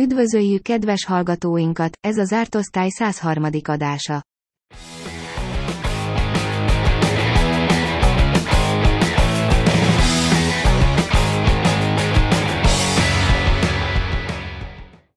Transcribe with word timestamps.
Üdvözöljük 0.00 0.62
kedves 0.62 1.04
hallgatóinkat, 1.04 1.96
ez 2.00 2.18
az 2.18 2.32
Ártosztály 2.32 2.88
103. 2.88 3.44
adása. 3.62 4.22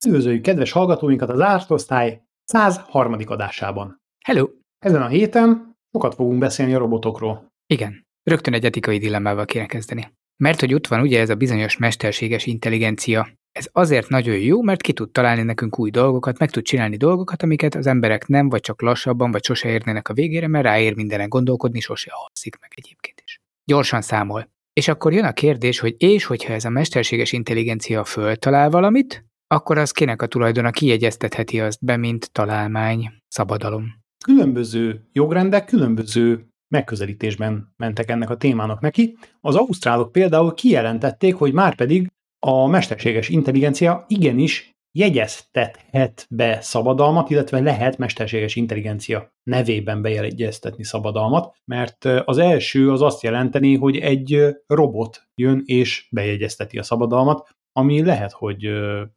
Üdvözöljük 0.05 0.41
kedves 0.41 0.71
hallgatóinkat 0.71 1.29
az 1.29 1.39
Ártosztály 1.39 2.21
103. 2.43 3.15
adásában. 3.25 3.97
Hello! 4.25 4.47
Ezen 4.79 5.01
a 5.01 5.07
héten 5.07 5.75
sokat 5.91 6.15
fogunk 6.15 6.39
beszélni 6.39 6.73
a 6.73 6.77
robotokról. 6.77 7.47
Igen, 7.65 8.05
rögtön 8.23 8.53
egy 8.53 8.65
etikai 8.65 8.97
dilemmával 8.97 9.45
kéne 9.45 9.65
kezdeni. 9.65 10.11
Mert 10.35 10.59
hogy 10.59 10.73
ott 10.73 10.87
van 10.87 11.01
ugye 11.01 11.19
ez 11.19 11.29
a 11.29 11.35
bizonyos 11.35 11.77
mesterséges 11.77 12.45
intelligencia. 12.45 13.27
Ez 13.57 13.69
azért 13.71 14.09
nagyon 14.09 14.37
jó, 14.37 14.61
mert 14.61 14.81
ki 14.81 14.93
tud 14.93 15.11
találni 15.11 15.41
nekünk 15.41 15.79
új 15.79 15.89
dolgokat, 15.89 16.39
meg 16.39 16.51
tud 16.51 16.63
csinálni 16.63 16.97
dolgokat, 16.97 17.43
amiket 17.43 17.75
az 17.75 17.87
emberek 17.87 18.27
nem, 18.27 18.49
vagy 18.49 18.59
csak 18.59 18.81
lassabban, 18.81 19.31
vagy 19.31 19.43
sose 19.43 19.69
érnének 19.69 20.09
a 20.09 20.13
végére, 20.13 20.47
mert 20.47 20.65
ráér 20.65 20.95
mindenen 20.95 21.29
gondolkodni, 21.29 21.79
sose 21.79 22.11
alszik 22.27 22.57
meg 22.61 22.71
egyébként 22.75 23.21
is. 23.25 23.41
Gyorsan 23.65 24.01
számol. 24.01 24.49
És 24.73 24.87
akkor 24.87 25.13
jön 25.13 25.23
a 25.23 25.31
kérdés, 25.31 25.79
hogy 25.79 25.95
és 25.97 26.25
hogyha 26.25 26.53
ez 26.53 26.65
a 26.65 26.69
mesterséges 26.69 27.31
intelligencia 27.31 28.03
föltalál 28.03 28.69
valamit, 28.69 29.25
akkor 29.47 29.77
az 29.77 29.91
kinek 29.91 30.21
a 30.21 30.27
tulajdona 30.27 30.71
kiegyeztetheti 30.71 31.59
azt 31.59 31.85
be, 31.85 31.97
mint 31.97 32.31
találmány, 32.31 33.09
szabadalom. 33.27 33.85
Különböző 34.25 35.07
jogrendek 35.11 35.65
különböző 35.65 36.47
megközelítésben 36.67 37.73
mentek 37.77 38.09
ennek 38.09 38.29
a 38.29 38.37
témának 38.37 38.79
neki. 38.79 39.17
Az 39.41 39.55
ausztrálok 39.55 40.11
például 40.11 40.53
kijelentették, 40.53 41.35
hogy 41.35 41.53
már 41.53 41.75
pedig 41.75 42.07
a 42.39 42.67
mesterséges 42.67 43.29
intelligencia 43.29 44.05
igenis 44.07 44.75
jegyeztethet 44.91 46.27
be 46.29 46.61
szabadalmat, 46.61 47.29
illetve 47.29 47.59
lehet 47.59 47.97
mesterséges 47.97 48.55
intelligencia 48.55 49.31
nevében 49.43 50.01
bejegyeztetni 50.01 50.83
szabadalmat, 50.83 51.55
mert 51.65 52.05
az 52.05 52.37
első 52.37 52.91
az 52.91 53.01
azt 53.01 53.23
jelenteni, 53.23 53.75
hogy 53.75 53.97
egy 53.97 54.55
robot 54.67 55.27
jön 55.35 55.61
és 55.65 56.07
bejegyezteti 56.11 56.77
a 56.77 56.83
szabadalmat, 56.83 57.49
ami 57.71 58.03
lehet, 58.03 58.31
hogy 58.31 58.69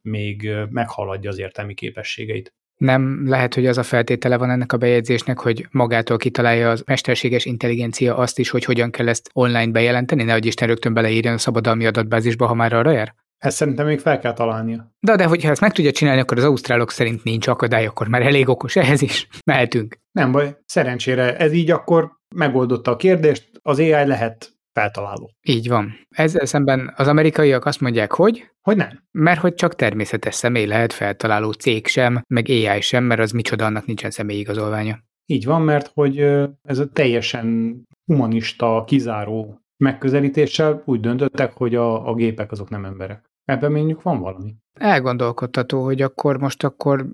még 0.03 0.50
meghaladja 0.70 1.31
az 1.31 1.39
értelmi 1.39 1.75
képességeit. 1.75 2.55
Nem 2.77 3.28
lehet, 3.28 3.55
hogy 3.55 3.66
az 3.66 3.78
a 3.78 3.83
feltétele 3.83 4.37
van 4.37 4.50
ennek 4.50 4.72
a 4.72 4.77
bejegyzésnek, 4.77 5.39
hogy 5.39 5.66
magától 5.70 6.16
kitalálja 6.16 6.70
az 6.70 6.83
mesterséges 6.87 7.44
intelligencia 7.44 8.16
azt 8.16 8.39
is, 8.39 8.50
hogy 8.50 8.64
hogyan 8.64 8.91
kell 8.91 9.09
ezt 9.09 9.31
online 9.33 9.70
bejelenteni, 9.70 10.22
nehogy 10.22 10.47
Isten 10.47 10.69
rögtön 10.69 10.94
beleírjon 10.94 11.34
a 11.34 11.39
szabadalmi 11.39 11.87
adatbázisba, 11.87 12.47
ha 12.47 12.55
már 12.55 12.72
arra 12.72 12.91
jár? 12.91 13.14
Ezt 13.41 13.56
szerintem 13.56 13.86
még 13.86 13.98
fel 13.98 14.19
kell 14.19 14.33
találnia. 14.33 14.94
De, 15.00 15.16
de 15.16 15.24
hogyha 15.24 15.50
ezt 15.50 15.60
meg 15.60 15.72
tudja 15.72 15.92
csinálni, 15.92 16.20
akkor 16.20 16.38
az 16.38 16.44
ausztrálok 16.44 16.91
szerint 16.91 17.24
nincs 17.24 17.47
akadály, 17.47 17.86
akkor 17.86 18.08
már 18.08 18.22
elég 18.22 18.48
okos 18.48 18.77
ehhez 18.77 19.02
is. 19.02 19.28
Mehetünk. 19.50 19.97
Nem 20.12 20.32
baj, 20.32 20.56
szerencsére 20.64 21.36
ez 21.36 21.52
így 21.52 21.70
akkor 21.70 22.19
megoldotta 22.34 22.91
a 22.91 22.97
kérdést, 22.97 23.50
az 23.62 23.78
AI 23.78 24.06
lehet 24.06 24.52
feltaláló. 24.72 25.30
Így 25.42 25.69
van. 25.69 26.06
Ezzel 26.08 26.47
szemben 26.47 26.92
az 26.97 27.06
amerikaiak 27.08 27.64
azt 27.64 27.80
mondják, 27.80 28.12
hogy? 28.12 28.50
Hogy 28.60 28.77
nem. 28.77 29.02
Mert 29.10 29.41
hogy 29.41 29.54
csak 29.54 29.75
természetes 29.75 30.34
személy 30.34 30.66
lehet 30.66 30.92
feltaláló 30.92 31.52
cég 31.52 31.86
sem, 31.86 32.22
meg 32.28 32.47
AI 32.48 32.80
sem, 32.80 33.04
mert 33.04 33.20
az 33.20 33.30
micsoda, 33.30 33.64
annak 33.64 33.86
nincsen 33.86 34.10
személyigazolványa. 34.10 34.98
Így 35.27 35.44
van, 35.44 35.62
mert 35.62 35.91
hogy 35.94 36.19
ez 36.62 36.78
a 36.78 36.88
teljesen 36.88 37.78
humanista, 38.04 38.84
kizáró 38.86 39.60
megközelítéssel 39.77 40.82
úgy 40.84 41.00
döntöttek, 41.00 41.52
hogy 41.52 41.75
a, 41.75 42.08
a 42.08 42.14
gépek 42.14 42.50
azok 42.52 42.69
nem 42.69 42.84
emberek. 42.84 43.30
Ebben 43.51 43.73
mondjuk 43.73 44.03
van 44.03 44.20
valami. 44.20 44.55
Elgondolkodtató, 44.73 45.84
hogy 45.84 46.03
akkor 46.03 46.39
most 46.39 46.65
akkor 46.65 47.06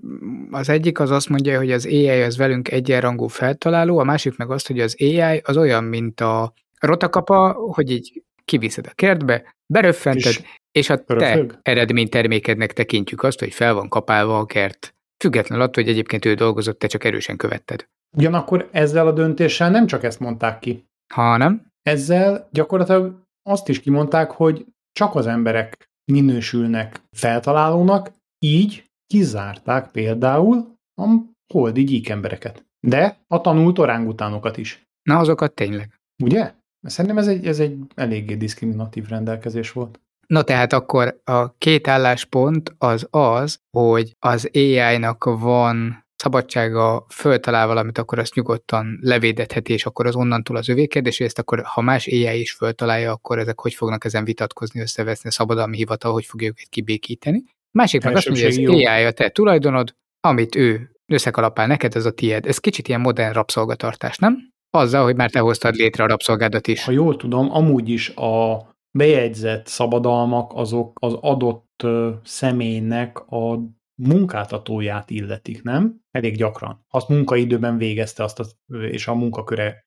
az 0.51 0.69
egyik 0.69 0.99
az 0.99 1.11
azt 1.11 1.29
mondja, 1.29 1.57
hogy 1.57 1.71
az 1.71 1.85
AI 1.85 2.21
az 2.21 2.37
velünk 2.37 2.71
egyenrangú 2.71 3.27
feltaláló, 3.27 3.97
a 3.97 4.03
másik 4.03 4.37
meg 4.37 4.51
azt, 4.51 4.67
hogy 4.67 4.79
az 4.79 4.95
AI 4.99 5.41
az 5.43 5.57
olyan, 5.57 5.83
mint 5.83 6.21
a 6.21 6.53
rotakapa, 6.79 7.51
hogy 7.51 7.91
így 7.91 8.23
kiviszed 8.45 8.87
a 8.87 8.93
kertbe, 8.95 9.55
beröffented, 9.73 10.31
és, 10.31 10.41
és 10.71 10.89
a 10.89 11.03
te 11.03 11.45
eredménytermékednek 11.61 12.73
tekintjük 12.73 13.23
azt, 13.23 13.39
hogy 13.39 13.53
fel 13.53 13.73
van 13.73 13.89
kapálva 13.89 14.37
a 14.37 14.45
kert. 14.45 14.95
Függetlenül 15.23 15.63
attól, 15.63 15.83
hogy 15.83 15.91
egyébként 15.91 16.25
ő 16.25 16.33
dolgozott, 16.33 16.79
te 16.79 16.87
csak 16.87 17.03
erősen 17.03 17.37
követted. 17.37 17.87
Ugyanakkor 18.17 18.69
ezzel 18.71 19.07
a 19.07 19.11
döntéssel 19.11 19.69
nem 19.69 19.87
csak 19.87 20.03
ezt 20.03 20.19
mondták 20.19 20.59
ki. 20.59 20.85
Ha 21.13 21.37
nem? 21.37 21.71
Ezzel 21.81 22.47
gyakorlatilag 22.51 23.21
azt 23.43 23.69
is 23.69 23.79
kimondták, 23.79 24.31
hogy 24.31 24.65
csak 24.91 25.15
az 25.15 25.27
emberek 25.27 25.87
minősülnek 26.11 27.01
feltalálónak, 27.11 28.11
így 28.39 28.85
kizárták 29.07 29.91
például 29.91 30.75
a 31.01 31.15
holdi 31.53 31.83
gyíkembereket. 31.83 32.65
De 32.87 33.17
a 33.27 33.41
tanult 33.41 33.79
orángutánokat 33.79 34.57
is. 34.57 34.81
Na, 35.03 35.17
azokat 35.17 35.53
tényleg. 35.53 35.99
Ugye? 36.23 36.53
Szerintem 36.81 37.17
ez 37.17 37.27
egy, 37.27 37.47
ez 37.47 37.59
egy 37.59 37.77
eléggé 37.95 38.35
diszkriminatív 38.35 39.07
rendelkezés 39.07 39.71
volt. 39.71 39.99
No 40.27 40.43
tehát 40.43 40.73
akkor 40.73 41.21
a 41.23 41.57
két 41.57 41.87
álláspont 41.87 42.75
az 42.77 43.07
az, 43.09 43.59
hogy 43.77 44.15
az 44.19 44.49
AI-nak 44.53 45.23
van 45.23 46.05
szabadsága 46.17 47.05
föltalál 47.09 47.67
valamit, 47.67 47.97
akkor 47.97 48.19
azt 48.19 48.35
nyugodtan 48.35 48.99
levédetheti, 49.01 49.73
és 49.73 49.85
akkor 49.85 50.05
az 50.05 50.15
onnantól 50.15 50.55
az 50.55 50.69
övé 50.69 50.85
kérdés, 50.85 51.19
és 51.19 51.25
ezt 51.25 51.39
akkor, 51.39 51.61
ha 51.63 51.81
más 51.81 52.07
AI 52.07 52.39
is 52.39 52.51
föltalálja, 52.51 53.11
akkor 53.11 53.39
ezek 53.39 53.59
hogy 53.59 53.73
fognak 53.73 54.05
ezen 54.05 54.23
vitatkozni, 54.23 54.81
összeveszni 54.81 55.29
a 55.29 55.31
szabadalmi 55.31 55.77
hivatal, 55.77 56.11
hogy 56.11 56.25
fogja 56.25 56.47
őket 56.47 56.67
kibékíteni. 56.69 57.43
Másik 57.71 58.03
meg 58.03 58.15
azt 58.15 58.27
mondja, 58.27 58.45
hogy 58.45 58.63
az 58.63 58.71
AI 58.71 59.03
a 59.03 59.11
te 59.11 59.29
tulajdonod, 59.29 59.95
amit 60.19 60.55
ő 60.55 60.91
összekalapál 61.05 61.67
neked, 61.67 61.95
az 61.95 62.05
a 62.05 62.11
tied. 62.11 62.45
Ez 62.45 62.57
kicsit 62.57 62.87
ilyen 62.87 63.01
modern 63.01 63.33
rabszolgatartás, 63.33 64.17
nem? 64.17 64.37
Azzal, 64.69 65.03
hogy 65.03 65.15
már 65.15 65.29
te 65.29 65.39
hoztad 65.39 65.75
létre 65.75 66.03
a 66.03 66.07
rabszolgádat 66.07 66.67
is. 66.67 66.83
Ha 66.83 66.91
jól 66.91 67.15
tudom, 67.15 67.51
amúgy 67.51 67.89
is 67.89 68.09
a 68.09 68.65
bejegyzett 68.97 69.67
szabadalmak 69.67 70.51
azok 70.55 70.97
az 71.01 71.13
adott 71.13 71.87
személynek 72.23 73.19
a 73.19 73.59
munkáltatóját 74.03 75.09
illetik, 75.09 75.63
nem? 75.63 76.01
Elég 76.11 76.35
gyakran. 76.35 76.85
Azt 76.89 77.09
munkaidőben 77.09 77.77
végezte 77.77 78.23
azt, 78.23 78.39
a, 78.39 78.45
és 78.75 79.07
a 79.07 79.15
munkaköre 79.15 79.85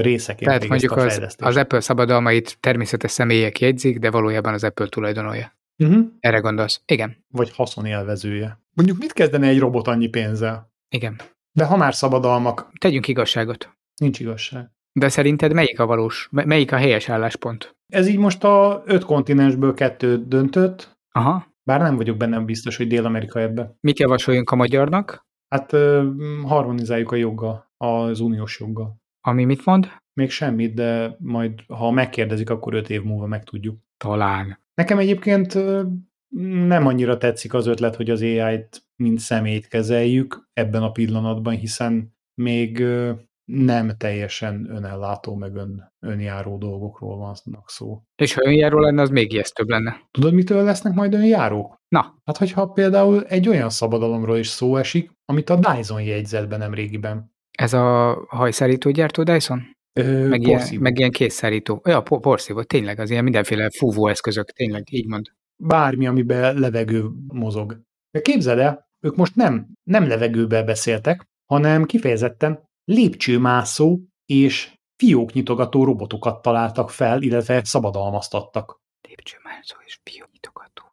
részeként 0.00 0.50
Tehát 0.50 0.68
mondjuk 0.68 0.92
a 0.92 1.04
az, 1.04 1.36
az 1.38 1.56
Apple 1.56 1.80
szabadalmait 1.80 2.56
természetes 2.60 3.10
személyek 3.10 3.60
jegyzik, 3.60 3.98
de 3.98 4.10
valójában 4.10 4.54
az 4.54 4.64
Apple 4.64 4.86
tulajdonolja. 4.86 5.58
Uh-huh. 5.78 6.06
Erre 6.20 6.38
gondolsz? 6.38 6.80
Igen. 6.86 7.24
Vagy 7.28 7.50
haszonélvezője. 7.54 8.60
Mondjuk 8.72 8.98
mit 8.98 9.12
kezdene 9.12 9.46
egy 9.46 9.58
robot 9.58 9.88
annyi 9.88 10.08
pénzzel? 10.08 10.72
Igen. 10.88 11.20
De 11.52 11.64
ha 11.64 11.76
már 11.76 11.94
szabadalmak... 11.94 12.70
Tegyünk 12.80 13.08
igazságot. 13.08 13.76
Nincs 14.00 14.20
igazság. 14.20 14.70
De 14.92 15.08
szerinted 15.08 15.52
melyik 15.52 15.80
a 15.80 15.86
valós, 15.86 16.28
melyik 16.30 16.72
a 16.72 16.76
helyes 16.76 17.08
álláspont? 17.08 17.76
Ez 17.92 18.08
így 18.08 18.18
most 18.18 18.44
a 18.44 18.82
öt 18.86 19.04
kontinensből 19.04 19.74
kettő 19.74 20.24
döntött. 20.26 20.98
Aha. 21.10 21.46
Bár 21.66 21.80
nem 21.80 21.96
vagyok 21.96 22.16
benne 22.16 22.40
biztos, 22.40 22.76
hogy 22.76 22.86
Dél-Amerika 22.86 23.40
ebbe. 23.40 23.76
Mit 23.80 23.98
javasoljunk 23.98 24.50
a 24.50 24.56
magyarnak? 24.56 25.26
Hát 25.48 25.70
harmonizáljuk 26.42 27.12
a 27.12 27.16
joggal, 27.16 27.72
az 27.76 28.20
uniós 28.20 28.60
joggal. 28.60 29.00
Ami 29.20 29.44
mit 29.44 29.64
mond? 29.64 29.88
Még 30.12 30.30
semmit, 30.30 30.74
de 30.74 31.16
majd, 31.18 31.52
ha 31.68 31.90
megkérdezik, 31.90 32.50
akkor 32.50 32.74
öt 32.74 32.90
év 32.90 33.02
múlva 33.02 33.26
megtudjuk. 33.26 33.78
Talán. 33.96 34.58
Nekem 34.74 34.98
egyébként 34.98 35.54
nem 36.66 36.86
annyira 36.86 37.16
tetszik 37.16 37.54
az 37.54 37.66
ötlet, 37.66 37.96
hogy 37.96 38.10
az 38.10 38.22
AI-t 38.22 38.82
mint 38.96 39.18
szemét 39.18 39.68
kezeljük 39.68 40.48
ebben 40.52 40.82
a 40.82 40.90
pillanatban, 40.90 41.54
hiszen 41.54 42.14
még 42.34 42.84
nem 43.46 43.96
teljesen 43.96 44.66
önellátó, 44.70 45.34
meg 45.34 45.54
ön, 45.54 45.92
önjáró 46.00 46.58
dolgokról 46.58 47.16
vannak 47.16 47.70
szó. 47.70 48.02
És 48.22 48.34
ha 48.34 48.46
önjáró 48.46 48.78
lenne, 48.78 49.02
az 49.02 49.10
még 49.10 49.32
ijesztőbb 49.32 49.68
lenne. 49.68 50.00
Tudod, 50.10 50.34
mitől 50.34 50.64
lesznek 50.64 50.94
majd 50.94 51.14
önjárók? 51.14 51.76
Na. 51.88 52.14
Hát, 52.24 52.36
hogyha 52.36 52.66
például 52.66 53.24
egy 53.24 53.48
olyan 53.48 53.70
szabadalomról 53.70 54.36
is 54.36 54.48
szó 54.48 54.76
esik, 54.76 55.10
amit 55.24 55.50
a 55.50 55.56
Dyson 55.56 56.02
jegyzett 56.02 56.48
be 56.48 56.56
nem 56.56 56.74
régiben. 56.74 57.34
Ez 57.58 57.72
a 57.72 58.14
hajszárító 58.28 58.90
gyártó 58.90 59.22
Dyson? 59.22 59.74
Ö, 59.92 60.28
meg, 60.28 60.46
ilyen, 60.46 60.62
meg 60.78 60.98
ilyen 60.98 61.10
készszárító. 61.10 61.82
Ja, 61.84 62.00
porszívó, 62.00 62.62
tényleg, 62.62 62.98
az 62.98 63.10
ilyen 63.10 63.24
mindenféle 63.24 63.70
fúvóeszközök, 63.70 64.50
tényleg, 64.50 64.92
így 64.92 65.06
mond. 65.06 65.26
Bármi, 65.62 66.06
amiben 66.06 66.58
levegő 66.58 67.04
mozog. 67.26 67.80
Képzeld 68.22 68.58
el, 68.58 68.88
ők 69.00 69.16
most 69.16 69.34
nem, 69.34 69.66
nem 69.82 70.08
levegőbe 70.08 70.62
beszéltek, 70.62 71.26
hanem 71.44 71.84
kifejezetten 71.84 72.64
lépcsőmászó 72.86 73.98
és 74.26 74.74
fióknyitogató 74.96 75.84
robotokat 75.84 76.42
találtak 76.42 76.90
fel, 76.90 77.22
illetve 77.22 77.64
szabadalmaztattak. 77.64 78.80
Lépcsőmászó 79.08 79.76
és 79.84 80.00
fióknyitogató. 80.02 80.84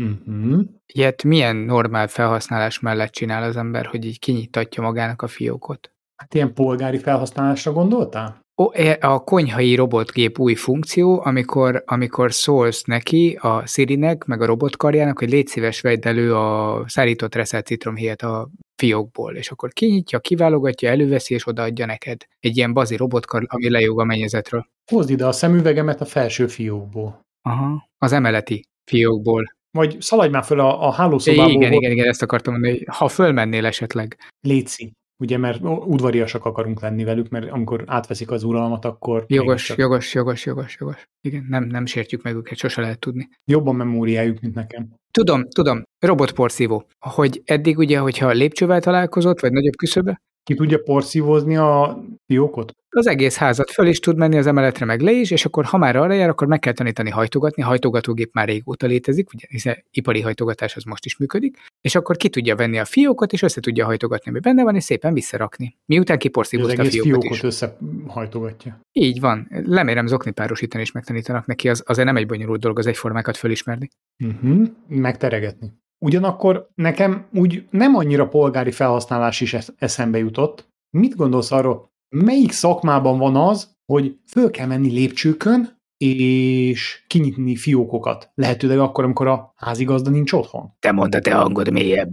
Uh-huh. 0.00 0.64
Ilyet 0.86 1.22
milyen 1.22 1.56
normál 1.56 2.08
felhasználás 2.08 2.80
mellett 2.80 3.12
csinál 3.12 3.42
az 3.42 3.56
ember, 3.56 3.86
hogy 3.86 4.04
így 4.04 4.18
kinyitatja 4.18 4.82
magának 4.82 5.22
a 5.22 5.26
fiókot? 5.26 5.90
Hát 6.16 6.34
ilyen 6.34 6.54
polgári 6.54 6.98
felhasználásra 6.98 7.72
gondoltál? 7.72 8.45
E, 8.72 8.98
a 9.00 9.18
konyhai 9.24 9.74
robotgép 9.74 10.38
új 10.38 10.54
funkció, 10.54 11.20
amikor, 11.24 11.82
amikor 11.86 12.32
szólsz 12.32 12.82
neki, 12.82 13.38
a 13.40 13.66
Sirinek, 13.66 14.24
meg 14.24 14.40
a 14.40 14.46
robotkarjának, 14.46 15.18
hogy 15.18 15.30
légy 15.30 15.46
szíves, 15.46 15.80
vedd 15.80 16.06
elő 16.06 16.34
a 16.34 16.82
szárított 16.86 17.34
reszelt 17.34 17.66
citromhéjat 17.66 18.22
a 18.22 18.48
fiókból, 18.76 19.36
és 19.36 19.50
akkor 19.50 19.72
kinyitja, 19.72 20.18
kiválogatja, 20.18 20.90
előveszi, 20.90 21.34
és 21.34 21.46
odaadja 21.46 21.86
neked. 21.86 22.24
Egy 22.40 22.56
ilyen 22.56 22.72
bazi 22.72 22.96
robotkar, 22.96 23.44
ami 23.46 23.70
lejog 23.70 24.00
a 24.00 24.04
mennyezetről. 24.04 24.66
Hozd 24.90 25.10
ide 25.10 25.26
a 25.26 25.32
szemüvegemet 25.32 26.00
a 26.00 26.04
felső 26.04 26.46
fiókból. 26.46 27.20
Aha, 27.42 27.88
az 27.98 28.12
emeleti 28.12 28.64
fiókból. 28.90 29.54
Vagy 29.70 30.00
szaladj 30.00 30.30
már 30.30 30.44
föl 30.44 30.60
a, 30.60 30.86
a 30.86 30.92
hálószobából. 30.92 31.52
Igen, 31.52 31.72
igen, 31.72 31.90
igen, 31.90 32.08
ezt 32.08 32.22
akartam 32.22 32.52
mondani, 32.52 32.84
ha 32.86 33.08
fölmennél 33.08 33.66
esetleg. 33.66 34.16
Léci. 34.40 34.92
Ugye, 35.18 35.38
mert 35.38 35.60
udvariasak 35.62 36.44
akarunk 36.44 36.80
lenni 36.80 37.04
velük, 37.04 37.28
mert 37.28 37.50
amikor 37.50 37.84
átveszik 37.86 38.30
az 38.30 38.42
uralmat, 38.42 38.84
akkor... 38.84 39.24
Jogos, 39.28 39.64
csak... 39.64 39.78
jogos, 39.78 40.14
jogos, 40.14 40.46
jogos, 40.46 40.76
jogos. 40.80 41.08
Igen, 41.20 41.46
nem, 41.48 41.64
nem 41.64 41.86
sértjük 41.86 42.22
meg 42.22 42.34
őket, 42.34 42.58
sose 42.58 42.80
lehet 42.80 42.98
tudni. 42.98 43.28
Jobban 43.44 43.76
memóriájuk, 43.76 44.40
mint 44.40 44.54
nekem. 44.54 44.94
Tudom, 45.10 45.48
tudom, 45.48 45.82
robotporszívó. 45.98 46.88
Hogy 46.98 47.42
eddig 47.44 47.78
ugye, 47.78 47.98
hogyha 47.98 48.30
lépcsővel 48.30 48.80
találkozott, 48.80 49.40
vagy 49.40 49.52
nagyobb 49.52 49.76
küszöbe, 49.76 50.20
ki 50.46 50.54
tudja 50.54 50.78
porszívozni 50.78 51.56
a 51.56 52.02
fiókot? 52.26 52.72
Az 52.88 53.06
egész 53.06 53.36
házat 53.36 53.70
föl 53.70 53.86
is 53.86 53.98
tud 53.98 54.16
menni 54.16 54.36
az 54.36 54.46
emeletre, 54.46 54.84
meg 54.84 55.00
le 55.00 55.12
is, 55.12 55.30
és 55.30 55.44
akkor 55.44 55.64
ha 55.64 55.78
már 55.78 55.96
arra 55.96 56.12
jár, 56.12 56.28
akkor 56.28 56.46
meg 56.46 56.58
kell 56.58 56.72
tanítani 56.72 57.10
hajtogatni. 57.10 57.62
A 57.62 57.66
hajtogatógép 57.66 58.30
már 58.32 58.48
régóta 58.48 58.86
létezik, 58.86 59.32
ugye, 59.32 59.46
hiszen 59.48 59.84
ipari 59.90 60.20
hajtogatás 60.20 60.76
az 60.76 60.84
most 60.84 61.04
is 61.04 61.16
működik, 61.16 61.56
és 61.80 61.94
akkor 61.94 62.16
ki 62.16 62.28
tudja 62.28 62.56
venni 62.56 62.78
a 62.78 62.84
fiókot, 62.84 63.32
és 63.32 63.42
össze 63.42 63.60
tudja 63.60 63.84
hajtogatni, 63.84 64.30
ami 64.30 64.40
benne 64.40 64.62
van, 64.62 64.74
és 64.74 64.84
szépen 64.84 65.12
visszarakni. 65.14 65.76
Miután 65.86 66.18
kiporszívozta 66.18 66.82
a 66.82 66.84
fiókot, 66.84 67.10
fiókot 67.10 67.30
is. 67.30 67.42
összehajtogatja. 67.42 68.80
Így 68.92 69.20
van. 69.20 69.48
Lemérem 69.50 70.06
zokni 70.06 70.30
párosítani, 70.30 70.82
és 70.82 70.92
megtanítanak 70.92 71.46
neki, 71.46 71.68
az 71.68 71.82
azért 71.86 72.06
nem 72.06 72.16
egy 72.16 72.26
bonyolult 72.26 72.60
dolog 72.60 72.78
az 72.78 72.86
egyformákat 72.86 73.36
fölismerni. 73.36 73.88
Uh-huh. 74.24 74.66
Megteregetni. 74.88 75.72
Ugyanakkor 75.98 76.68
nekem 76.74 77.28
úgy 77.32 77.66
nem 77.70 77.94
annyira 77.94 78.28
polgári 78.28 78.70
felhasználás 78.70 79.40
is 79.40 79.56
eszembe 79.78 80.18
jutott. 80.18 80.68
Mit 80.90 81.16
gondolsz 81.16 81.50
arról, 81.50 81.90
melyik 82.08 82.52
szakmában 82.52 83.18
van 83.18 83.36
az, 83.36 83.76
hogy 83.92 84.18
föl 84.26 84.50
kell 84.50 84.66
menni 84.66 84.90
lépcsőkön, 84.90 85.76
és 85.96 87.04
kinyitni 87.06 87.56
fiókokat. 87.56 88.30
Lehetőleg 88.34 88.78
akkor, 88.78 89.04
amikor 89.04 89.26
a 89.26 89.52
házigazda 89.56 90.10
nincs 90.10 90.32
otthon. 90.32 90.72
Te 90.78 90.92
mondta, 90.92 91.20
te 91.20 91.34
hangod 91.34 91.72
mélyebb. 91.72 92.12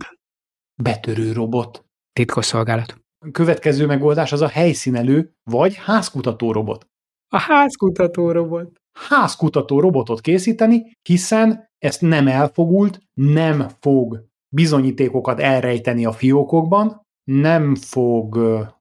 Betörő 0.81 1.31
robot. 1.31 1.85
Titkos 2.13 2.45
szolgálat. 2.45 3.01
A 3.25 3.31
következő 3.31 3.85
megoldás 3.85 4.31
az 4.31 4.41
a 4.41 4.47
helyszínelő, 4.47 5.35
vagy 5.43 5.75
házkutató 5.75 6.51
robot. 6.51 6.87
A 7.27 7.37
házkutató 7.37 8.31
robot. 8.31 8.81
Házkutató 8.93 9.79
robotot 9.79 10.21
készíteni, 10.21 10.97
hiszen 11.01 11.69
ezt 11.77 12.01
nem 12.01 12.27
elfogult, 12.27 12.99
nem 13.13 13.67
fog 13.79 14.25
bizonyítékokat 14.49 15.39
elrejteni 15.39 16.05
a 16.05 16.11
fiókokban, 16.11 17.01
nem 17.23 17.75
fog 17.75 18.39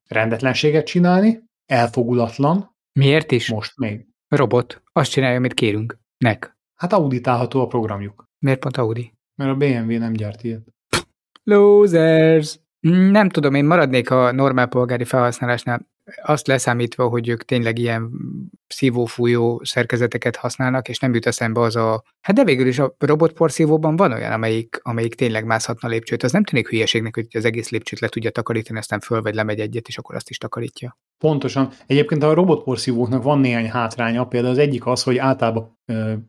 rendetlenséget 0.08 0.86
csinálni, 0.86 1.42
elfogulatlan. 1.66 2.76
Miért 2.92 3.32
is? 3.32 3.50
Most 3.50 3.78
még. 3.78 4.06
Robot. 4.28 4.82
Azt 4.92 5.10
csinálja, 5.10 5.36
amit 5.36 5.54
kérünk. 5.54 5.98
Nek. 6.16 6.56
Hát 6.74 6.92
auditálható 6.92 7.60
a 7.60 7.66
programjuk. 7.66 8.24
Miért 8.38 8.58
pont 8.58 8.76
Audi? 8.76 9.12
Mert 9.34 9.50
a 9.50 9.54
BMW 9.54 9.98
nem 9.98 10.12
gyárt 10.12 10.44
ilyet. 10.44 10.62
Losers! 11.42 12.58
Nem 12.88 13.28
tudom, 13.28 13.54
én 13.54 13.64
maradnék 13.64 14.10
a 14.10 14.32
normál 14.32 14.66
polgári 14.66 15.04
felhasználásnál 15.04 15.90
azt 16.22 16.46
leszámítva, 16.46 17.08
hogy 17.08 17.28
ők 17.28 17.44
tényleg 17.44 17.78
ilyen 17.78 18.10
szívófújó 18.66 19.60
szerkezeteket 19.64 20.36
használnak, 20.36 20.88
és 20.88 20.98
nem 20.98 21.14
jut 21.14 21.26
eszembe 21.26 21.60
az 21.60 21.76
a... 21.76 22.02
Hát 22.20 22.36
de 22.36 22.44
végül 22.44 22.66
is 22.66 22.78
a 22.78 22.94
robotporszívóban 22.98 23.96
van 23.96 24.12
olyan, 24.12 24.32
amelyik, 24.32 24.80
amelyik 24.82 25.14
tényleg 25.14 25.44
mászhatna 25.44 25.88
lépcsőt. 25.88 26.22
Az 26.22 26.32
nem 26.32 26.44
tűnik 26.44 26.68
hülyeségnek, 26.68 27.14
hogy 27.14 27.26
az 27.32 27.44
egész 27.44 27.70
lépcsőt 27.70 28.00
le 28.00 28.08
tudja 28.08 28.30
takarítani, 28.30 28.78
aztán 28.78 29.00
föl 29.00 29.22
vagy 29.22 29.34
lemegy 29.34 29.60
egyet, 29.60 29.88
és 29.88 29.98
akkor 29.98 30.14
azt 30.14 30.30
is 30.30 30.38
takarítja. 30.38 30.98
Pontosan. 31.18 31.70
Egyébként 31.86 32.22
a 32.22 32.34
robotporszívóknak 32.34 33.22
van 33.22 33.38
néhány 33.38 33.70
hátránya, 33.70 34.26
például 34.26 34.52
az 34.52 34.58
egyik 34.58 34.86
az, 34.86 35.02
hogy 35.02 35.18
általában 35.18 35.78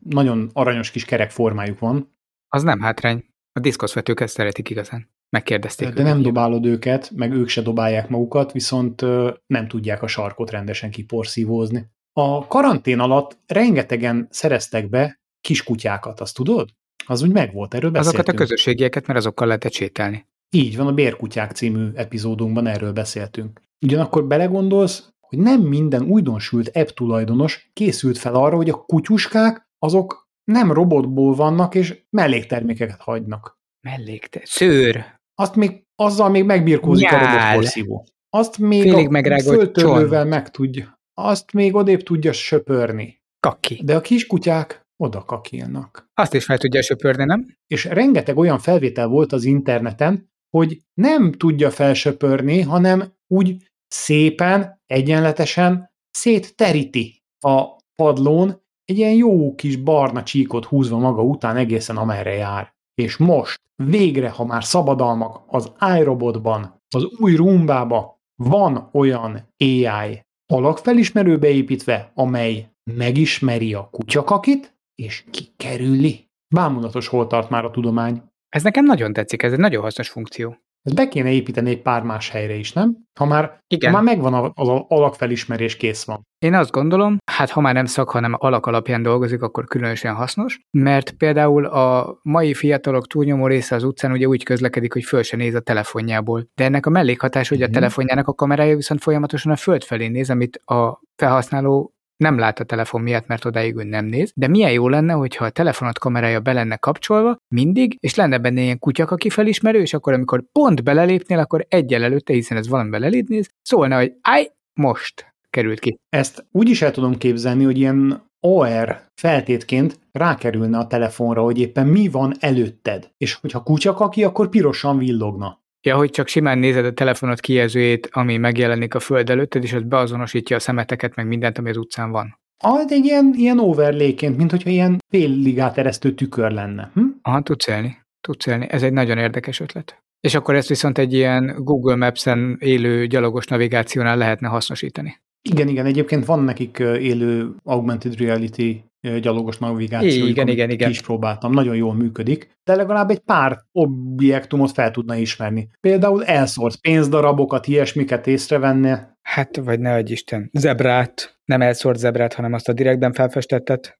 nagyon 0.00 0.50
aranyos 0.52 0.90
kis 0.90 1.04
kerek 1.04 1.30
formájuk 1.30 1.78
van. 1.78 2.16
Az 2.48 2.62
nem 2.62 2.80
hátrány. 2.80 3.24
A 3.52 3.60
diszkoszvetők 3.60 4.20
ezt 4.20 4.34
szeretik 4.34 4.70
igazán. 4.70 5.13
Megkérdezték. 5.34 5.88
De 5.88 6.02
nem 6.02 6.22
dobálod 6.22 6.66
őket, 6.66 7.10
meg 7.14 7.32
ők 7.32 7.48
se 7.48 7.62
dobálják 7.62 8.08
magukat, 8.08 8.52
viszont 8.52 9.00
nem 9.46 9.68
tudják 9.68 10.02
a 10.02 10.06
sarkot 10.06 10.50
rendesen 10.50 10.90
kiporszívózni. 10.90 11.86
A 12.12 12.46
karantén 12.46 12.98
alatt 12.98 13.38
rengetegen 13.46 14.28
szereztek 14.30 14.88
be 14.88 15.20
kiskutyákat, 15.40 16.20
azt 16.20 16.34
tudod? 16.34 16.68
Az 17.06 17.22
úgy 17.22 17.32
megvolt, 17.32 17.74
erről 17.74 17.90
beszéltünk. 17.90 18.22
Azokat 18.22 18.40
a 18.40 18.44
közösségieket, 18.44 19.06
mert 19.06 19.18
azokkal 19.18 19.46
lehetett 19.46 19.72
sétálni. 19.72 20.26
Így 20.50 20.76
van, 20.76 20.86
a 20.86 20.92
Bérkutyák 20.92 21.50
című 21.50 21.90
epizódunkban 21.94 22.66
erről 22.66 22.92
beszéltünk. 22.92 23.60
Ugyanakkor 23.84 24.26
belegondolsz, 24.26 25.12
hogy 25.20 25.38
nem 25.38 25.60
minden 25.60 26.02
újdonsült 26.02 26.76
app 26.76 26.88
tulajdonos 26.88 27.70
készült 27.72 28.18
fel 28.18 28.34
arra, 28.34 28.56
hogy 28.56 28.70
a 28.70 28.84
kutyuskák 28.84 29.68
azok 29.78 30.28
nem 30.44 30.72
robotból 30.72 31.34
vannak, 31.34 31.74
és 31.74 32.02
melléktermékeket 32.10 33.00
hagynak. 33.00 33.58
Melléktermék? 33.80 34.50
Szőr. 34.50 35.22
Azt 35.34 35.54
még, 35.54 35.84
azzal 35.94 36.28
még 36.28 36.44
megbirkózik 36.44 37.10
Nyál. 37.10 37.24
a 37.24 37.32
robotporszívó. 37.32 38.06
Azt 38.30 38.58
még 38.58 38.82
Félig 38.82 39.32
a 39.32 39.40
föltörlővel 39.40 40.24
meg 40.24 40.50
tudja. 40.50 41.00
Azt 41.14 41.52
még 41.52 41.74
odébb 41.74 42.02
tudja 42.02 42.32
söpörni. 42.32 43.22
Kaki. 43.40 43.80
De 43.84 43.96
a 43.96 44.00
kiskutyák 44.00 44.86
oda 44.96 45.24
kakilnak. 45.24 46.10
Azt 46.14 46.34
is 46.34 46.44
fel 46.44 46.58
tudja 46.58 46.82
söpörni, 46.82 47.24
nem? 47.24 47.46
És 47.66 47.84
rengeteg 47.84 48.36
olyan 48.36 48.58
felvétel 48.58 49.06
volt 49.06 49.32
az 49.32 49.44
interneten, 49.44 50.32
hogy 50.50 50.80
nem 50.94 51.32
tudja 51.32 51.70
felsöpörni, 51.70 52.60
hanem 52.60 53.14
úgy 53.26 53.70
szépen, 53.88 54.82
egyenletesen 54.86 55.90
szétteríti 56.10 57.22
a 57.40 57.76
padlón, 57.96 58.62
egy 58.84 58.98
ilyen 58.98 59.14
jó 59.14 59.54
kis 59.54 59.76
barna 59.76 60.22
csíkot 60.22 60.64
húzva 60.64 60.98
maga 60.98 61.22
után 61.22 61.56
egészen 61.56 61.96
amerre 61.96 62.34
jár. 62.34 62.73
És 62.94 63.16
most 63.16 63.60
végre, 63.76 64.30
ha 64.30 64.44
már 64.44 64.64
szabadalmak 64.64 65.42
az 65.46 65.72
iRobotban, 65.98 66.82
az 66.94 67.04
új 67.04 67.34
rumbába 67.34 68.20
van 68.42 68.88
olyan 68.92 69.48
AI 69.58 70.22
alakfelismerő 70.52 71.38
beépítve, 71.38 72.12
amely 72.14 72.68
megismeri 72.90 73.74
a 73.74 73.88
kutyakakit, 73.90 74.74
és 74.94 75.24
kikerüli. 75.30 76.28
Bámulatos 76.54 77.06
hol 77.08 77.26
tart 77.26 77.50
már 77.50 77.64
a 77.64 77.70
tudomány. 77.70 78.22
Ez 78.48 78.62
nekem 78.62 78.84
nagyon 78.84 79.12
tetszik, 79.12 79.42
ez 79.42 79.52
egy 79.52 79.58
nagyon 79.58 79.82
hasznos 79.82 80.08
funkció. 80.08 80.56
Ezt 80.84 80.96
be 80.96 81.08
kéne 81.08 81.30
építeni 81.30 81.70
egy 81.70 81.82
pár 81.82 82.02
más 82.02 82.30
helyre 82.30 82.54
is, 82.54 82.72
nem? 82.72 82.96
Ha 83.18 83.24
már, 83.24 83.60
Igen. 83.66 83.90
Ha 83.92 84.02
már 84.02 84.14
megvan 84.16 84.52
az 84.54 84.68
alakfelismerés, 84.88 85.76
kész 85.76 86.04
van. 86.04 86.26
Én 86.38 86.54
azt 86.54 86.70
gondolom, 86.70 87.16
hát 87.24 87.50
ha 87.50 87.60
már 87.60 87.74
nem 87.74 87.84
szak, 87.84 88.10
hanem 88.10 88.34
alak 88.38 88.66
alapján 88.66 89.02
dolgozik, 89.02 89.42
akkor 89.42 89.64
különösen 89.64 90.14
hasznos, 90.14 90.60
mert 90.70 91.10
például 91.10 91.64
a 91.64 92.18
mai 92.22 92.54
fiatalok 92.54 93.06
túlnyomó 93.06 93.46
része 93.46 93.74
az 93.74 93.84
utcán 93.84 94.12
ugye 94.12 94.26
úgy 94.26 94.42
közlekedik, 94.42 94.92
hogy 94.92 95.04
föl 95.04 95.22
se 95.22 95.36
néz 95.36 95.54
a 95.54 95.60
telefonjából. 95.60 96.48
De 96.54 96.64
ennek 96.64 96.86
a 96.86 96.90
mellékhatás, 96.90 97.48
hogy 97.48 97.62
a 97.62 97.64
mhm. 97.64 97.74
telefonjának 97.74 98.28
a 98.28 98.34
kamerája 98.34 98.76
viszont 98.76 99.02
folyamatosan 99.02 99.52
a 99.52 99.56
föld 99.56 99.84
felé 99.84 100.06
néz, 100.06 100.30
amit 100.30 100.56
a 100.56 101.00
felhasználó 101.16 101.93
nem 102.16 102.38
lát 102.38 102.60
a 102.60 102.64
telefon 102.64 103.00
miatt, 103.02 103.26
mert 103.26 103.44
odáig 103.44 103.76
ő 103.76 103.82
nem 103.82 104.04
néz, 104.04 104.32
de 104.34 104.48
milyen 104.48 104.72
jó 104.72 104.88
lenne, 104.88 105.12
hogyha 105.12 105.44
a 105.44 105.50
telefonot 105.50 105.98
kamerája 105.98 106.40
be 106.40 106.52
lenne 106.52 106.76
kapcsolva 106.76 107.36
mindig, 107.48 107.96
és 108.00 108.14
lenne 108.14 108.38
benne 108.38 108.60
ilyen 108.60 108.78
kutyak, 108.78 109.10
aki 109.10 109.30
felismerő, 109.30 109.80
és 109.80 109.94
akkor 109.94 110.12
amikor 110.12 110.44
pont 110.52 110.82
belelépnél, 110.82 111.38
akkor 111.38 111.66
egyel 111.68 112.02
előtte, 112.02 112.32
hiszen 112.32 112.56
ez 112.56 112.68
valami 112.68 112.90
belelépnéz, 112.90 113.48
szólna, 113.62 113.96
hogy 113.96 114.12
állj, 114.20 114.50
most 114.80 115.34
került 115.50 115.80
ki. 115.80 115.98
Ezt 116.08 116.46
úgy 116.50 116.68
is 116.68 116.82
el 116.82 116.90
tudom 116.90 117.18
képzelni, 117.18 117.64
hogy 117.64 117.78
ilyen 117.78 118.30
OR 118.40 119.02
feltétként 119.14 119.98
rákerülne 120.12 120.78
a 120.78 120.86
telefonra, 120.86 121.42
hogy 121.42 121.58
éppen 121.58 121.86
mi 121.86 122.08
van 122.08 122.34
előtted. 122.40 123.10
És 123.16 123.34
hogyha 123.34 123.62
kutyakaki, 123.62 124.24
akkor 124.24 124.48
pirosan 124.48 124.98
villogna. 124.98 125.62
Ja, 125.84 125.96
hogy 125.96 126.10
csak 126.10 126.28
simán 126.28 126.58
nézed 126.58 126.84
a 126.84 126.92
telefonot 126.92 127.40
kijelzőjét, 127.40 128.08
ami 128.12 128.36
megjelenik 128.36 128.94
a 128.94 129.00
föld 129.00 129.30
előtted, 129.30 129.62
és 129.62 129.72
az 129.72 129.82
beazonosítja 129.82 130.56
a 130.56 130.60
szemeteket, 130.60 131.14
meg 131.14 131.26
mindent, 131.26 131.58
ami 131.58 131.70
az 131.70 131.76
utcán 131.76 132.10
van. 132.10 132.38
Ah, 132.64 132.84
egy 132.88 133.04
ilyen, 133.04 133.34
ilyen 133.36 133.58
overléként, 133.58 134.36
mint 134.36 134.50
hogyha 134.50 134.70
ilyen 134.70 134.98
fél 135.08 135.60
eresztő 135.74 136.14
tükör 136.14 136.50
lenne. 136.50 136.90
Hm? 136.94 137.04
Aha, 137.22 137.42
tudsz 137.42 137.66
élni. 137.66 137.98
Tudsz 138.20 138.46
élni. 138.46 138.66
Ez 138.70 138.82
egy 138.82 138.92
nagyon 138.92 139.18
érdekes 139.18 139.60
ötlet. 139.60 140.02
És 140.20 140.34
akkor 140.34 140.54
ezt 140.54 140.68
viszont 140.68 140.98
egy 140.98 141.12
ilyen 141.12 141.54
Google 141.58 141.96
Maps-en 141.96 142.56
élő 142.60 143.06
gyalogos 143.06 143.46
navigációnál 143.46 144.16
lehetne 144.16 144.48
hasznosítani. 144.48 145.16
Igen, 145.48 145.68
igen, 145.68 145.86
egyébként 145.86 146.24
van 146.24 146.44
nekik 146.44 146.78
élő 146.78 147.54
augmented 147.64 148.16
reality 148.16 148.84
gyalogos 149.20 149.58
navigáció. 149.58 150.26
Igen, 150.26 150.48
igen, 150.48 150.70
igen. 150.70 150.90
Is 150.90 151.02
próbáltam, 151.02 151.52
nagyon 151.52 151.76
jól 151.76 151.94
működik, 151.94 152.58
de 152.64 152.74
legalább 152.74 153.10
egy 153.10 153.18
pár 153.18 153.58
objektumot 153.72 154.70
fel 154.70 154.90
tudna 154.90 155.14
ismerni. 155.14 155.68
Például 155.80 156.24
elszórt 156.24 156.80
pénzdarabokat, 156.80 157.66
ilyesmiket 157.66 158.26
észrevenne. 158.26 159.18
Hát, 159.22 159.56
vagy 159.56 159.80
ne 159.80 159.94
adj 159.94 160.12
Isten, 160.12 160.50
zebrát, 160.52 161.38
nem 161.44 161.62
elszórt 161.62 161.98
zebrát, 161.98 162.34
hanem 162.34 162.52
azt 162.52 162.68
a 162.68 162.72
direktben 162.72 163.12
felfestettet. 163.12 163.98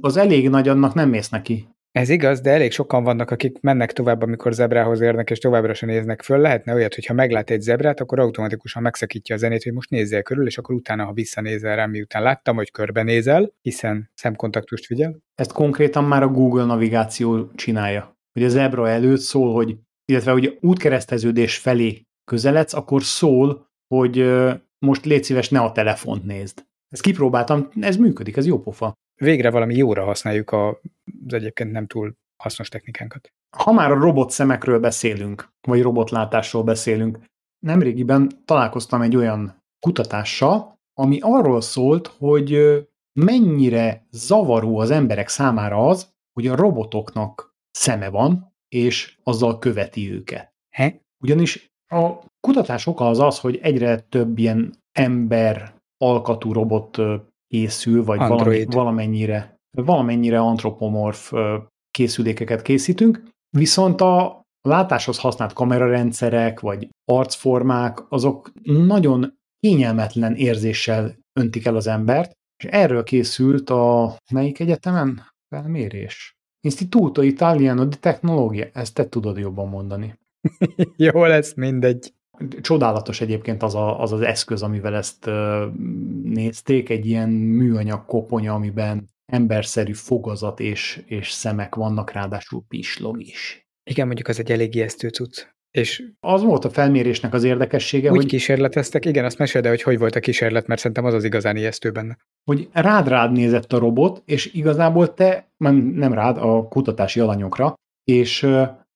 Az 0.00 0.16
elég 0.16 0.48
nagy, 0.48 0.68
annak 0.68 0.94
nem 0.94 1.08
mész 1.08 1.28
neki. 1.28 1.68
Ez 1.98 2.08
igaz, 2.08 2.40
de 2.40 2.50
elég 2.50 2.72
sokan 2.72 3.04
vannak, 3.04 3.30
akik 3.30 3.60
mennek 3.60 3.92
tovább, 3.92 4.22
amikor 4.22 4.52
zebrához 4.52 5.00
érnek, 5.00 5.30
és 5.30 5.38
továbbra 5.38 5.74
sem 5.74 5.88
néznek 5.88 6.22
föl. 6.22 6.38
Lehetne 6.38 6.74
olyat, 6.74 6.94
hogy 6.94 7.06
ha 7.06 7.14
meglát 7.14 7.50
egy 7.50 7.60
zebrát, 7.60 8.00
akkor 8.00 8.18
automatikusan 8.18 8.82
megszakítja 8.82 9.34
a 9.34 9.38
zenét, 9.38 9.62
hogy 9.62 9.72
most 9.72 9.90
nézzél 9.90 10.22
körül, 10.22 10.46
és 10.46 10.58
akkor 10.58 10.74
utána, 10.74 11.04
ha 11.04 11.12
visszanézel 11.12 11.76
rá, 11.76 11.86
miután 11.86 12.22
láttam, 12.22 12.56
hogy 12.56 12.70
körbenézel, 12.70 13.52
hiszen 13.62 14.10
szemkontaktust 14.14 14.86
figyel. 14.86 15.16
Ezt 15.34 15.52
konkrétan 15.52 16.04
már 16.04 16.22
a 16.22 16.28
Google 16.28 16.64
navigáció 16.64 17.50
csinálja. 17.54 18.18
Hogy 18.32 18.42
a 18.42 18.48
zebra 18.48 18.88
előtt 18.88 19.20
szól, 19.20 19.52
hogy, 19.52 19.76
illetve 20.04 20.32
hogy 20.32 20.58
útkereszteződés 20.60 21.56
felé 21.56 22.06
közeledsz, 22.24 22.74
akkor 22.74 23.02
szól, 23.02 23.70
hogy 23.94 24.30
most 24.78 25.04
légy 25.04 25.24
szíves, 25.24 25.48
ne 25.48 25.60
a 25.60 25.72
telefont 25.72 26.24
nézd. 26.24 26.66
Ezt 26.88 27.02
kipróbáltam, 27.02 27.68
ez 27.80 27.96
működik, 27.96 28.36
ez 28.36 28.46
jó 28.46 28.60
pofa 28.60 28.96
végre 29.18 29.50
valami 29.50 29.74
jóra 29.74 30.04
használjuk 30.04 30.52
az 30.52 31.32
egyébként 31.32 31.72
nem 31.72 31.86
túl 31.86 32.14
hasznos 32.42 32.68
technikánkat. 32.68 33.32
Ha 33.56 33.72
már 33.72 33.90
a 33.90 33.98
robot 33.98 34.30
szemekről 34.30 34.80
beszélünk, 34.80 35.48
vagy 35.68 35.82
robotlátásról 35.82 36.62
beszélünk, 36.62 37.18
nemrégiben 37.58 38.28
találkoztam 38.44 39.02
egy 39.02 39.16
olyan 39.16 39.62
kutatással, 39.86 40.74
ami 40.94 41.18
arról 41.20 41.60
szólt, 41.60 42.06
hogy 42.06 42.58
mennyire 43.20 44.06
zavaró 44.10 44.78
az 44.78 44.90
emberek 44.90 45.28
számára 45.28 45.86
az, 45.86 46.10
hogy 46.32 46.46
a 46.46 46.56
robotoknak 46.56 47.54
szeme 47.70 48.08
van, 48.08 48.52
és 48.68 49.18
azzal 49.22 49.58
követi 49.58 50.12
őket. 50.12 50.52
He? 50.74 51.00
Ugyanis 51.22 51.70
a 51.86 52.12
kutatás 52.40 52.86
oka 52.86 53.08
az 53.08 53.18
az, 53.18 53.38
hogy 53.38 53.56
egyre 53.62 54.00
több 54.00 54.38
ilyen 54.38 54.74
ember 54.92 55.77
alkatú 55.98 56.52
robot 56.52 56.98
készül, 57.48 58.04
vagy 58.04 58.18
valami, 58.18 58.64
valamennyire, 58.64 59.56
valamennyire 59.76 60.38
antropomorf 60.38 61.32
készülékeket 61.90 62.62
készítünk, 62.62 63.22
viszont 63.56 64.00
a 64.00 64.42
látáshoz 64.68 65.18
használt 65.18 65.52
kamerarendszerek, 65.52 66.60
vagy 66.60 66.88
arcformák, 67.04 68.12
azok 68.12 68.52
nagyon 68.62 69.38
kényelmetlen 69.60 70.34
érzéssel 70.34 71.16
öntik 71.40 71.66
el 71.66 71.76
az 71.76 71.86
embert, 71.86 72.32
és 72.62 72.64
erről 72.70 73.02
készült 73.02 73.70
a 73.70 74.16
melyik 74.32 74.60
egyetemen? 74.60 75.22
Felmérés. 75.48 76.36
Instituto 76.60 77.22
Italiano 77.22 77.84
di 77.84 77.96
Tecnologia, 77.96 78.66
ezt 78.72 78.94
te 78.94 79.08
tudod 79.08 79.38
jobban 79.38 79.68
mondani. 79.68 80.18
Jó 80.96 81.24
lesz, 81.24 81.54
mindegy. 81.54 82.12
Csodálatos 82.60 83.20
egyébként 83.20 83.62
az, 83.62 83.74
a, 83.74 84.00
az 84.00 84.12
az 84.12 84.20
eszköz, 84.20 84.62
amivel 84.62 84.94
ezt 84.94 85.30
nézték, 86.22 86.88
egy 86.88 87.06
ilyen 87.06 87.28
műanyag 87.28 88.04
koponya, 88.04 88.54
amiben 88.54 89.08
emberszerű 89.32 89.92
fogazat 89.92 90.60
és, 90.60 91.02
és 91.06 91.30
szemek 91.30 91.74
vannak, 91.74 92.12
ráadásul 92.12 92.62
pislog 92.68 93.20
is. 93.20 93.66
Igen, 93.90 94.06
mondjuk 94.06 94.28
az 94.28 94.38
egy 94.38 94.50
elég 94.50 94.74
ijesztő 94.74 95.08
cucc. 95.08 95.46
És 95.70 96.04
az 96.20 96.42
volt 96.42 96.64
a 96.64 96.70
felmérésnek 96.70 97.34
az 97.34 97.44
érdekessége, 97.44 98.10
úgy 98.10 98.16
hogy... 98.16 98.26
kísérleteztek, 98.26 99.04
igen, 99.04 99.24
azt 99.24 99.38
mesél, 99.38 99.60
de 99.60 99.68
hogy 99.68 99.82
hogy 99.82 99.98
volt 99.98 100.16
a 100.16 100.20
kísérlet, 100.20 100.66
mert 100.66 100.80
szerintem 100.80 101.04
az 101.04 101.14
az 101.14 101.24
igazán 101.24 101.56
ijesztő 101.56 101.90
benne. 101.90 102.16
Hogy 102.44 102.68
rád 102.72 103.08
rád 103.08 103.32
nézett 103.32 103.72
a 103.72 103.78
robot, 103.78 104.22
és 104.24 104.52
igazából 104.52 105.14
te, 105.14 105.48
nem 105.56 106.12
rád, 106.12 106.36
a 106.36 106.68
kutatási 106.68 107.20
alanyokra, 107.20 107.74
és 108.04 108.46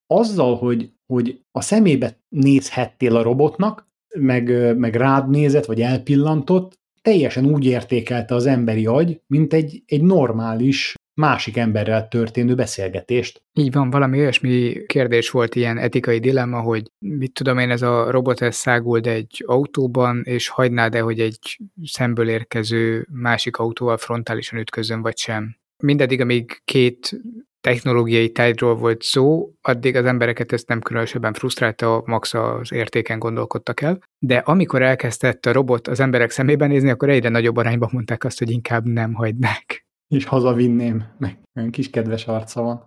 azzal, 0.07 0.57
hogy, 0.57 0.92
hogy 1.07 1.41
a 1.51 1.61
szemébe 1.61 2.19
nézhettél 2.29 3.17
a 3.17 3.23
robotnak, 3.23 3.91
meg, 4.19 4.77
meg 4.79 4.95
rád 4.95 5.31
nézett, 5.31 5.65
vagy 5.65 5.81
elpillantott, 5.81 6.81
teljesen 7.03 7.47
úgy 7.47 7.65
értékelte 7.65 8.35
az 8.35 8.47
emberi 8.47 8.87
agy, 8.87 9.21
mint 9.27 9.53
egy, 9.53 9.83
egy 9.87 10.03
normális 10.03 10.95
másik 11.15 11.57
emberrel 11.57 12.09
történő 12.09 12.55
beszélgetést. 12.55 13.43
Így 13.53 13.73
van, 13.73 13.91
valami 13.91 14.19
olyasmi 14.19 14.85
kérdés 14.87 15.31
volt, 15.31 15.55
ilyen 15.55 15.79
etikai 15.79 16.19
dilemma, 16.19 16.61
hogy 16.61 16.91
mit 16.99 17.33
tudom 17.33 17.59
én, 17.59 17.71
ez 17.71 17.83
a 17.83 18.11
robot 18.11 18.41
ez 18.41 18.57
száguld 18.57 19.07
egy 19.07 19.43
autóban, 19.47 20.23
és 20.25 20.49
hagynád-e, 20.49 21.01
hogy 21.01 21.21
egy 21.21 21.59
szemből 21.85 22.29
érkező 22.29 23.07
másik 23.11 23.57
autóval 23.57 23.97
frontálisan 23.97 24.59
ütközön, 24.59 25.03
vagy 25.03 25.19
sem. 25.19 25.57
Mindeddig, 25.83 26.21
amíg 26.21 26.61
két 26.65 27.21
technológiai 27.62 28.31
tárgyról 28.31 28.75
volt 28.75 29.02
szó, 29.02 29.52
addig 29.61 29.97
az 29.97 30.04
embereket 30.04 30.52
ezt 30.52 30.69
nem 30.69 30.81
különösebben 30.81 31.33
frusztrálta, 31.33 32.02
max 32.07 32.35
az 32.35 32.73
értéken 32.73 33.19
gondolkodtak 33.19 33.81
el, 33.81 33.99
de 34.19 34.37
amikor 34.37 34.83
elkezdett 34.83 35.47
a 35.47 35.52
robot 35.52 35.88
az 35.88 36.00
emberek 36.00 36.31
szemébe 36.31 36.66
nézni, 36.66 36.90
akkor 36.90 37.09
egyre 37.09 37.28
nagyobb 37.28 37.57
arányban 37.57 37.90
mondták 37.92 38.25
azt, 38.25 38.38
hogy 38.38 38.50
inkább 38.50 38.87
nem 38.87 39.12
hagynák. 39.12 39.87
És 40.14 40.25
hazavinném, 40.25 41.04
meg 41.19 41.38
olyan 41.57 41.71
kis 41.71 41.90
kedves 41.90 42.26
arca 42.26 42.62
van. 42.62 42.87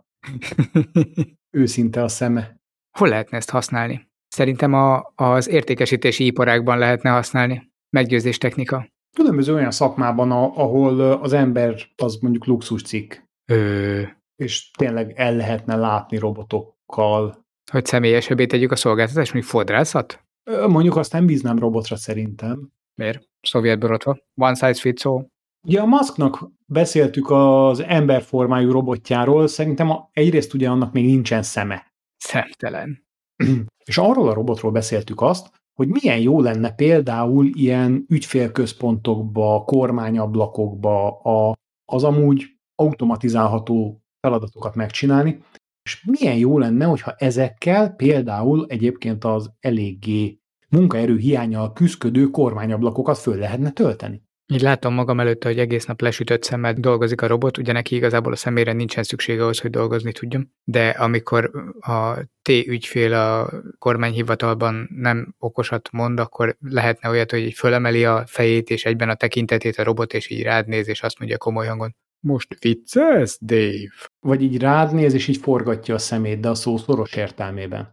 Őszinte 1.57 2.03
a 2.03 2.07
szeme. 2.07 2.55
Hol 2.97 3.07
lehetne 3.07 3.37
ezt 3.37 3.49
használni? 3.49 4.07
Szerintem 4.27 4.73
a, 4.73 5.11
az 5.15 5.47
értékesítési 5.47 6.25
iparágban 6.25 6.77
lehetne 6.77 7.09
használni. 7.09 7.71
Meggyőzés 7.89 8.37
technika. 8.37 8.87
Különböző 9.17 9.53
olyan 9.53 9.71
szakmában, 9.71 10.31
ahol 10.31 10.99
az 10.99 11.33
ember 11.33 11.75
az 11.95 12.17
mondjuk 12.21 12.45
luxuscikk. 12.45 13.13
Ö, 13.51 14.01
és 14.35 14.71
tényleg 14.71 15.13
el 15.15 15.35
lehetne 15.35 15.75
látni 15.75 16.17
robotokkal. 16.17 17.45
Hogy 17.71 17.85
személyesebbé 17.85 18.45
tegyük 18.45 18.71
a 18.71 18.75
szolgáltatást, 18.75 19.33
mondjuk 19.33 19.53
fodrászat? 19.53 20.23
Mondjuk 20.67 20.95
azt 20.95 21.11
nem 21.11 21.25
bíznám 21.25 21.59
robotra 21.59 21.95
szerintem. 21.95 22.71
Miért? 22.95 23.29
Szovjet 23.41 23.79
borotva. 23.79 24.17
One 24.35 24.53
size 24.53 24.73
fits 24.73 25.05
all. 25.05 25.27
Ja, 25.67 25.81
a 25.81 25.85
Musknak 25.85 26.49
beszéltük 26.65 27.29
az 27.29 27.79
emberformájú 27.79 28.71
robotjáról, 28.71 29.47
szerintem 29.47 29.91
egyrészt 30.11 30.53
ugye 30.53 30.69
annak 30.69 30.93
még 30.93 31.05
nincsen 31.05 31.43
szeme. 31.43 31.93
Szemtelen. 32.17 33.05
És 33.85 33.97
arról 33.97 34.29
a 34.29 34.33
robotról 34.33 34.71
beszéltük 34.71 35.21
azt, 35.21 35.49
hogy 35.73 35.87
milyen 35.87 36.19
jó 36.19 36.41
lenne 36.41 36.71
például 36.71 37.49
ilyen 37.53 38.05
ügyfélközpontokba, 38.09 39.63
kormányablakokba 39.63 41.19
a, 41.19 41.55
az 41.85 42.03
amúgy 42.03 42.45
automatizálható 42.75 44.04
feladatokat 44.25 44.75
megcsinálni, 44.75 45.43
és 45.83 46.03
milyen 46.05 46.37
jó 46.37 46.57
lenne, 46.59 46.85
hogyha 46.85 47.13
ezekkel 47.17 47.89
például 47.89 48.65
egyébként 48.69 49.23
az 49.23 49.51
eléggé 49.59 50.37
munkaerő 50.69 51.17
hiányjal 51.17 51.73
küzdködő 51.73 52.25
kormányablakokat 52.25 53.17
föl 53.17 53.35
lehetne 53.35 53.71
tölteni. 53.71 54.23
Így 54.53 54.61
látom 54.61 54.93
magam 54.93 55.19
előtt, 55.19 55.43
hogy 55.43 55.59
egész 55.59 55.85
nap 55.85 56.01
lesütött 56.01 56.43
szemmel 56.43 56.73
dolgozik 56.73 57.21
a 57.21 57.27
robot, 57.27 57.57
ugye 57.57 57.71
neki 57.71 57.95
igazából 57.95 58.31
a 58.31 58.35
szemére 58.35 58.73
nincsen 58.73 59.03
szüksége 59.03 59.41
ahhoz, 59.41 59.59
hogy 59.59 59.69
dolgozni 59.69 60.11
tudjon, 60.11 60.51
de 60.63 60.89
amikor 60.89 61.51
a 61.79 62.13
T 62.41 62.49
ügyfél 62.49 63.13
a 63.13 63.49
kormányhivatalban 63.77 64.89
nem 64.95 65.35
okosat 65.39 65.89
mond, 65.91 66.19
akkor 66.19 66.57
lehetne 66.59 67.09
olyat, 67.09 67.31
hogy 67.31 67.39
így 67.39 67.53
fölemeli 67.53 68.05
a 68.05 68.23
fejét 68.25 68.69
és 68.69 68.85
egyben 68.85 69.09
a 69.09 69.15
tekintetét 69.15 69.77
a 69.77 69.83
robot, 69.83 70.13
és 70.13 70.29
így 70.29 70.41
rád 70.41 70.67
néz, 70.67 70.87
és 70.87 71.01
azt 71.01 71.19
mondja 71.19 71.37
komoly 71.37 71.67
hangon, 71.67 71.95
most 72.25 72.57
viccelsz, 72.59 73.39
Dave? 73.41 73.91
Vagy 74.19 74.41
így 74.41 74.57
rád 74.59 74.93
néz, 74.93 75.13
és 75.13 75.27
így 75.27 75.37
forgatja 75.37 75.95
a 75.95 75.97
szemét, 75.97 76.39
de 76.39 76.49
a 76.49 76.55
szó 76.55 76.77
szoros 76.77 77.15
értelmében. 77.15 77.91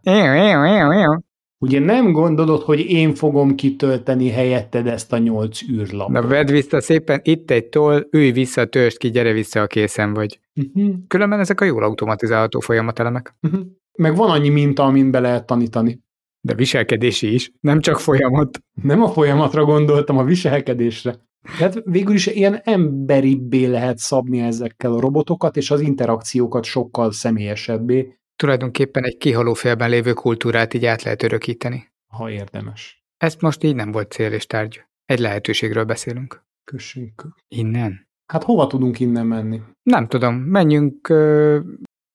Ugye 1.57 1.79
nem 1.79 2.11
gondolod, 2.11 2.61
hogy 2.61 2.79
én 2.79 3.13
fogom 3.13 3.55
kitölteni 3.55 4.29
helyetted 4.29 4.87
ezt 4.87 5.13
a 5.13 5.17
nyolc 5.17 5.61
űrlapot? 5.69 6.13
Na 6.13 6.27
vedd 6.27 6.51
vissza 6.51 6.81
szépen, 6.81 7.19
itt 7.23 7.51
egy 7.51 7.65
toll, 7.65 8.07
ülj 8.11 8.31
vissza, 8.31 8.65
törst 8.65 8.97
ki, 8.97 9.09
gyere 9.09 9.31
vissza 9.31 9.61
a 9.61 9.67
készen 9.67 10.13
vagy. 10.13 10.39
Uh-huh. 10.55 10.95
Különben 11.07 11.39
ezek 11.39 11.61
a 11.61 11.65
jól 11.65 11.83
automatizálható 11.83 12.59
folyamatelemek. 12.59 13.35
Uh-huh. 13.41 13.61
Meg 13.97 14.15
van 14.15 14.29
annyi 14.29 14.49
minta, 14.49 14.83
amin 14.83 15.11
be 15.11 15.19
lehet 15.19 15.45
tanítani. 15.45 16.01
De 16.41 16.53
viselkedési 16.53 17.33
is, 17.33 17.51
nem 17.59 17.79
csak 17.79 17.99
folyamat. 17.99 18.59
Nem 18.81 19.01
a 19.01 19.07
folyamatra 19.07 19.63
gondoltam, 19.63 20.17
a 20.17 20.23
viselkedésre. 20.23 21.15
Tehát 21.57 21.81
végül 21.85 22.13
is 22.13 22.27
ilyen 22.27 22.61
emberibbé 22.63 23.65
lehet 23.65 23.97
szabni 23.97 24.39
ezekkel 24.39 24.93
a 24.93 24.99
robotokat, 24.99 25.57
és 25.57 25.71
az 25.71 25.81
interakciókat 25.81 26.63
sokkal 26.63 27.11
személyesebbé. 27.11 28.17
Tulajdonképpen 28.35 29.03
egy 29.03 29.17
kihaló 29.17 29.53
félben 29.53 29.89
lévő 29.89 30.13
kultúrát 30.13 30.73
így 30.73 30.85
át 30.85 31.03
lehet 31.03 31.23
örökíteni. 31.23 31.91
Ha 32.07 32.29
érdemes. 32.29 33.03
Ezt 33.17 33.41
most 33.41 33.63
így 33.63 33.75
nem 33.75 33.91
volt 33.91 34.11
cél 34.11 34.31
és 34.31 34.45
tárgy. 34.45 34.83
Egy 35.05 35.19
lehetőségről 35.19 35.83
beszélünk. 35.83 36.43
Köszönjük. 36.63 37.27
Innen? 37.47 38.07
Hát 38.25 38.43
hova 38.43 38.67
tudunk 38.67 38.99
innen 38.99 39.25
menni? 39.25 39.61
Nem 39.83 40.07
tudom, 40.07 40.35
menjünk 40.35 41.09
ö, 41.09 41.59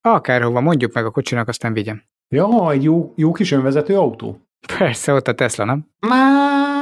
akárhova, 0.01 0.61
mondjuk 0.61 0.93
meg 0.93 1.05
a 1.05 1.11
kocsinak, 1.11 1.49
aztán 1.49 1.73
vigyem. 1.73 2.03
Ja, 2.29 2.71
egy 2.71 2.83
jó, 2.83 3.13
jó 3.17 3.33
kis 3.33 3.53
önvezető 3.53 3.97
autó? 3.97 4.41
Persze, 4.79 5.13
ott 5.13 5.29
a 5.29 5.35
Tesla, 5.35 5.65
nem? 5.65 5.87
Már 5.99 6.78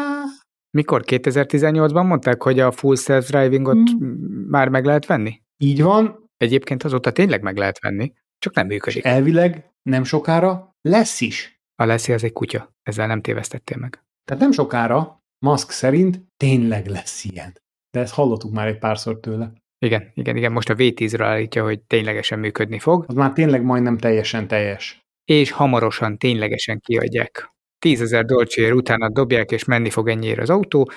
mikor? 0.76 1.02
2018-ban 1.06 2.06
mondták, 2.06 2.42
hogy 2.42 2.60
a 2.60 2.70
full 2.72 2.96
self-drivingot 2.96 3.76
mm. 4.04 4.48
már 4.50 4.68
meg 4.68 4.84
lehet 4.84 5.06
venni? 5.06 5.40
Így 5.56 5.82
van, 5.82 6.24
Egyébként 6.36 6.82
azóta 6.82 7.10
tényleg 7.10 7.42
meg 7.42 7.56
lehet 7.56 7.80
venni, 7.80 8.12
csak 8.38 8.54
nem 8.54 8.66
és 8.66 8.72
működik. 8.72 9.04
elvileg 9.04 9.70
nem 9.82 10.04
sokára 10.04 10.76
lesz 10.80 11.20
is. 11.20 11.60
A 11.74 11.84
Leslie 11.84 12.14
az 12.14 12.24
egy 12.24 12.32
kutya, 12.32 12.74
ezzel 12.82 13.06
nem 13.06 13.20
tévesztettél 13.20 13.76
meg. 13.76 14.04
Tehát 14.24 14.42
nem 14.42 14.52
sokára, 14.52 15.22
Musk 15.38 15.70
szerint 15.70 16.20
tényleg 16.36 16.86
lesz 16.86 17.24
ilyen. 17.24 17.60
De 17.90 18.00
ezt 18.00 18.14
hallottuk 18.14 18.52
már 18.52 18.66
egy 18.66 18.78
párszor 18.78 19.20
tőle. 19.20 19.52
Igen, 19.78 20.10
igen, 20.14 20.36
igen, 20.36 20.52
most 20.52 20.70
a 20.70 20.74
V10-ra 20.74 21.20
állítja, 21.22 21.62
hogy 21.64 21.80
ténylegesen 21.80 22.38
működni 22.38 22.78
fog, 22.78 23.04
Az 23.08 23.14
már 23.14 23.32
tényleg 23.32 23.62
majdnem 23.62 23.98
teljesen 23.98 24.46
teljes. 24.48 25.06
és 25.24 25.50
hamarosan 25.50 26.18
ténylegesen 26.18 26.80
kiadják. 26.80 27.54
10 27.86 28.00
ezer 28.00 28.24
dolcsér 28.24 28.72
utána 28.72 29.08
dobják, 29.08 29.50
és 29.50 29.64
menni 29.64 29.90
fog 29.90 30.08
ennyiért 30.08 30.38
az 30.38 30.50
autó. 30.50 30.90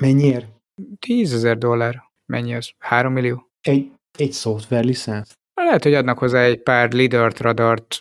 Mennyiért? 0.00 0.46
10 0.98 1.34
ezer 1.34 1.58
dollár, 1.58 2.02
mennyi 2.26 2.54
az? 2.54 2.70
3 2.78 3.12
millió? 3.12 3.50
Egy, 3.60 3.92
egy 4.18 4.32
szoftver 4.32 4.84
licensz. 4.84 5.32
Lehet, 5.54 5.82
hogy 5.82 5.94
adnak 5.94 6.18
hozzá 6.18 6.42
egy 6.42 6.62
pár 6.62 6.92
lidart, 6.92 7.40
radart, 7.40 7.98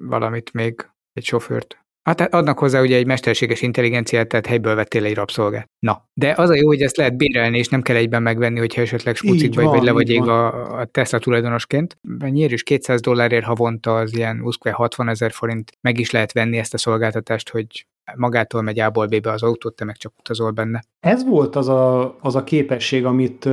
valamit 0.00 0.52
még, 0.52 0.88
egy 1.12 1.24
sofőrt. 1.24 1.78
Hát 2.06 2.20
adnak 2.20 2.58
hozzá 2.58 2.80
ugye 2.80 2.96
egy 2.96 3.06
mesterséges 3.06 3.62
intelligenciát, 3.62 4.28
tehát 4.28 4.46
helyből 4.46 4.74
vettél 4.74 5.04
egy 5.04 5.14
rabszolgát. 5.14 5.70
Na, 5.78 6.08
de 6.14 6.34
az 6.36 6.50
a 6.50 6.54
jó, 6.54 6.66
hogy 6.66 6.82
ezt 6.82 6.96
lehet 6.96 7.16
bérelni, 7.16 7.58
és 7.58 7.68
nem 7.68 7.82
kell 7.82 7.96
egyben 7.96 8.22
megvenni, 8.22 8.58
hogyha 8.58 8.80
esetleg 8.80 9.16
smucik 9.16 9.54
vagy, 9.54 9.64
vagy 9.64 9.82
le 9.82 9.92
vagy 9.92 10.16
a, 10.16 10.78
a 10.78 10.84
Tesla 10.84 11.18
tulajdonosként. 11.18 11.98
Nyír 12.18 12.52
is 12.52 12.62
200 12.62 13.00
dollárért 13.00 13.44
havonta 13.44 13.96
az 13.96 14.16
ilyen 14.16 14.42
20-60 14.44 15.08
ezer 15.08 15.32
forint, 15.32 15.72
meg 15.80 15.98
is 15.98 16.10
lehet 16.10 16.32
venni 16.32 16.58
ezt 16.58 16.74
a 16.74 16.78
szolgáltatást, 16.78 17.48
hogy 17.48 17.86
magától 18.14 18.62
megy 18.62 18.80
A-ból 18.80 19.06
B-be 19.06 19.30
az 19.30 19.42
autót, 19.42 19.76
te 19.76 19.84
meg 19.84 19.96
csak 19.96 20.12
utazol 20.18 20.50
benne. 20.50 20.82
Ez 21.00 21.24
volt 21.24 21.56
az 21.56 21.68
a, 21.68 22.16
az 22.20 22.36
a 22.36 22.44
képesség, 22.44 23.04
amit 23.04 23.44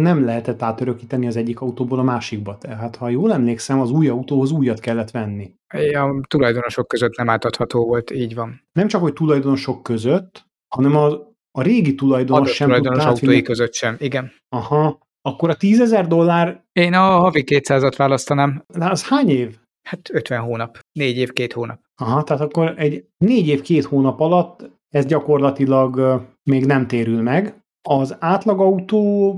nem 0.00 0.24
lehetett 0.24 0.62
átörökíteni 0.62 1.26
az 1.26 1.36
egyik 1.36 1.60
autóból 1.60 1.98
a 1.98 2.02
másikba. 2.02 2.58
Tehát, 2.58 2.96
ha 2.96 3.08
jól 3.08 3.32
emlékszem, 3.32 3.80
az 3.80 3.90
új 3.90 4.08
autóhoz 4.08 4.50
újat 4.50 4.80
kellett 4.80 5.10
venni. 5.10 5.54
A 5.92 6.20
tulajdonosok 6.28 6.88
között 6.88 7.16
nem 7.16 7.30
átadható 7.30 7.84
volt, 7.84 8.10
így 8.10 8.34
van. 8.34 8.60
Nem 8.72 8.88
csak, 8.88 9.00
hogy 9.00 9.12
tulajdonosok 9.12 9.82
között, 9.82 10.46
hanem 10.68 10.96
a, 10.96 11.06
a 11.50 11.62
régi 11.62 11.94
tulajdonos 11.94 12.40
Adott 12.40 12.54
sem 12.54 12.66
tulajdonos 12.66 13.04
autói 13.04 13.14
átvinni. 13.14 13.42
között 13.42 13.74
sem, 13.74 13.96
igen. 13.98 14.32
Aha, 14.48 14.98
akkor 15.22 15.50
a 15.50 15.54
10 15.54 15.80
ezer 15.80 16.06
dollár, 16.06 16.64
Én 16.72 16.94
a 16.94 17.00
havi 17.00 17.44
200-at 17.46 17.94
választanám, 17.96 18.64
de 18.78 18.90
az 18.90 19.08
hány 19.08 19.28
év? 19.28 19.56
Hát 19.82 20.10
50 20.12 20.40
hónap, 20.40 20.78
4 20.92 21.16
év, 21.16 21.32
2 21.32 21.52
hónap. 21.54 21.80
Aha, 21.96 22.22
tehát 22.22 22.42
akkor 22.42 22.74
egy 22.76 23.06
négy 23.18 23.48
év, 23.48 23.60
két 23.60 23.84
hónap 23.84 24.20
alatt 24.20 24.70
ez 24.88 25.06
gyakorlatilag 25.06 26.22
még 26.42 26.66
nem 26.66 26.86
térül 26.86 27.22
meg. 27.22 27.62
Az 27.88 28.16
átlagautó 28.18 29.34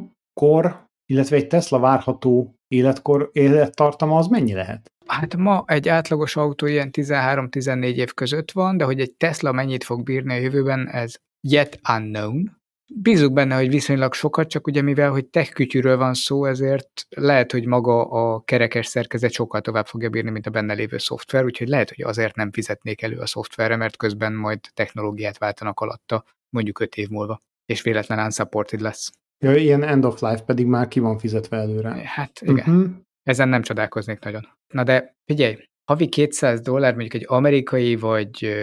illetve 1.06 1.36
egy 1.36 1.46
Tesla 1.46 1.78
várható 1.78 2.54
életkor, 2.68 3.30
élettartama 3.32 4.18
az 4.18 4.26
mennyi 4.26 4.52
lehet? 4.52 4.92
Hát 5.06 5.36
ma 5.36 5.64
egy 5.66 5.88
átlagos 5.88 6.36
autó 6.36 6.66
ilyen 6.66 6.90
13-14 6.92 7.94
év 7.94 8.14
között 8.14 8.52
van, 8.52 8.76
de 8.76 8.84
hogy 8.84 9.00
egy 9.00 9.14
Tesla 9.14 9.52
mennyit 9.52 9.84
fog 9.84 10.02
bírni 10.02 10.32
a 10.32 10.36
jövőben, 10.36 10.88
ez 10.88 11.14
yet 11.40 11.80
unknown. 11.88 12.62
Bízunk 13.02 13.32
benne, 13.32 13.54
hogy 13.54 13.68
viszonylag 13.68 14.14
sokat, 14.14 14.48
csak 14.48 14.66
ugye 14.66 14.82
mivel, 14.82 15.10
hogy 15.10 15.26
tech 15.26 15.52
kütyűről 15.52 15.96
van 15.96 16.14
szó, 16.14 16.44
ezért 16.44 17.06
lehet, 17.08 17.52
hogy 17.52 17.66
maga 17.66 18.04
a 18.04 18.40
kerekes 18.40 18.86
szerkezet 18.86 19.32
sokkal 19.32 19.60
tovább 19.60 19.86
fogja 19.86 20.08
bírni, 20.08 20.30
mint 20.30 20.46
a 20.46 20.50
benne 20.50 20.72
lévő 20.72 20.98
szoftver, 20.98 21.44
úgyhogy 21.44 21.68
lehet, 21.68 21.88
hogy 21.88 22.04
azért 22.04 22.36
nem 22.36 22.52
fizetnék 22.52 23.02
elő 23.02 23.18
a 23.18 23.26
szoftverre, 23.26 23.76
mert 23.76 23.96
közben 23.96 24.32
majd 24.32 24.60
technológiát 24.74 25.38
váltanak 25.38 25.80
alatta, 25.80 26.24
mondjuk 26.50 26.80
5 26.80 26.96
év 26.96 27.08
múlva, 27.08 27.42
és 27.66 27.82
véletlen 27.82 28.24
unsupported 28.24 28.80
lesz. 28.80 29.12
Ja, 29.44 29.56
ilyen 29.56 29.82
end 29.82 30.04
of 30.04 30.20
life 30.20 30.42
pedig 30.42 30.66
már 30.66 30.88
ki 30.88 31.00
van 31.00 31.18
fizetve 31.18 31.56
előre. 31.56 31.90
Hát 32.04 32.40
igen. 32.40 32.74
Uh-huh. 32.74 32.90
Ezen 33.22 33.48
nem 33.48 33.62
csodálkoznék 33.62 34.18
nagyon. 34.18 34.48
Na 34.72 34.82
de 34.82 35.16
figyelj, 35.24 35.56
havi 35.84 36.08
200 36.08 36.60
dollár 36.60 36.92
mondjuk 36.92 37.14
egy 37.14 37.24
amerikai 37.28 37.96
vagy 37.96 38.54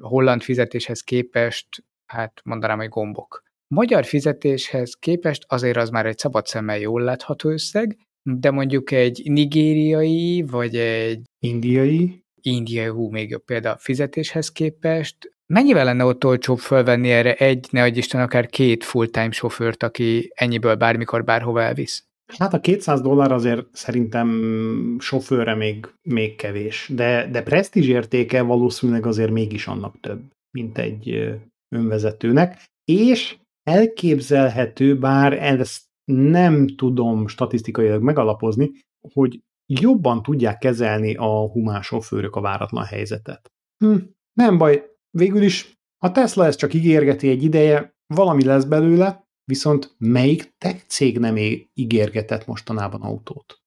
holland 0.00 0.42
fizetéshez 0.42 1.00
képest, 1.00 1.84
hát 2.06 2.40
mondanám, 2.44 2.78
hogy 2.78 2.88
gombok. 2.88 3.42
Magyar 3.74 4.04
fizetéshez 4.04 4.94
képest 4.94 5.44
azért 5.48 5.76
az 5.76 5.90
már 5.90 6.06
egy 6.06 6.18
szabad 6.18 6.46
szemmel 6.46 6.78
jól 6.78 7.02
látható 7.02 7.50
összeg, 7.50 7.98
de 8.22 8.50
mondjuk 8.50 8.90
egy 8.90 9.22
nigériai 9.24 10.44
vagy 10.50 10.76
egy 10.76 11.20
Indiai. 11.38 12.24
indiai, 12.40 12.86
hú, 12.86 13.10
még 13.10 13.30
jobb 13.30 13.44
példa 13.44 13.76
fizetéshez 13.78 14.52
képest, 14.52 15.16
mennyivel 15.46 15.84
lenne 15.84 16.04
ott 16.04 16.24
olcsóbb 16.24 16.58
fölvenni 16.58 17.10
erre 17.10 17.34
egy, 17.34 17.68
ne 17.70 17.82
adj 17.82 17.98
Isten, 17.98 18.20
akár 18.20 18.46
két 18.46 18.84
full-time 18.84 19.30
sofőrt, 19.30 19.82
aki 19.82 20.32
ennyiből 20.34 20.74
bármikor 20.74 21.24
bárhova 21.24 21.62
elvisz? 21.62 22.04
Hát 22.38 22.54
a 22.54 22.60
200 22.60 23.00
dollár 23.00 23.32
azért 23.32 23.66
szerintem 23.72 24.96
sofőrre 24.98 25.54
még, 25.54 25.86
még 26.02 26.36
kevés, 26.36 26.90
de, 26.94 27.28
de 27.30 27.42
presztízs 27.42 27.88
értéke 27.88 28.42
valószínűleg 28.42 29.06
azért 29.06 29.30
mégis 29.30 29.66
annak 29.66 30.00
több, 30.00 30.20
mint 30.50 30.78
egy 30.78 31.34
önvezetőnek, 31.74 32.64
és 32.84 33.36
elképzelhető, 33.62 34.98
bár 34.98 35.32
ezt 35.32 35.82
nem 36.04 36.66
tudom 36.76 37.26
statisztikailag 37.26 38.02
megalapozni, 38.02 38.70
hogy 39.12 39.40
jobban 39.66 40.22
tudják 40.22 40.58
kezelni 40.58 41.14
a 41.14 41.50
humán 41.50 41.82
sofőrök 41.82 42.36
a 42.36 42.40
váratlan 42.40 42.84
helyzetet. 42.84 43.52
Hm, 43.84 43.96
nem 44.32 44.58
baj, 44.58 44.84
végül 45.10 45.42
is 45.42 45.72
a 45.98 46.10
Tesla 46.10 46.46
ezt 46.46 46.58
csak 46.58 46.74
ígérgeti 46.74 47.28
egy 47.28 47.42
ideje, 47.42 47.94
valami 48.14 48.44
lesz 48.44 48.64
belőle, 48.64 49.24
viszont 49.44 49.94
melyik 49.98 50.54
tech 50.58 50.86
cég 50.86 51.18
nem 51.18 51.36
ígérgetett 51.74 52.46
mostanában 52.46 53.00
autót? 53.02 53.60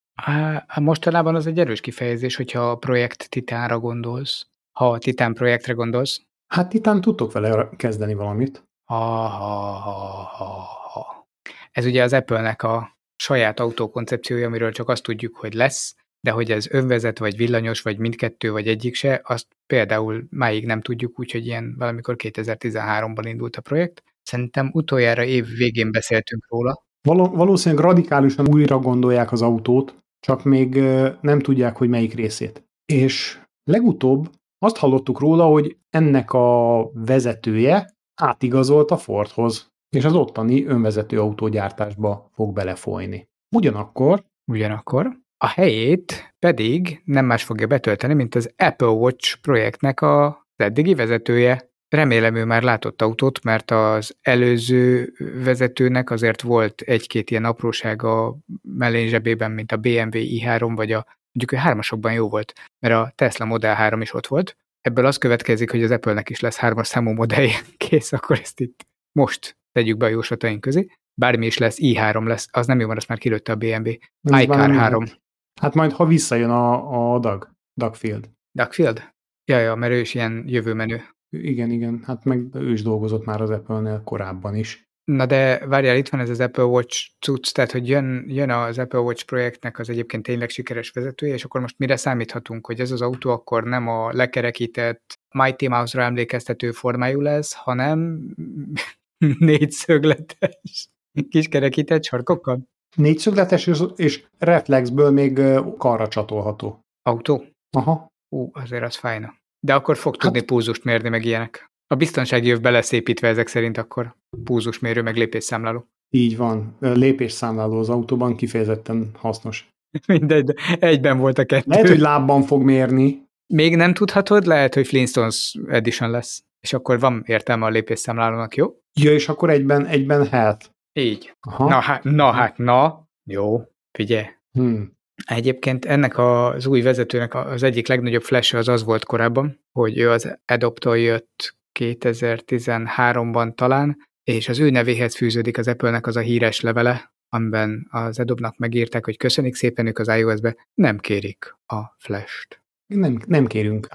Mostanában 0.80 1.36
az 1.36 1.48
egy 1.48 1.60
erős 1.60 1.82
kifejezés, 1.82 2.36
hogyha 2.36 2.70
a 2.70 2.76
projekt 2.76 3.30
Titánra 3.30 3.80
gondolsz. 3.80 4.48
Ha 4.72 4.92
a 4.92 4.98
Titán 4.98 5.34
projektre 5.34 5.74
gondolsz. 5.74 6.22
Hát 6.48 6.70
titán 6.70 7.02
tudtok 7.02 7.32
vele 7.32 7.70
kezdeni 7.76 8.14
valamit. 8.14 8.68
Ha, 8.86 8.96
ha, 8.96 9.72
ha, 9.72 9.94
ha, 10.26 10.46
ha. 10.94 11.28
Ez 11.72 11.86
ugye 11.86 12.04
az 12.04 12.14
Apple-nek 12.14 12.64
a 12.64 12.98
saját 13.16 13.60
autókoncepciója, 13.60 14.48
amiről 14.48 14.72
csak 14.72 14.90
azt 14.90 15.04
tudjuk, 15.04 15.36
hogy 15.36 15.54
lesz, 15.54 15.96
de 16.20 16.32
hogy 16.32 16.52
ez 16.52 16.68
önvezet, 16.70 17.20
vagy 17.20 17.38
villanyos, 17.38 17.82
vagy 17.82 17.98
mindkettő, 17.98 18.52
vagy 18.52 18.68
egyik 18.68 18.96
se, 18.96 19.22
azt 19.24 19.48
például 19.68 20.24
máig 20.30 20.66
nem 20.66 20.82
tudjuk, 20.82 21.20
úgyhogy 21.20 21.46
ilyen 21.46 21.76
valamikor 21.78 22.16
2013-ban 22.18 23.24
indult 23.26 23.56
a 23.56 23.62
projekt. 23.62 24.04
Szerintem 24.22 24.70
utoljára 24.74 25.24
év 25.24 25.48
végén 25.48 25.92
beszéltünk 25.92 26.46
róla. 26.50 26.84
Val- 27.02 27.36
valószínűleg 27.36 27.86
radikálisan 27.86 28.48
újra 28.48 28.80
gondolják 28.80 29.32
az 29.32 29.42
autót, 29.42 29.96
csak 30.20 30.44
még 30.44 30.76
nem 31.22 31.40
tudják, 31.40 31.78
hogy 31.78 31.90
melyik 31.90 32.14
részét. 32.14 32.64
És 32.86 33.40
legutóbb 33.64 34.30
azt 34.58 34.78
hallottuk 34.78 35.20
róla, 35.20 35.46
hogy 35.46 35.78
ennek 35.90 36.34
a 36.34 36.90
vezetője 36.94 37.95
átigazolt 38.16 38.92
a 38.92 38.98
Fordhoz, 38.98 39.72
és 39.90 40.06
az 40.06 40.14
ottani 40.14 40.66
önvezető 40.66 41.20
autógyártásba 41.20 42.30
fog 42.34 42.54
belefolyni. 42.54 43.30
Ugyanakkor 43.56 44.24
Ugyanakkor 44.52 45.20
a 45.38 45.48
helyét 45.48 46.36
pedig 46.40 47.02
nem 47.06 47.26
más 47.26 47.44
fogja 47.44 47.68
betölteni, 47.68 48.14
mint 48.14 48.36
az 48.36 48.54
Apple 48.58 48.88
Watch 48.88 49.38
projektnek 49.42 50.02
az 50.02 50.34
eddigi 50.56 50.96
vezetője. 50.96 51.70
Remélem 51.88 52.36
ő 52.36 52.46
már 52.46 52.64
látott 52.64 53.02
autót, 53.02 53.44
mert 53.44 53.72
az 53.72 54.18
előző 54.22 55.14
vezetőnek 55.44 56.10
azért 56.10 56.42
volt 56.42 56.82
egy-két 56.82 57.32
ilyen 57.32 57.46
apróság 57.46 58.04
a 58.04 58.38
mellén 58.62 59.08
zsebében, 59.08 59.52
mint 59.52 59.72
a 59.72 59.78
BMW 59.78 60.10
i3, 60.12 60.72
vagy 60.76 60.92
a 60.92 61.06
mondjuk 61.32 61.52
ő 61.52 61.58
hármasokban 61.58 62.14
jó 62.14 62.30
volt, 62.30 62.54
mert 62.80 62.94
a 62.94 63.12
Tesla 63.16 63.46
Model 63.46 63.76
3 63.76 64.02
is 64.02 64.14
ott 64.14 64.28
volt. 64.28 64.58
Ebből 64.86 65.06
az 65.06 65.18
következik, 65.18 65.72
hogy 65.72 65.84
az 65.84 65.92
Apple-nek 65.92 66.30
is 66.30 66.40
lesz 66.40 66.58
hármas 66.58 66.88
számú 66.88 67.12
modellje. 67.12 67.60
Kész, 67.78 68.12
akkor 68.12 68.40
ezt 68.40 68.60
itt 68.60 68.88
most 69.12 69.58
tegyük 69.72 69.98
be 69.98 70.06
a 70.06 70.10
jóslataink 70.10 70.62
közé. 70.62 70.88
Bármi 71.20 71.46
is 71.46 71.58
lesz, 71.58 71.78
i3 71.80 72.26
lesz, 72.26 72.48
az 72.52 72.68
nem 72.68 72.80
jó, 72.80 72.88
mert 72.88 73.00
azt 73.00 73.08
már 73.08 73.18
kilőtte 73.18 73.52
a 73.52 73.56
BMW. 73.56 73.90
iCar 73.90 74.48
valami 74.48 74.76
3. 74.76 75.04
lehet. 75.04 75.22
Hát 75.62 75.74
majd, 75.74 75.92
ha 75.92 76.06
visszajön 76.06 76.50
a, 76.50 77.14
a 77.14 77.20
Doug, 77.20 77.50
Dougfield. 77.74 78.30
Duckfield? 78.58 79.14
Ja, 79.52 79.60
ja, 79.60 79.76
mert 79.76 79.94
ő 79.94 80.00
is 80.00 80.14
ilyen 80.14 80.44
jövőmenő. 80.48 81.04
Igen, 81.30 81.72
igen, 81.72 82.04
hát 82.04 82.24
meg 82.24 82.56
ő 82.56 82.72
is 82.72 82.82
dolgozott 82.82 83.26
már 83.26 83.42
az 83.42 83.50
Apple-nél 83.50 84.02
korábban 84.04 84.56
is. 84.56 84.90
Na 85.06 85.26
de 85.26 85.68
várjál, 85.68 85.98
itt 85.98 86.10
van 86.10 86.20
ez 86.20 86.30
az 86.30 86.40
Apple 86.40 86.64
Watch 86.64 87.10
cucc, 87.20 87.52
tehát 87.52 87.72
hogy 87.72 87.88
jön, 87.88 88.26
jön 88.28 88.50
az 88.50 88.78
Apple 88.78 89.00
Watch 89.00 89.26
projektnek 89.26 89.80
az 89.80 89.90
egyébként 89.90 90.24
tényleg 90.24 90.50
sikeres 90.50 90.90
vezetője, 90.90 91.34
és 91.34 91.44
akkor 91.44 91.62
most 91.62 91.78
mire 91.78 91.96
számíthatunk, 91.96 92.66
hogy 92.66 92.80
ez 92.80 92.92
az 92.92 93.02
autó 93.02 93.30
akkor 93.30 93.64
nem 93.64 93.88
a 93.88 94.12
lekerekített 94.14 95.20
Mighty 95.36 95.68
Mouse-ra 95.68 96.04
emlékeztető 96.04 96.72
formájú 96.72 97.22
lesz, 97.22 97.54
hanem 97.54 98.20
négyszögletes, 99.40 100.90
kiskerekített 101.30 102.04
sarkokkal? 102.04 102.60
Négyszögletes 102.96 103.68
és, 103.68 103.84
és 103.96 104.26
reflexből 104.38 105.12
még 105.12 105.42
karra 105.78 106.08
csatolható. 106.08 106.80
Autó? 107.02 107.46
Aha. 107.78 108.08
Ú, 108.36 108.50
azért 108.54 108.84
az 108.84 108.96
fájna. 108.96 109.36
De 109.60 109.74
akkor 109.74 109.98
fog 109.98 110.16
tudni 110.18 110.38
Hát- 110.38 110.48
púzust 110.48 110.84
mérni, 110.84 111.10
meg 111.10 111.26
ilyenek. 111.26 111.70
A 111.88 111.96
biztonsági 111.96 112.50
övbe 112.50 112.70
lesz 112.70 112.92
építve 112.92 113.28
ezek 113.28 113.48
szerint 113.48 113.78
akkor 113.78 114.16
púzusmérő, 114.44 115.02
meg 115.02 115.16
lépésszámláló. 115.16 115.88
Így 116.10 116.38
van. 116.38 116.76
Lépésszámláló 116.80 117.80
az 117.80 117.90
autóban 117.90 118.36
kifejezetten 118.36 119.12
hasznos. 119.14 119.68
Mindegy, 120.08 120.44
de 120.44 120.54
egyben 120.80 121.18
volt 121.18 121.38
a 121.38 121.46
kettő. 121.46 121.70
Lehet, 121.70 121.88
hogy 121.88 122.00
lábban 122.00 122.44
fog 122.44 122.64
mérni. 122.64 123.24
Még 123.54 123.76
nem 123.76 123.94
tudhatod, 123.94 124.46
lehet, 124.46 124.74
hogy 124.74 124.88
Flintstones 124.88 125.56
Edition 125.68 126.10
lesz. 126.10 126.44
És 126.60 126.74
akkor 126.74 127.00
van 127.00 127.24
értelme 127.26 127.66
a 127.66 127.70
lépésszámlálónak, 127.70 128.56
jó? 128.56 128.68
Ja, 129.00 129.12
és 129.12 129.30
akkor 129.30 129.50
egyben, 129.50 129.86
egyben 129.86 130.28
hát. 130.28 130.72
Így. 130.94 131.34
Aha. 131.48 131.68
Na 131.68 131.80
hát, 131.80 132.04
na 132.04 132.32
hát, 132.32 132.58
na. 132.58 133.08
Jó, 133.30 133.62
figyelj. 133.92 134.26
Hmm. 134.52 134.94
Egyébként 135.26 135.86
ennek 135.86 136.18
az 136.18 136.66
új 136.66 136.82
vezetőnek 136.82 137.36
az 137.36 137.64
egyik 137.64 137.88
legnagyobb 137.88 138.22
flash 138.22 138.56
az 138.56 138.68
az 138.68 138.84
volt 138.84 139.06
korábban, 139.06 139.60
hogy 139.72 139.98
ő 139.98 140.10
az 140.10 140.38
Adopt-tól 140.46 140.98
jött 140.98 141.56
2013-ban 141.80 143.56
talán, 143.56 143.98
és 144.24 144.50
az 144.50 144.60
ő 144.60 144.70
nevéhez 144.70 145.16
fűződik 145.16 145.58
az 145.58 145.68
Apple-nek 145.68 146.08
az 146.08 146.16
a 146.16 146.20
híres 146.20 146.62
levele, 146.62 147.14
amiben 147.30 147.88
az 147.90 148.20
Adobe-nak 148.20 148.58
megírták, 148.58 149.06
hogy 149.06 149.18
köszönik 149.18 149.56
szépen 149.56 149.88
ők 149.88 150.00
az 150.00 150.08
iOS-be, 150.08 150.56
nem 150.74 150.98
kérik 150.98 151.56
a 151.66 151.82
Flash-t. 151.98 152.64
Nem, 152.94 153.18
nem 153.28 153.46
kérünk 153.46 153.88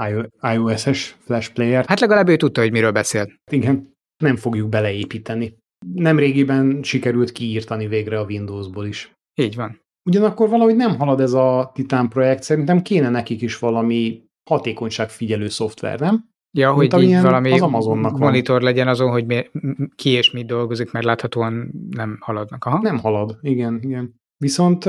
iOS-es 0.54 1.16
Flash 1.20 1.52
player 1.52 1.84
Hát 1.86 2.00
legalább 2.00 2.28
ő 2.28 2.36
tudta, 2.36 2.60
hogy 2.60 2.70
miről 2.70 2.92
beszél. 2.92 3.32
Igen, 3.50 3.94
nem 4.22 4.36
fogjuk 4.36 4.68
beleépíteni. 4.68 5.56
Nem 5.94 6.18
régiben 6.18 6.82
sikerült 6.82 7.32
kiírtani 7.32 7.86
végre 7.86 8.18
a 8.18 8.24
Windowsból 8.24 8.86
is. 8.86 9.12
Így 9.34 9.54
van. 9.54 9.80
Ugyanakkor 10.08 10.48
valahogy 10.48 10.76
nem 10.76 10.96
halad 10.96 11.20
ez 11.20 11.32
a 11.32 11.70
Titan 11.74 12.08
projekt, 12.08 12.42
szerintem 12.42 12.82
kéne 12.82 13.08
nekik 13.08 13.42
is 13.42 13.58
valami 13.58 14.24
hatékonyságfigyelő 14.50 15.48
szoftver, 15.48 16.00
nem? 16.00 16.28
Ja, 16.58 16.74
Mint 16.74 16.92
hogy 16.92 17.02
így 17.02 17.20
valami 17.20 17.52
az 17.52 17.60
Amazonnak 17.60 18.10
van. 18.10 18.20
monitor 18.20 18.62
legyen 18.62 18.88
azon, 18.88 19.10
hogy 19.10 19.26
mi, 19.26 19.50
ki 19.94 20.10
és 20.10 20.30
mit 20.30 20.46
dolgozik, 20.46 20.92
mert 20.92 21.04
láthatóan 21.04 21.70
nem 21.90 22.18
haladnak. 22.20 22.64
Aha. 22.64 22.78
Nem 22.82 22.98
halad, 22.98 23.38
igen, 23.40 23.78
igen. 23.82 24.14
Viszont 24.36 24.84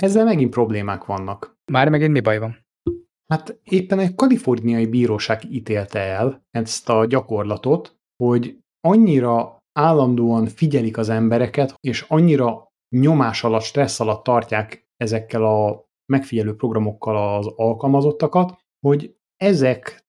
ezzel 0.00 0.24
megint 0.24 0.50
problémák 0.50 1.04
vannak. 1.04 1.56
Már 1.72 1.88
megint 1.88 2.12
mi 2.12 2.20
baj 2.20 2.38
van? 2.38 2.62
Hát 3.32 3.60
éppen 3.64 3.98
egy 3.98 4.14
kaliforniai 4.14 4.86
bíróság 4.86 5.52
ítélte 5.52 5.98
el 5.98 6.42
ezt 6.50 6.88
a 6.88 7.06
gyakorlatot, 7.06 7.96
hogy 8.24 8.58
annyira 8.80 9.58
állandóan 9.78 10.46
figyelik 10.46 10.98
az 10.98 11.08
embereket, 11.08 11.74
és 11.80 12.04
annyira 12.08 12.66
nyomás 12.96 13.44
alatt, 13.44 13.62
stressz 13.62 14.00
alatt 14.00 14.24
tartják 14.24 14.86
ezekkel 14.96 15.44
a 15.44 15.84
megfigyelő 16.12 16.54
programokkal 16.54 17.36
az 17.36 17.46
alkalmazottakat, 17.56 18.58
hogy 18.86 19.16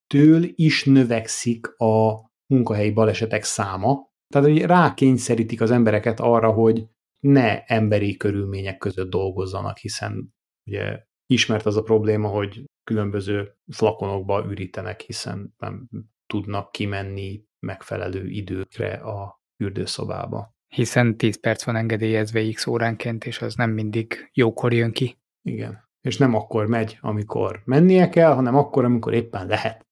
ezektől 0.07 0.49
is 0.55 0.83
növekszik 0.85 1.67
a 1.77 2.29
munkahelyi 2.53 2.91
balesetek 2.91 3.43
száma. 3.43 4.13
Tehát, 4.27 4.47
hogy 4.47 4.61
rákényszerítik 4.61 5.61
az 5.61 5.71
embereket 5.71 6.19
arra, 6.19 6.51
hogy 6.51 6.87
ne 7.19 7.63
emberi 7.63 8.17
körülmények 8.17 8.77
között 8.77 9.09
dolgozzanak, 9.09 9.77
hiszen 9.77 10.33
ugye 10.69 11.03
ismert 11.25 11.65
az 11.65 11.77
a 11.77 11.81
probléma, 11.81 12.27
hogy 12.27 12.63
különböző 12.83 13.55
flakonokba 13.71 14.45
ürítenek, 14.49 15.01
hiszen 15.01 15.53
nem 15.57 15.89
tudnak 16.25 16.71
kimenni 16.71 17.43
megfelelő 17.59 18.27
időkre 18.27 18.93
a 18.93 19.41
fürdőszobába. 19.57 20.53
Hiszen 20.67 21.17
10 21.17 21.39
perc 21.39 21.63
van 21.63 21.75
engedélyezve 21.75 22.51
x 22.51 22.67
óránként, 22.67 23.25
és 23.25 23.41
az 23.41 23.55
nem 23.55 23.71
mindig 23.71 24.29
jókor 24.33 24.73
jön 24.73 24.91
ki. 24.91 25.17
Igen. 25.41 25.83
És 26.01 26.17
nem 26.17 26.33
akkor 26.33 26.67
megy, 26.67 26.97
amikor 27.01 27.61
mennie 27.65 28.09
kell, 28.09 28.33
hanem 28.33 28.55
akkor, 28.55 28.83
amikor 28.83 29.13
éppen 29.13 29.47
lehet. 29.47 29.85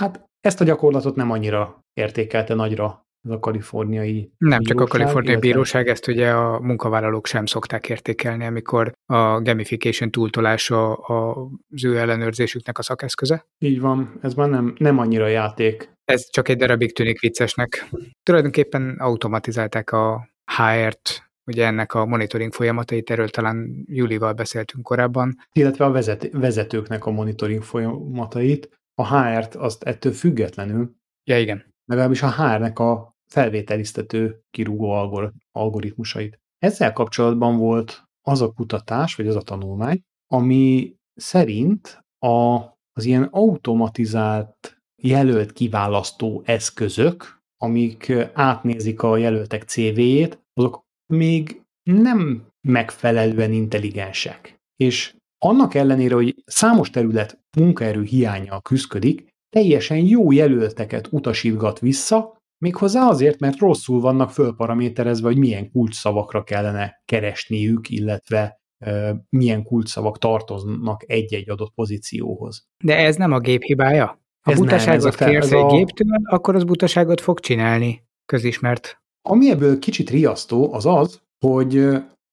Hát 0.00 0.24
ezt 0.40 0.60
a 0.60 0.64
gyakorlatot 0.64 1.16
nem 1.16 1.30
annyira 1.30 1.80
értékelte 1.92 2.54
nagyra 2.54 3.06
ez 3.26 3.32
a 3.32 3.38
kaliforniai 3.38 4.30
Nem 4.38 4.62
csak 4.62 4.80
a 4.80 4.84
bíróság, 4.84 5.00
kaliforniai 5.00 5.36
bíróság, 5.36 5.88
ezt 5.88 6.08
ugye 6.08 6.30
a 6.30 6.60
munkavállalók 6.60 7.26
sem 7.26 7.46
szokták 7.46 7.88
értékelni, 7.88 8.44
amikor 8.46 8.92
a 9.06 9.42
gamification 9.42 10.10
túltolása 10.10 10.92
az 10.94 11.84
ő 11.84 11.98
ellenőrzésüknek 11.98 12.78
a 12.78 12.82
szakeszköze. 12.82 13.46
Így 13.58 13.80
van, 13.80 14.18
ez 14.22 14.34
már 14.34 14.48
nem, 14.48 14.74
nem 14.78 14.98
annyira 14.98 15.26
játék. 15.26 15.90
Ez 16.04 16.30
csak 16.30 16.48
egy 16.48 16.56
darabig 16.56 16.94
tűnik 16.94 17.20
viccesnek. 17.20 17.88
Tulajdonképpen 18.22 18.96
automatizálták 18.98 19.92
a 19.92 20.28
HR-t, 20.56 21.30
ugye 21.50 21.66
ennek 21.66 21.94
a 21.94 22.06
monitoring 22.06 22.52
folyamatait, 22.52 23.10
erről 23.10 23.28
talán 23.28 23.84
Julival 23.86 24.32
beszéltünk 24.32 24.84
korábban. 24.84 25.36
illetve 25.52 25.84
a 25.84 25.90
vezet, 25.90 26.28
vezetőknek 26.32 27.06
a 27.06 27.10
monitoring 27.10 27.62
folyamatait, 27.62 28.68
a 28.98 29.16
HR-t 29.16 29.54
azt 29.54 29.82
ettől 29.82 30.12
függetlenül, 30.12 30.94
Ja, 31.28 31.38
igen. 31.38 31.74
legalábbis 31.84 32.22
a 32.22 32.30
HR-nek 32.30 32.78
a 32.78 33.16
felvételiztető 33.28 34.40
kirúgó 34.50 34.90
algor, 34.90 35.32
algoritmusait. 35.52 36.40
Ezzel 36.58 36.92
kapcsolatban 36.92 37.56
volt 37.56 38.02
az 38.22 38.40
a 38.40 38.52
kutatás, 38.52 39.14
vagy 39.14 39.28
az 39.28 39.36
a 39.36 39.42
tanulmány, 39.42 40.00
ami 40.26 40.94
szerint 41.14 42.04
a, 42.18 42.56
az 42.92 43.04
ilyen 43.04 43.22
automatizált 43.22 44.76
jelölt 45.02 45.52
kiválasztó 45.52 46.42
eszközök, 46.44 47.42
amik 47.56 48.12
átnézik 48.32 49.02
a 49.02 49.16
jelöltek 49.16 49.62
CV-jét, 49.62 50.42
azok 50.52 50.84
még 51.12 51.62
nem 51.82 52.46
megfelelően 52.60 53.52
intelligensek. 53.52 54.60
És 54.76 55.16
annak 55.38 55.74
ellenére, 55.74 56.14
hogy 56.14 56.42
számos 56.46 56.90
terület 56.90 57.40
munkaerő 57.56 58.02
hiányjal 58.02 58.60
küzdik, 58.60 59.28
teljesen 59.50 59.96
jó 59.98 60.32
jelölteket 60.32 61.08
utasítgat 61.10 61.78
vissza, 61.78 62.36
méghozzá 62.58 63.08
azért, 63.08 63.38
mert 63.40 63.58
rosszul 63.58 64.00
vannak 64.00 64.30
fölparaméterezve, 64.30 65.26
hogy 65.26 65.38
milyen 65.38 65.70
kulcsszavakra 65.70 66.42
kellene 66.42 67.02
keresniük, 67.04 67.88
illetve 67.90 68.60
milyen 69.28 69.62
kulcsszavak 69.62 70.18
tartoznak 70.18 71.04
egy-egy 71.06 71.50
adott 71.50 71.72
pozícióhoz. 71.74 72.66
De 72.84 72.96
ez 72.96 73.16
nem 73.16 73.32
a 73.32 73.38
gép 73.38 73.62
hibája? 73.62 74.06
Ha 74.40 74.50
Ez 74.52 74.58
nem, 74.58 74.66
butaságot 74.66 75.06
ez 75.06 75.14
a 75.14 75.16
fel- 75.16 75.30
kérsz 75.30 75.44
ez 75.46 75.52
egy 75.52 75.58
a- 75.58 75.66
géptől, 75.76 76.06
akkor 76.24 76.54
az 76.54 76.64
butaságot 76.64 77.20
fog 77.20 77.40
csinálni. 77.40 78.04
Közismert. 78.26 78.96
Ami 79.28 79.50
ebből 79.50 79.78
kicsit 79.78 80.10
riasztó, 80.10 80.72
az 80.72 80.86
az, 80.86 81.20
hogy 81.46 81.78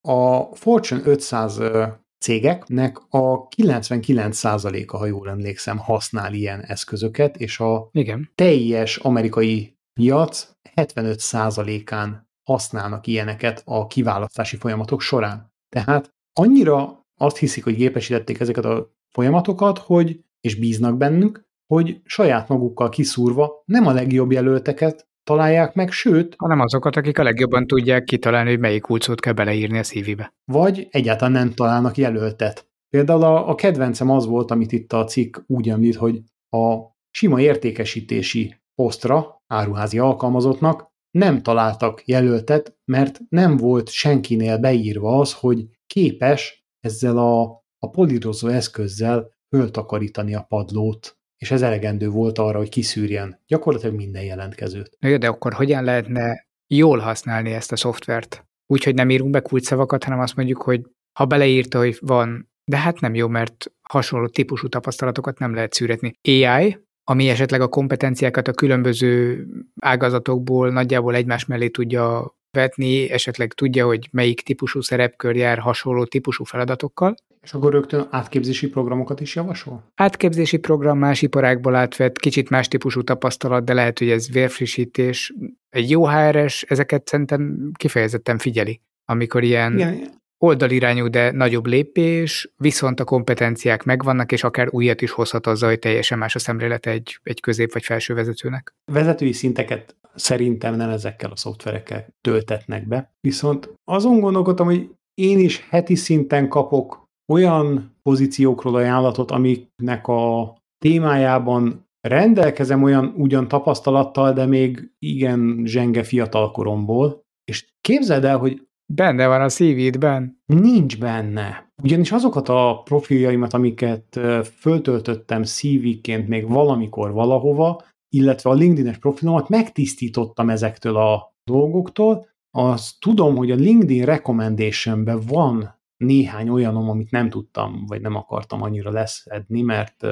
a 0.07 0.41
Fortune 0.53 1.01
500 1.05 1.57
ö, 1.57 1.83
cégeknek 2.23 2.97
a 3.09 3.47
99%-a, 3.47 4.97
ha 4.97 5.05
jól 5.05 5.29
emlékszem, 5.29 5.77
használ 5.77 6.33
ilyen 6.33 6.61
eszközöket, 6.61 7.37
és 7.37 7.59
a 7.59 7.89
Igen. 7.91 8.31
teljes 8.35 8.97
amerikai 8.97 9.77
piac 9.93 10.55
75%-án 10.75 12.29
használnak 12.43 13.07
ilyeneket 13.07 13.61
a 13.65 13.87
kiválasztási 13.87 14.57
folyamatok 14.57 15.01
során. 15.01 15.51
Tehát 15.69 16.13
annyira 16.33 17.05
azt 17.19 17.37
hiszik, 17.37 17.63
hogy 17.63 17.75
gépesítették 17.75 18.39
ezeket 18.39 18.65
a 18.65 18.91
folyamatokat, 19.09 19.77
hogy, 19.77 20.23
és 20.41 20.55
bíznak 20.55 20.97
bennük, 20.97 21.43
hogy 21.73 22.01
saját 22.05 22.47
magukkal 22.47 22.89
kiszúrva 22.89 23.63
nem 23.65 23.87
a 23.87 23.93
legjobb 23.93 24.31
jelölteket 24.31 25.07
találják 25.23 25.73
meg, 25.73 25.91
sőt, 25.91 26.35
Hanem 26.37 26.59
azokat, 26.59 26.95
akik 26.95 27.19
a 27.19 27.23
legjobban 27.23 27.67
tudják 27.67 28.03
kitalálni, 28.03 28.49
hogy 28.49 28.59
melyik 28.59 28.81
kulcsot 28.81 29.19
kell 29.19 29.33
beleírni 29.33 29.77
a 29.77 29.83
CV-be. 29.83 30.33
vagy 30.51 30.87
egyáltalán 30.91 31.31
nem 31.31 31.53
találnak 31.53 31.97
jelöltet. 31.97 32.67
Például 32.89 33.23
a, 33.23 33.49
a 33.49 33.55
kedvencem 33.55 34.09
az 34.09 34.25
volt, 34.25 34.51
amit 34.51 34.71
itt 34.71 34.93
a 34.93 35.03
cikk 35.03 35.37
úgy 35.47 35.69
említ, 35.69 35.95
hogy 35.95 36.21
a 36.49 36.77
sima 37.09 37.41
értékesítési 37.41 38.55
posztra 38.75 39.41
áruházi 39.47 39.99
alkalmazottnak 39.99 40.91
nem 41.11 41.41
találtak 41.41 42.07
jelöltet, 42.07 42.77
mert 42.85 43.19
nem 43.29 43.57
volt 43.57 43.89
senkinél 43.89 44.57
beírva 44.57 45.19
az, 45.19 45.33
hogy 45.33 45.67
képes 45.87 46.65
ezzel 46.79 47.17
a, 47.17 47.41
a 47.79 47.89
polírozó 47.91 48.47
eszközzel 48.47 49.31
föltakarítani 49.55 50.35
a 50.35 50.45
padlót, 50.47 51.17
és 51.43 51.51
ez 51.51 51.61
elegendő 51.61 52.09
volt 52.09 52.37
arra, 52.37 52.57
hogy 52.57 52.69
kiszűrjen 52.69 53.39
gyakorlatilag 53.47 53.95
minden 53.95 54.23
jelentkezőt. 54.23 54.97
Na 54.99 55.07
jó, 55.07 55.17
de 55.17 55.27
akkor 55.27 55.53
hogyan 55.53 55.83
lehetne 55.83 56.47
jól 56.67 56.99
használni 56.99 57.51
ezt 57.51 57.71
a 57.71 57.75
szoftvert? 57.75 58.45
Úgyhogy 58.67 58.93
nem 58.93 59.09
írunk 59.09 59.31
be 59.31 59.39
kulcsszavakat, 59.39 60.03
hanem 60.03 60.19
azt 60.19 60.35
mondjuk, 60.35 60.61
hogy 60.61 60.81
ha 61.19 61.25
beleírta, 61.25 61.77
hogy 61.77 61.97
van, 62.01 62.51
de 62.65 62.77
hát 62.77 62.99
nem 62.99 63.15
jó, 63.15 63.27
mert 63.27 63.71
hasonló 63.81 64.27
típusú 64.27 64.67
tapasztalatokat 64.67 65.39
nem 65.39 65.53
lehet 65.53 65.73
szűretni. 65.73 66.19
AI, 66.21 66.77
ami 67.03 67.29
esetleg 67.29 67.61
a 67.61 67.67
kompetenciákat 67.67 68.47
a 68.47 68.53
különböző 68.53 69.45
ágazatokból 69.79 70.69
nagyjából 70.71 71.15
egymás 71.15 71.45
mellé 71.45 71.69
tudja 71.69 72.35
vetni, 72.53 73.09
esetleg 73.09 73.53
tudja, 73.53 73.85
hogy 73.85 74.07
melyik 74.11 74.41
típusú 74.41 74.81
szerepkör 74.81 75.35
jár 75.35 75.57
hasonló 75.57 76.05
típusú 76.05 76.43
feladatokkal. 76.43 77.15
És 77.41 77.53
akkor 77.53 77.71
rögtön 77.71 78.07
átképzési 78.09 78.69
programokat 78.69 79.21
is 79.21 79.35
javasol? 79.35 79.83
Átképzési 79.95 80.57
program 80.57 80.97
más 80.97 81.21
iparákból 81.21 81.75
átvett, 81.75 82.17
kicsit 82.17 82.49
más 82.49 82.67
típusú 82.67 83.01
tapasztalat, 83.01 83.63
de 83.63 83.73
lehet, 83.73 83.99
hogy 83.99 84.09
ez 84.09 84.29
vérfrissítés. 84.31 85.33
Egy 85.69 85.89
jó 85.89 86.07
HRS 86.07 86.61
ezeket 86.61 87.07
szerintem 87.07 87.71
kifejezetten 87.73 88.37
figyeli, 88.37 88.81
amikor 89.05 89.43
ilyen 89.43 89.73
Igen, 89.73 90.21
oldalirányú, 90.37 91.07
de 91.07 91.31
nagyobb 91.31 91.65
lépés, 91.65 92.51
viszont 92.57 92.99
a 92.99 93.03
kompetenciák 93.03 93.83
megvannak, 93.83 94.31
és 94.31 94.43
akár 94.43 94.67
újat 94.69 95.01
is 95.01 95.11
hozhat 95.11 95.47
azzal, 95.47 95.69
hogy 95.69 95.79
teljesen 95.79 96.17
más 96.17 96.35
a 96.35 96.39
szemlélete 96.39 96.89
egy, 96.89 97.19
egy 97.23 97.39
közép 97.39 97.73
vagy 97.73 97.83
felső 97.83 98.13
vezetőnek. 98.13 98.75
vezetői 98.91 99.31
szinteket 99.31 99.95
szerintem 100.15 100.75
nem 100.75 100.89
ezekkel 100.89 101.31
a 101.31 101.35
szoftverekkel 101.35 102.07
töltetnek 102.21 102.87
be. 102.87 103.13
Viszont 103.19 103.73
azon 103.83 104.19
gondolkodtam, 104.19 104.65
hogy 104.65 104.89
én 105.13 105.39
is 105.39 105.67
heti 105.69 105.95
szinten 105.95 106.49
kapok 106.49 107.03
olyan 107.33 107.95
pozíciókról 108.01 108.75
ajánlatot, 108.75 109.31
amiknek 109.31 110.07
a 110.07 110.55
témájában 110.77 111.87
rendelkezem 112.07 112.83
olyan 112.83 113.13
ugyan 113.17 113.47
tapasztalattal, 113.47 114.33
de 114.33 114.45
még 114.45 114.91
igen 114.99 115.61
zsenge 115.65 116.03
fiatal 116.03 116.51
koromból, 116.51 117.21
és 117.43 117.73
képzeld 117.81 118.23
el, 118.23 118.37
hogy 118.37 118.67
Benne 118.93 119.27
van 119.27 119.41
a 119.41 119.49
CV-dben. 119.49 120.41
nincs 120.45 120.99
benne. 120.99 121.71
Ugyanis 121.83 122.11
azokat 122.11 122.49
a 122.49 122.81
profiljaimat, 122.83 123.53
amiket 123.53 124.19
föltöltöttem 124.59 125.43
CV-ként 125.43 126.27
még 126.27 126.47
valamikor 126.47 127.11
valahova, 127.11 127.83
illetve 128.13 128.49
a 128.49 128.53
LinkedIn-es 128.53 128.97
profilomat 128.97 129.49
megtisztítottam 129.49 130.49
ezektől 130.49 130.95
a 130.95 131.35
dolgoktól, 131.43 132.27
azt 132.51 132.99
tudom, 132.99 133.35
hogy 133.35 133.51
a 133.51 133.55
LinkedIn 133.55 134.05
recommendation 134.05 135.21
van 135.27 135.79
néhány 135.97 136.49
olyanom, 136.49 136.89
amit 136.89 137.11
nem 137.11 137.29
tudtam, 137.29 137.85
vagy 137.87 138.01
nem 138.01 138.15
akartam 138.15 138.61
annyira 138.61 138.91
leszedni, 138.91 139.61
mert 139.61 140.05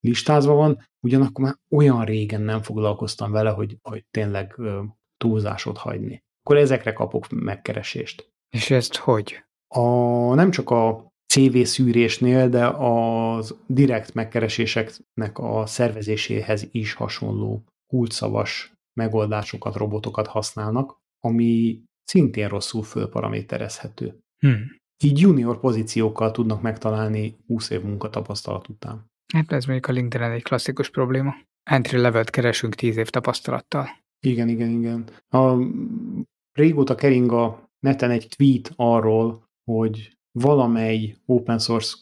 listázva 0.00 0.54
van, 0.54 0.88
ugyanakkor 1.00 1.44
már 1.44 1.56
olyan 1.70 2.04
régen 2.04 2.42
nem 2.42 2.62
foglalkoztam 2.62 3.32
vele, 3.32 3.50
hogy, 3.50 3.78
hogy 3.82 4.04
tényleg 4.10 4.56
túlzásot 5.16 5.78
hagyni. 5.78 6.24
Akkor 6.42 6.56
ezekre 6.56 6.92
kapok 6.92 7.28
megkeresést. 7.28 8.32
És 8.50 8.70
ezt 8.70 8.96
hogy? 8.96 9.44
A, 9.68 9.80
nem 10.34 10.50
csak 10.50 10.70
a 10.70 11.12
CV 11.26 11.62
szűrésnél, 11.62 12.48
de 12.48 12.66
az 12.66 13.56
direkt 13.66 14.14
megkereséseknek 14.14 15.38
a 15.38 15.66
szervezéséhez 15.66 16.68
is 16.70 16.92
hasonló 16.92 17.64
kulcsszavas 17.86 18.72
megoldásokat, 19.00 19.76
robotokat 19.76 20.26
használnak, 20.26 20.98
ami 21.20 21.82
szintén 22.02 22.48
rosszul 22.48 22.82
fölparaméterezhető. 22.82 24.18
Hm. 24.38 24.52
Így 25.04 25.20
junior 25.20 25.60
pozíciókkal 25.60 26.30
tudnak 26.30 26.62
megtalálni 26.62 27.36
20 27.46 27.70
év 27.70 27.82
munkatapasztalat 27.82 28.68
után. 28.68 29.06
Hát 29.34 29.52
ez 29.52 29.64
mondjuk 29.64 29.86
a 29.86 29.92
LinkedIn 29.92 30.30
egy 30.30 30.42
klasszikus 30.42 30.90
probléma. 30.90 31.34
Entry 31.62 31.98
level 31.98 32.24
keresünk 32.24 32.74
10 32.74 32.96
év 32.96 33.08
tapasztalattal. 33.08 33.88
Igen, 34.20 34.48
igen, 34.48 34.70
igen. 34.70 35.08
A, 35.28 35.56
régóta 36.52 36.94
kering 36.94 37.32
a 37.32 37.70
neten 37.78 38.10
egy 38.10 38.28
tweet 38.36 38.72
arról, 38.76 39.48
hogy 39.64 40.15
valamely 40.40 41.16
open 41.26 41.58
source 41.58 41.96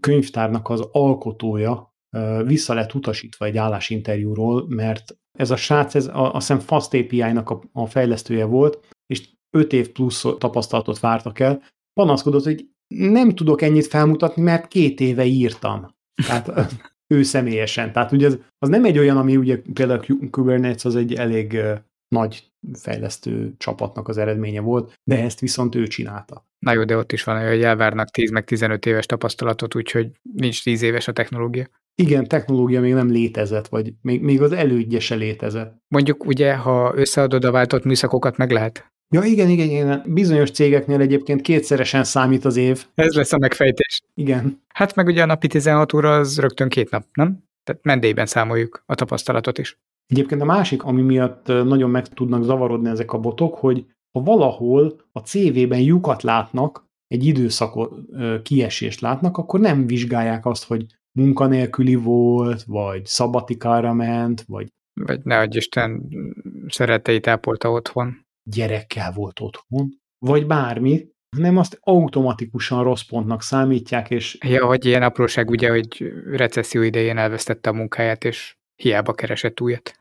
könyvtárnak 0.00 0.68
az 0.68 0.80
alkotója 0.92 1.96
vissza 2.44 2.74
lett 2.74 2.94
utasítva 2.94 3.44
egy 3.44 3.56
állásinterjúról, 3.56 4.68
mert 4.68 5.18
ez 5.38 5.50
a 5.50 5.56
srác, 5.56 5.94
ez 5.94 6.06
a, 6.06 6.34
a 6.34 6.40
szem 6.40 6.58
Fast 6.58 6.94
API-nak 6.94 7.50
a, 7.50 7.60
a 7.72 7.86
fejlesztője 7.86 8.44
volt, 8.44 8.88
és 9.06 9.28
5 9.56 9.72
év 9.72 9.92
plusz 9.92 10.24
tapasztalatot 10.38 11.00
vártak 11.00 11.38
el, 11.38 11.62
panaszkodott, 11.92 12.44
hogy 12.44 12.68
nem 12.94 13.34
tudok 13.34 13.62
ennyit 13.62 13.86
felmutatni, 13.86 14.42
mert 14.42 14.68
két 14.68 15.00
éve 15.00 15.24
írtam. 15.24 15.94
Tehát 16.26 16.72
ő 17.14 17.22
személyesen. 17.22 17.92
Tehát 17.92 18.12
ugye 18.12 18.26
az, 18.26 18.38
az 18.58 18.68
nem 18.68 18.84
egy 18.84 18.98
olyan, 18.98 19.16
ami 19.16 19.36
ugye 19.36 19.62
például 19.72 20.30
Kubernetes 20.30 20.84
az 20.84 20.96
egy 20.96 21.14
elég 21.14 21.60
nagy 22.08 22.52
fejlesztő 22.72 23.54
csapatnak 23.56 24.08
az 24.08 24.16
eredménye 24.16 24.60
volt, 24.60 24.94
de 25.04 25.22
ezt 25.22 25.40
viszont 25.40 25.74
ő 25.74 25.86
csinálta. 25.86 26.47
Na 26.58 26.72
jó, 26.72 26.84
de 26.84 26.96
ott 26.96 27.12
is 27.12 27.24
van 27.24 27.36
olyan, 27.36 27.48
hogy 27.48 27.62
elvárnak 27.62 28.08
10 28.08 28.30
meg 28.30 28.44
15 28.44 28.86
éves 28.86 29.06
tapasztalatot, 29.06 29.74
úgyhogy 29.74 30.10
nincs 30.32 30.62
10 30.62 30.82
éves 30.82 31.08
a 31.08 31.12
technológia. 31.12 31.68
Igen, 31.94 32.26
technológia 32.26 32.80
még 32.80 32.92
nem 32.92 33.10
létezett, 33.10 33.68
vagy 33.68 33.92
még, 34.02 34.22
még 34.22 34.42
az 34.42 34.52
elődje 34.52 35.00
se 35.00 35.14
létezett. 35.14 35.76
Mondjuk 35.88 36.26
ugye, 36.26 36.54
ha 36.54 36.92
összeadod 36.94 37.44
a 37.44 37.50
váltott 37.50 37.84
műszakokat, 37.84 38.36
meg 38.36 38.50
lehet. 38.50 38.92
Ja, 39.14 39.22
igen, 39.22 39.48
igen, 39.48 39.68
igen. 39.68 40.02
Bizonyos 40.06 40.50
cégeknél 40.50 41.00
egyébként 41.00 41.40
kétszeresen 41.40 42.04
számít 42.04 42.44
az 42.44 42.56
év. 42.56 42.86
Ez 42.94 43.14
lesz 43.14 43.32
a 43.32 43.38
megfejtés. 43.38 44.00
Igen. 44.14 44.62
Hát 44.68 44.94
meg 44.94 45.06
ugye 45.06 45.22
a 45.22 45.26
napi 45.26 45.46
16 45.46 45.92
óra 45.92 46.16
az 46.16 46.38
rögtön 46.38 46.68
két 46.68 46.90
nap, 46.90 47.04
nem? 47.12 47.44
Tehát 47.64 47.84
mendélyben 47.84 48.26
számoljuk 48.26 48.82
a 48.86 48.94
tapasztalatot 48.94 49.58
is. 49.58 49.78
Egyébként 50.06 50.40
a 50.40 50.44
másik, 50.44 50.82
ami 50.82 51.02
miatt 51.02 51.46
nagyon 51.46 51.90
meg 51.90 52.06
tudnak 52.06 52.42
zavarodni 52.42 52.88
ezek 52.88 53.12
a 53.12 53.18
botok, 53.18 53.54
hogy 53.54 53.86
ha 54.18 54.24
valahol 54.24 55.00
a 55.12 55.18
CV-ben 55.18 55.80
lyukat 55.80 56.22
látnak, 56.22 56.86
egy 57.06 57.24
időszakot 57.24 57.92
kiesést 58.42 59.00
látnak, 59.00 59.36
akkor 59.36 59.60
nem 59.60 59.86
vizsgálják 59.86 60.46
azt, 60.46 60.64
hogy 60.64 60.86
munkanélküli 61.18 61.94
volt, 61.94 62.62
vagy 62.62 63.06
szabatikára 63.06 63.92
ment, 63.92 64.42
vagy 64.46 64.68
Vagy 65.00 65.20
ne 65.24 65.38
adj 65.38 65.56
Isten, 65.56 66.08
szeretteit 66.68 67.26
ápolta 67.26 67.70
otthon. 67.70 68.26
gyerekkel 68.50 69.12
volt 69.12 69.40
otthon, 69.40 69.88
vagy 70.18 70.46
bármi, 70.46 71.08
hanem 71.36 71.56
azt 71.56 71.78
automatikusan 71.80 72.82
rossz 72.82 73.02
pontnak 73.02 73.42
számítják, 73.42 74.10
és 74.10 74.38
Ja, 74.46 74.66
hogy 74.66 74.84
ilyen 74.84 75.02
apróság 75.02 75.50
ugye, 75.50 75.70
hogy 75.70 76.12
recesszió 76.30 76.82
idején 76.82 77.16
elvesztette 77.18 77.70
a 77.70 77.72
munkáját, 77.72 78.24
és 78.24 78.56
hiába 78.82 79.14
keresett 79.14 79.60
újat. 79.60 80.00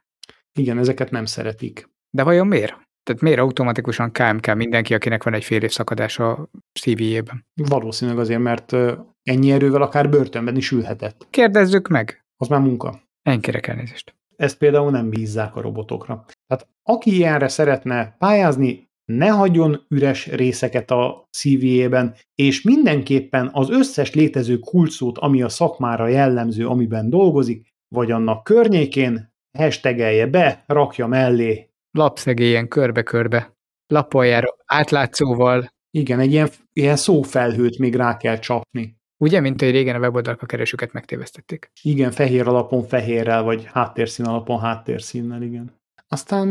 igen, 0.59 0.77
ezeket 0.77 1.11
nem 1.11 1.25
szeretik. 1.25 1.89
De 2.09 2.23
vajon 2.23 2.47
miért? 2.47 2.86
Tehát 3.07 3.21
miért 3.21 3.39
automatikusan 3.39 4.11
KMK 4.11 4.55
mindenki, 4.55 4.93
akinek 4.93 5.23
van 5.23 5.33
egy 5.33 5.43
fél 5.43 5.61
év 5.61 5.71
szakadás 5.71 6.19
a 6.19 6.49
CV-jében? 6.79 7.45
Valószínűleg 7.53 8.19
azért, 8.19 8.39
mert 8.39 8.75
ennyi 9.23 9.51
erővel 9.51 9.81
akár 9.81 10.09
börtönben 10.09 10.55
is 10.55 10.71
ülhetett. 10.71 11.27
Kérdezzük 11.29 11.87
meg! 11.87 12.25
Az 12.37 12.47
már 12.47 12.59
munka. 12.59 13.01
Én 13.29 13.41
kérek 13.41 13.67
elnézést. 13.67 14.15
Ezt 14.35 14.57
például 14.57 14.91
nem 14.91 15.09
bízzák 15.09 15.55
a 15.55 15.61
robotokra. 15.61 16.25
Tehát 16.47 16.67
aki 16.83 17.15
ilyenre 17.15 17.47
szeretne 17.47 18.15
pályázni, 18.19 18.89
ne 19.05 19.27
hagyjon 19.27 19.85
üres 19.89 20.27
részeket 20.27 20.91
a 20.91 21.27
CV-ében, 21.31 22.15
és 22.35 22.61
mindenképpen 22.61 23.49
az 23.53 23.69
összes 23.69 24.13
létező 24.13 24.59
kulcsszót, 24.59 25.17
ami 25.17 25.41
a 25.41 25.49
szakmára 25.49 26.07
jellemző, 26.07 26.67
amiben 26.67 27.09
dolgozik, 27.09 27.67
vagy 27.95 28.11
annak 28.11 28.43
környékén, 28.43 29.33
hashtagelje 29.57 30.25
be, 30.25 30.63
rakja 30.65 31.07
mellé. 31.07 31.69
Lapszegélyen 31.97 32.67
körbe-körbe. 32.67 33.53
Lapoljára 33.87 34.55
átlátszóval. 34.65 35.69
Igen, 35.91 36.19
egy 36.19 36.31
ilyen, 36.31 36.49
ilyen 36.73 36.95
szófelhőt 36.95 37.77
még 37.77 37.95
rá 37.95 38.17
kell 38.17 38.39
csapni. 38.39 38.95
Ugye, 39.17 39.39
mint 39.39 39.61
hogy 39.61 39.71
régen 39.71 39.95
a 39.95 39.99
weboldalak 39.99 40.41
a 40.41 40.45
keresőket 40.45 40.91
megtévesztették. 40.91 41.71
Igen, 41.81 42.11
fehér 42.11 42.47
alapon 42.47 42.83
fehérrel, 42.83 43.43
vagy 43.43 43.65
háttérszín 43.65 44.25
alapon 44.25 44.59
háttérszínnel, 44.59 45.41
igen. 45.41 45.75
Aztán 46.07 46.47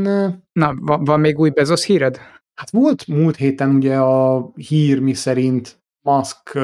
Na, 0.53 0.75
van, 0.81 1.05
van 1.05 1.21
még 1.21 1.39
új 1.39 1.51
Bezos 1.51 1.85
híred? 1.85 2.19
Hát 2.55 2.71
volt 2.71 3.07
múlt 3.07 3.37
héten 3.37 3.75
ugye 3.75 3.97
a 3.97 4.51
hír, 4.55 5.01
mi 5.01 5.15
szerint 5.15 5.83
Musk 6.09 6.59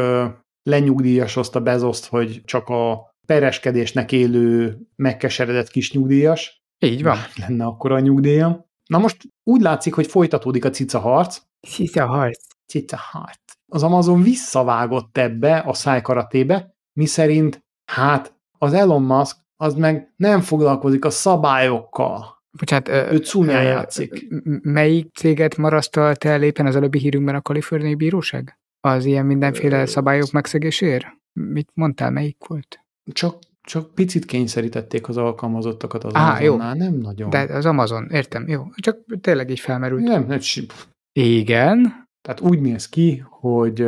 lenyugdíjasozta 0.62 1.61
Bezoszt, 1.61 2.07
hogy 2.07 2.42
csak 2.45 2.68
a 2.68 3.14
pereskedésnek 3.27 4.12
élő, 4.12 4.79
megkeseredett 4.97 5.68
kis 5.68 5.92
nyugdíjas. 5.92 6.62
Így 6.79 7.03
van. 7.03 7.16
Lenne 7.37 7.64
akkor 7.64 7.92
a 7.92 8.01
nyugdíjam. 8.01 8.64
Na 8.92 8.98
most 8.98 9.28
úgy 9.44 9.61
látszik, 9.61 9.94
hogy 9.94 10.07
folytatódik 10.07 10.64
a 10.64 10.70
cica 10.70 10.98
harc. 10.98 11.38
Szia 11.61 12.07
harc. 12.07 12.44
Cica 12.66 12.96
harc. 12.96 13.52
Az 13.72 13.83
Amazon 13.83 14.22
visszavágott 14.22 15.18
ebbe 15.18 15.59
a 15.59 15.74
szájkaratébe, 15.74 16.74
mi 16.92 17.07
szerint 17.07 17.64
hát 17.85 18.35
az 18.59 18.72
Elon 18.72 19.02
Musk 19.02 19.37
az 19.57 19.74
meg 19.74 20.12
nem 20.16 20.40
foglalkozik 20.40 21.05
a 21.05 21.11
szabályokkal. 21.11 22.42
Bocsánat, 22.59 22.88
Ő 22.88 23.16
cúnyán 23.16 23.62
játszik. 23.62 24.26
Melyik 24.62 25.14
céget 25.14 25.57
marasztalt 25.57 26.24
el 26.24 26.42
éppen 26.42 26.66
az 26.66 26.76
előbbi 26.76 26.98
hírünkben 26.98 27.35
a 27.35 27.42
kaliforniai 27.42 27.94
bíróság? 27.94 28.59
Az 28.81 29.05
ilyen 29.05 29.26
mindenféle 29.26 29.87
szabályok 29.87 30.31
megszegéséért? 30.31 31.07
Mit 31.33 31.70
mondtál, 31.74 32.11
melyik 32.11 32.37
volt? 32.46 32.81
Csak, 33.12 33.38
csak 33.68 33.94
picit 33.94 34.25
kényszerítették 34.25 35.09
az 35.09 35.16
alkalmazottakat 35.16 36.05
az 36.05 36.14
Á, 36.14 36.40
jó. 36.40 36.53
Amazonnál, 36.53 36.75
nem 36.75 36.94
nagyon. 37.01 37.31
De 37.31 37.38
az 37.38 37.66
Amazon, 37.66 38.09
értem, 38.11 38.48
jó. 38.48 38.64
Csak 38.77 38.98
tényleg 39.20 39.51
így 39.51 39.61
felmerült. 39.61 40.03
Nem, 40.03 40.27
nem, 40.27 40.38
Igen. 41.12 42.07
tehát 42.20 42.40
úgy 42.40 42.61
néz 42.61 42.88
ki, 42.88 43.25
hogy 43.29 43.87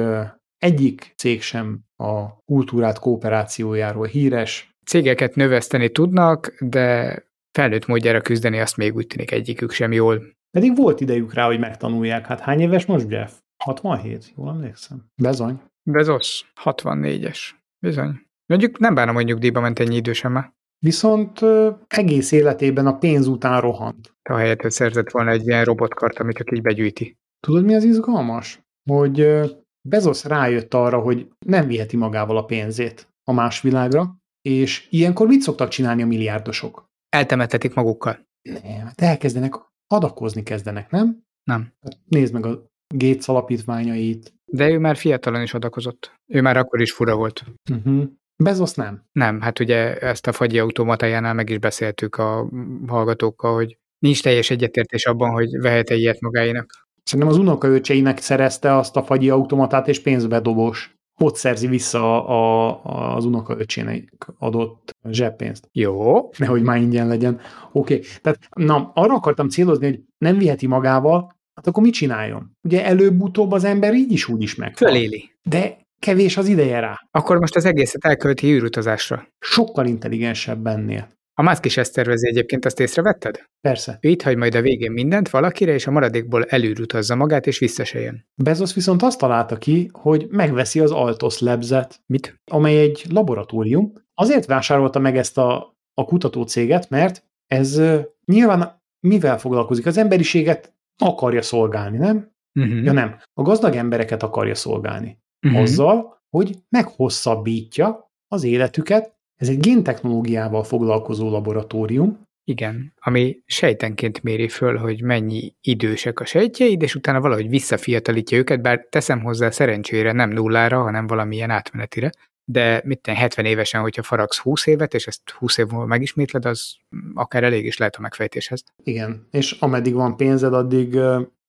egyik 0.59 1.13
cég 1.17 1.43
sem 1.43 1.81
a 1.97 2.43
kultúrát 2.45 2.99
kooperációjáról 2.99 4.07
híres. 4.07 4.71
Cégeket 4.87 5.35
növeszteni 5.35 5.91
tudnak, 5.91 6.55
de 6.61 7.19
felnőtt 7.59 7.87
módjára 7.87 8.21
küzdeni 8.21 8.61
azt 8.61 8.77
még 8.77 8.95
úgy 8.95 9.07
tűnik 9.07 9.31
egyikük 9.31 9.73
sem 9.73 9.93
jól. 9.93 10.33
Pedig 10.51 10.77
volt 10.77 11.01
idejük 11.01 11.35
rá, 11.35 11.47
hogy 11.47 11.59
megtanulják. 11.59 12.27
Hát 12.27 12.41
hány 12.41 12.61
éves 12.61 12.87
most 12.87 13.11
Jeff? 13.11 13.33
67, 13.65 14.33
jól 14.37 14.49
emlékszem. 14.49 15.05
Bezony. 15.23 15.61
Bezos, 15.91 16.53
64-es. 16.65 17.39
Bizony. 17.79 18.24
Mondjuk 18.47 18.79
nem 18.79 18.95
bánom, 18.95 19.15
hogy 19.15 19.25
nyugdíjba 19.25 19.61
ment 19.61 19.79
ennyi 19.79 19.97
idősen 19.97 20.33
már. 20.33 20.53
Viszont 20.79 21.43
ö, 21.43 21.71
egész 21.87 22.33
életében 22.33 22.87
a 22.87 22.99
pénz 22.99 23.27
után 23.27 23.61
rohant. 23.61 24.15
Ahelyett, 24.23 24.61
hogy 24.61 24.71
szerzett 24.71 25.11
volna 25.11 25.31
egy 25.31 25.47
ilyen 25.47 25.65
robotkart, 25.65 26.19
amit 26.19 26.37
csak 26.37 26.53
így 26.53 26.63
begyűjti. 26.63 27.17
Tudod, 27.47 27.65
mi 27.65 27.75
az 27.75 27.85
izgalmas? 27.85 28.61
Hogy 28.91 29.21
ö, 29.21 29.47
Bezos 29.89 30.25
rájött 30.25 30.75
arra, 30.75 30.99
hogy 30.99 31.29
nem 31.47 31.67
viheti 31.67 31.97
magával 31.97 32.37
a 32.37 32.45
pénzét 32.45 33.09
a 33.25 33.33
más 33.33 33.61
világra, 33.61 34.17
és 34.43 34.87
ilyenkor 34.91 35.27
mit 35.27 35.41
szoktak 35.41 35.69
csinálni 35.69 36.03
a 36.03 36.07
milliárdosok? 36.07 36.87
Eltemetetik 37.09 37.75
magukkal. 37.75 38.27
Nem, 38.43 38.87
hát 38.87 39.01
elkezdenek 39.01 39.55
adakozni 39.87 40.43
kezdenek, 40.43 40.91
nem? 40.91 41.23
Nem. 41.45 41.73
Hát 41.81 41.99
nézd 42.09 42.33
meg 42.33 42.47
a 42.47 42.67
Gates 42.95 43.29
alapítványait. 43.29 44.35
De 44.53 44.71
ő 44.71 44.79
már 44.79 44.97
fiatalon 44.97 45.43
is 45.43 45.55
adakozott. 45.55 46.21
Ő 46.27 46.41
már 46.41 46.57
akkor 46.57 46.81
is 46.81 46.93
fura 46.93 47.17
volt. 47.17 47.45
Uh-huh. 47.71 48.05
Bezos 48.37 48.75
nem. 48.75 49.03
Nem, 49.13 49.41
hát 49.41 49.61
ugye 49.61 49.99
ezt 49.99 50.27
a 50.27 50.33
fagyi 50.33 50.59
automatájánál 50.59 51.35
meg 51.35 51.51
is 51.51 51.59
beszéltük 51.59 52.17
a 52.17 52.49
hallgatókkal, 52.87 53.55
hogy 53.55 53.79
nincs 53.99 54.23
teljes 54.23 54.51
egyetértés 54.51 55.07
abban, 55.07 55.31
hogy 55.31 55.61
vehet-e 55.61 55.95
ilyet 55.95 56.21
magáénak. 56.21 56.89
Szerintem 57.03 57.35
az 57.35 57.41
unokaöcseinek 57.41 58.19
szerezte 58.19 58.77
azt 58.77 58.97
a 58.97 59.03
fagyi 59.03 59.31
automatát, 59.31 59.89
és 59.89 60.03
pénzbedobós. 60.03 60.97
Ott 61.21 61.37
szerzi 61.37 61.67
vissza 61.67 62.27
a, 62.27 62.69
a, 62.85 63.17
az 63.17 63.25
unokaöcsének 63.25 64.27
adott 64.39 64.91
zseppénzt. 65.11 65.69
Jó. 65.73 66.31
Nehogy 66.39 66.63
már 66.63 66.77
ingyen 66.77 67.09
legyen. 67.09 67.41
Oké, 67.73 67.95
okay. 67.95 68.07
tehát 68.23 68.39
na, 68.57 68.91
arra 68.95 69.15
akartam 69.15 69.49
célozni, 69.49 69.87
hogy 69.87 70.01
nem 70.19 70.39
viheti 70.39 70.67
magával, 70.67 71.37
hát 71.55 71.67
akkor 71.67 71.83
mit 71.83 71.93
csináljon? 71.93 72.57
Ugye 72.63 72.85
előbb-utóbb 72.85 73.53
az 73.53 73.65
ember 73.65 73.95
így 73.95 74.13
is 74.13 74.29
úgy 74.29 74.43
is 74.43 74.55
meg. 74.55 74.77
Föléli. 74.77 75.31
De 75.43 75.84
kevés 76.05 76.37
az 76.37 76.49
ideje 76.49 76.81
rá. 76.81 77.01
Akkor 77.11 77.39
most 77.39 77.57
az 77.57 77.65
egészet 77.65 78.05
elkölti 78.05 78.47
űrutazásra. 78.47 79.27
Sokkal 79.39 79.87
intelligensebb 79.87 80.67
ennél. 80.67 81.09
A 81.35 81.43
Musk 81.43 81.65
is 81.65 81.77
ezt 81.77 81.95
tervezi 81.95 82.29
egyébként, 82.29 82.65
azt 82.65 82.81
észrevetted? 82.81 83.45
Persze. 83.61 83.99
Ő 84.01 84.09
itt 84.09 84.23
hagy 84.23 84.37
majd 84.37 84.55
a 84.55 84.61
végén 84.61 84.93
mindent 84.93 85.31
valakire, 85.31 85.73
és 85.73 85.87
a 85.87 85.91
maradékból 85.91 86.45
előrutazza 86.45 87.15
magát, 87.15 87.47
és 87.47 87.59
vissza 87.59 87.85
se 87.85 88.01
jön. 88.01 88.27
Bezos 88.43 88.75
viszont 88.75 89.03
azt 89.03 89.19
találta 89.19 89.57
ki, 89.57 89.91
hogy 89.93 90.27
megveszi 90.31 90.81
az 90.81 90.91
Altos 90.91 91.39
Labs-et, 91.39 92.01
Mit? 92.07 92.41
amely 92.51 92.79
egy 92.79 93.05
laboratórium. 93.09 93.93
Azért 94.15 94.47
vásárolta 94.47 94.99
meg 94.99 95.17
ezt 95.17 95.39
a, 95.39 95.77
a 95.95 96.05
kutatócéget, 96.05 96.91
mert 96.91 97.25
ez 97.47 97.81
nyilván 98.25 98.83
mivel 99.01 99.39
foglalkozik? 99.39 99.87
Az 99.87 99.97
emberiséget 99.97 100.75
akarja 100.99 101.43
szolgálni, 101.43 101.97
nem? 101.97 102.33
Uh-huh. 102.61 102.85
Ja 102.85 102.93
nem, 102.93 103.17
a 103.33 103.43
gazdag 103.43 103.75
embereket 103.75 104.23
akarja 104.23 104.55
szolgálni. 104.55 105.23
Uh-huh. 105.45 105.61
Azzal, 105.61 106.23
hogy 106.31 106.55
meghosszabbítja 106.69 108.13
az 108.29 108.45
életüket. 108.45 109.15
Ez 109.37 109.49
egy 109.49 109.61
géntechnológiával 109.61 110.63
foglalkozó 110.65 111.31
laboratórium, 111.31 112.23
Igen, 112.47 112.93
ami 113.01 113.43
sejtenként 113.47 114.23
méri 114.23 114.49
föl, 114.49 114.77
hogy 114.77 115.03
mennyi 115.03 115.55
idősek 115.61 116.21
a 116.21 116.25
sejtjeid, 116.25 116.83
és 116.83 116.95
utána 116.95 117.21
valahogy 117.21 117.49
visszafiatalítja 117.49 118.39
őket, 118.39 118.63
bár 118.63 118.87
teszem 118.91 119.23
hozzá 119.23 119.51
szerencsére 119.51 120.13
nem 120.13 120.31
nullára, 120.31 120.83
hanem 120.83 121.07
valamilyen 121.07 121.51
átmenetire. 121.51 122.11
De 122.45 122.83
mit 122.85 123.01
te 123.01 123.15
70 123.15 123.45
évesen, 123.45 123.81
hogyha 123.81 124.03
faragsz 124.03 124.39
20 124.39 124.67
évet, 124.67 124.95
és 124.95 125.07
ezt 125.07 125.31
20 125.31 125.59
év 125.59 125.67
múlva 125.67 125.87
megismétled, 125.87 126.45
az 126.45 126.77
akár 127.15 127.45
elég 127.45 127.65
is 127.65 127.77
lehet 127.77 127.97
a 127.97 128.01
megfejtéshez. 128.01 128.65
Igen, 128.83 129.27
és 129.31 129.53
ameddig 129.53 129.95
van 129.95 130.17
pénzed, 130.17 130.53
addig 130.53 130.99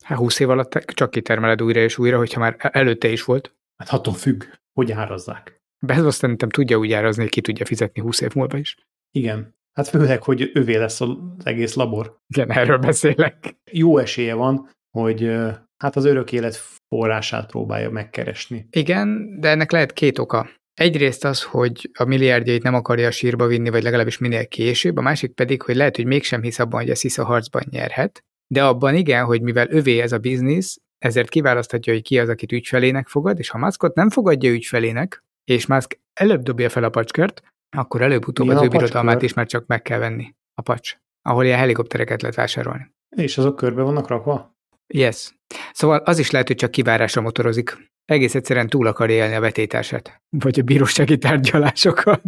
Hát 0.03 0.17
20 0.17 0.39
év 0.39 0.49
alatt 0.49 0.73
csak 0.73 1.12
kitermeled 1.12 1.62
újra 1.62 1.79
és 1.79 1.97
újra, 1.97 2.17
hogyha 2.17 2.39
már 2.39 2.55
előtte 2.58 3.08
is 3.08 3.23
volt. 3.23 3.53
Hát 3.77 3.89
attól 3.89 4.13
függ, 4.13 4.43
hogy 4.73 4.91
árazzák. 4.91 5.61
Bezos 5.85 6.13
szerintem 6.15 6.49
tudja 6.49 6.77
úgy 6.77 6.91
árazni, 6.91 7.21
hogy 7.21 7.31
ki 7.31 7.41
tudja 7.41 7.65
fizetni 7.65 8.01
20 8.01 8.21
év 8.21 8.33
múlva 8.35 8.57
is. 8.57 8.77
Igen, 9.11 9.55
hát 9.73 9.88
főleg, 9.88 10.23
hogy 10.23 10.51
ővé 10.53 10.75
lesz 10.75 11.01
az 11.01 11.15
egész 11.43 11.73
labor. 11.73 12.17
Igen, 12.27 12.51
erről 12.51 12.77
beszélek. 12.77 13.55
Jó 13.71 13.97
esélye 13.97 14.33
van, 14.33 14.69
hogy 14.97 15.31
hát 15.77 15.95
az 15.95 16.05
örök 16.05 16.31
élet 16.31 16.55
forrását 16.88 17.49
próbálja 17.49 17.89
megkeresni. 17.89 18.67
Igen, 18.69 19.39
de 19.39 19.49
ennek 19.49 19.71
lehet 19.71 19.93
két 19.93 20.19
oka. 20.19 20.49
Egyrészt 20.73 21.25
az, 21.25 21.43
hogy 21.43 21.89
a 21.93 22.03
milliárdjait 22.03 22.63
nem 22.63 22.73
akarja 22.73 23.07
a 23.07 23.11
sírba 23.11 23.47
vinni, 23.47 23.69
vagy 23.69 23.83
legalábbis 23.83 24.17
minél 24.17 24.47
később, 24.47 24.97
a 24.97 25.01
másik 25.01 25.33
pedig, 25.33 25.61
hogy 25.61 25.75
lehet, 25.75 25.95
hogy 25.95 26.05
mégsem 26.05 26.41
hisz 26.41 26.59
abban, 26.59 26.81
hogy 26.81 26.89
a 26.89 26.95
Sisa 26.95 27.25
harcban 27.25 27.63
nyerhet, 27.69 28.23
de 28.47 28.63
abban 28.63 28.95
igen, 28.95 29.25
hogy 29.25 29.41
mivel 29.41 29.67
övé 29.69 29.99
ez 29.99 30.11
a 30.11 30.17
biznisz, 30.17 30.77
ezért 31.05 31.29
kiválaszthatja, 31.29 31.93
hogy 31.93 32.01
ki 32.01 32.19
az, 32.19 32.29
akit 32.29 32.51
ügyfelének 32.51 33.07
fogad, 33.07 33.39
és 33.39 33.49
ha 33.49 33.57
Muskot 33.57 33.95
nem 33.95 34.09
fogadja 34.09 34.51
ügyfelének, 34.51 35.23
és 35.43 35.65
Musk 35.65 35.99
előbb 36.13 36.41
dobja 36.41 36.69
fel 36.69 36.83
a 36.83 36.89
pacskört, 36.89 37.43
akkor 37.77 38.01
előbb-utóbb 38.01 38.47
az 38.47 38.61
ő 38.61 38.67
birodalmát 38.67 39.21
is 39.21 39.33
már 39.33 39.45
csak 39.45 39.65
meg 39.65 39.81
kell 39.81 39.99
venni. 39.99 40.35
A 40.53 40.61
pacs. 40.61 40.97
Ahol 41.21 41.45
ilyen 41.45 41.57
helikoptereket 41.57 42.21
lehet 42.21 42.35
vásárolni. 42.35 42.91
És 43.15 43.37
azok 43.37 43.55
körbe 43.55 43.81
vannak 43.81 44.07
rakva? 44.07 44.55
Yes. 44.93 45.35
Szóval 45.73 45.97
az 45.97 46.19
is 46.19 46.31
lehet, 46.31 46.47
hogy 46.47 46.55
csak 46.55 46.71
kivárásra 46.71 47.21
motorozik. 47.21 47.77
Egész 48.05 48.35
egyszerűen 48.35 48.69
túl 48.69 48.87
akarja 48.87 49.15
élni 49.15 49.35
a 49.35 49.39
vetétársát. 49.39 50.21
Vagy 50.29 50.59
a 50.59 50.63
bírósági 50.63 51.17
tárgyalásokat. 51.17 52.21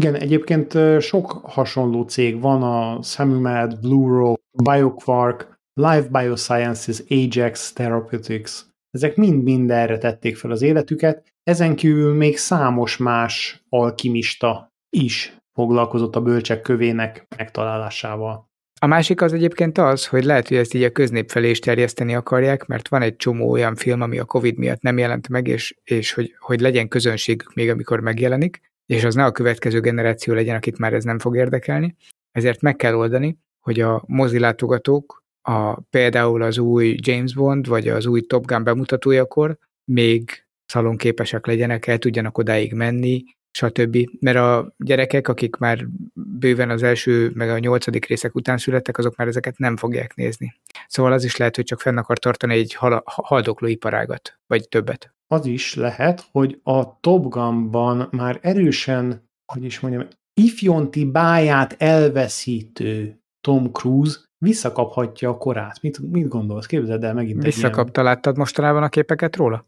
Igen, 0.00 0.14
egyébként 0.14 0.78
sok 1.00 1.30
hasonló 1.30 2.02
cég 2.02 2.40
van, 2.40 2.62
a 2.62 3.00
Blue 3.80 4.18
Rock, 4.18 4.42
BioQuark, 4.62 5.51
Life 5.74 6.08
Biosciences, 6.10 7.02
Ajax 7.08 7.72
Therapeutics. 7.72 8.52
Ezek 8.90 9.16
mind-mind 9.16 9.70
erre 9.70 9.98
tették 9.98 10.36
fel 10.36 10.50
az 10.50 10.62
életüket. 10.62 11.26
Ezen 11.42 11.76
kívül 11.76 12.14
még 12.14 12.36
számos 12.36 12.96
más 12.96 13.62
alkimista 13.68 14.68
is 14.96 15.36
foglalkozott 15.52 16.16
a 16.16 16.22
bölcsek 16.22 16.60
kövének 16.60 17.26
megtalálásával. 17.36 18.50
A 18.80 18.86
másik 18.86 19.22
az 19.22 19.32
egyébként 19.32 19.78
az, 19.78 20.06
hogy 20.06 20.24
lehet, 20.24 20.48
hogy 20.48 20.56
ezt 20.56 20.74
így 20.74 20.82
a 20.82 20.90
köznép 20.90 21.30
felé 21.30 21.50
is 21.50 21.58
terjeszteni 21.58 22.14
akarják, 22.14 22.66
mert 22.66 22.88
van 22.88 23.02
egy 23.02 23.16
csomó 23.16 23.50
olyan 23.50 23.74
film, 23.74 24.00
ami 24.00 24.18
a 24.18 24.24
Covid 24.24 24.58
miatt 24.58 24.80
nem 24.82 24.98
jelent 24.98 25.28
meg, 25.28 25.46
és, 25.48 25.76
és 25.84 26.12
hogy, 26.12 26.34
hogy 26.38 26.60
legyen 26.60 26.88
közönségük 26.88 27.54
még, 27.54 27.70
amikor 27.70 28.00
megjelenik, 28.00 28.60
és 28.86 29.04
az 29.04 29.14
ne 29.14 29.24
a 29.24 29.32
következő 29.32 29.80
generáció 29.80 30.34
legyen, 30.34 30.56
akit 30.56 30.78
már 30.78 30.92
ez 30.92 31.04
nem 31.04 31.18
fog 31.18 31.36
érdekelni. 31.36 31.96
Ezért 32.30 32.60
meg 32.60 32.76
kell 32.76 32.94
oldani, 32.94 33.38
hogy 33.60 33.80
a 33.80 34.02
mozilátogatók 34.06 35.21
a, 35.42 35.80
például 35.80 36.42
az 36.42 36.58
új 36.58 36.96
James 37.00 37.34
Bond, 37.34 37.66
vagy 37.66 37.88
az 37.88 38.06
új 38.06 38.20
Top 38.20 38.46
Gun 38.46 38.64
bemutatójakor 38.64 39.58
még 39.84 40.44
szalonképesek 40.66 41.46
legyenek, 41.46 41.86
el 41.86 41.98
tudjanak 41.98 42.38
odáig 42.38 42.72
menni, 42.72 43.24
stb. 43.50 43.96
Mert 44.20 44.36
a 44.36 44.74
gyerekek, 44.76 45.28
akik 45.28 45.56
már 45.56 45.86
bőven 46.14 46.70
az 46.70 46.82
első, 46.82 47.30
meg 47.34 47.50
a 47.50 47.58
nyolcadik 47.58 48.06
részek 48.06 48.34
után 48.34 48.58
születtek, 48.58 48.98
azok 48.98 49.16
már 49.16 49.28
ezeket 49.28 49.58
nem 49.58 49.76
fogják 49.76 50.14
nézni. 50.14 50.54
Szóval 50.86 51.12
az 51.12 51.24
is 51.24 51.36
lehet, 51.36 51.56
hogy 51.56 51.64
csak 51.64 51.80
fenn 51.80 51.96
akar 51.96 52.18
tartani 52.18 52.54
egy 52.54 52.74
hal- 52.74 53.02
haldokló 53.04 53.68
iparágat, 53.68 54.38
vagy 54.46 54.68
többet. 54.68 55.14
Az 55.26 55.46
is 55.46 55.74
lehet, 55.74 56.28
hogy 56.30 56.60
a 56.62 57.00
Top 57.00 57.28
Gunban 57.28 58.08
már 58.10 58.38
erősen, 58.42 59.28
hogy 59.52 59.64
is 59.64 59.80
mondjam, 59.80 60.08
ifjonti 60.34 61.04
báját 61.04 61.74
elveszítő 61.78 63.20
Tom 63.40 63.72
Cruise 63.72 64.18
visszakaphatja 64.42 65.28
a 65.30 65.36
korát. 65.36 65.82
Mit, 65.82 65.98
mit 66.10 66.28
gondolsz? 66.28 66.66
Képzeld 66.66 67.04
el 67.04 67.14
megint 67.14 67.42
Visszakapta, 67.42 68.02
láttad 68.02 68.36
mostanában 68.36 68.82
a 68.82 68.88
képeket 68.88 69.36
róla? 69.36 69.66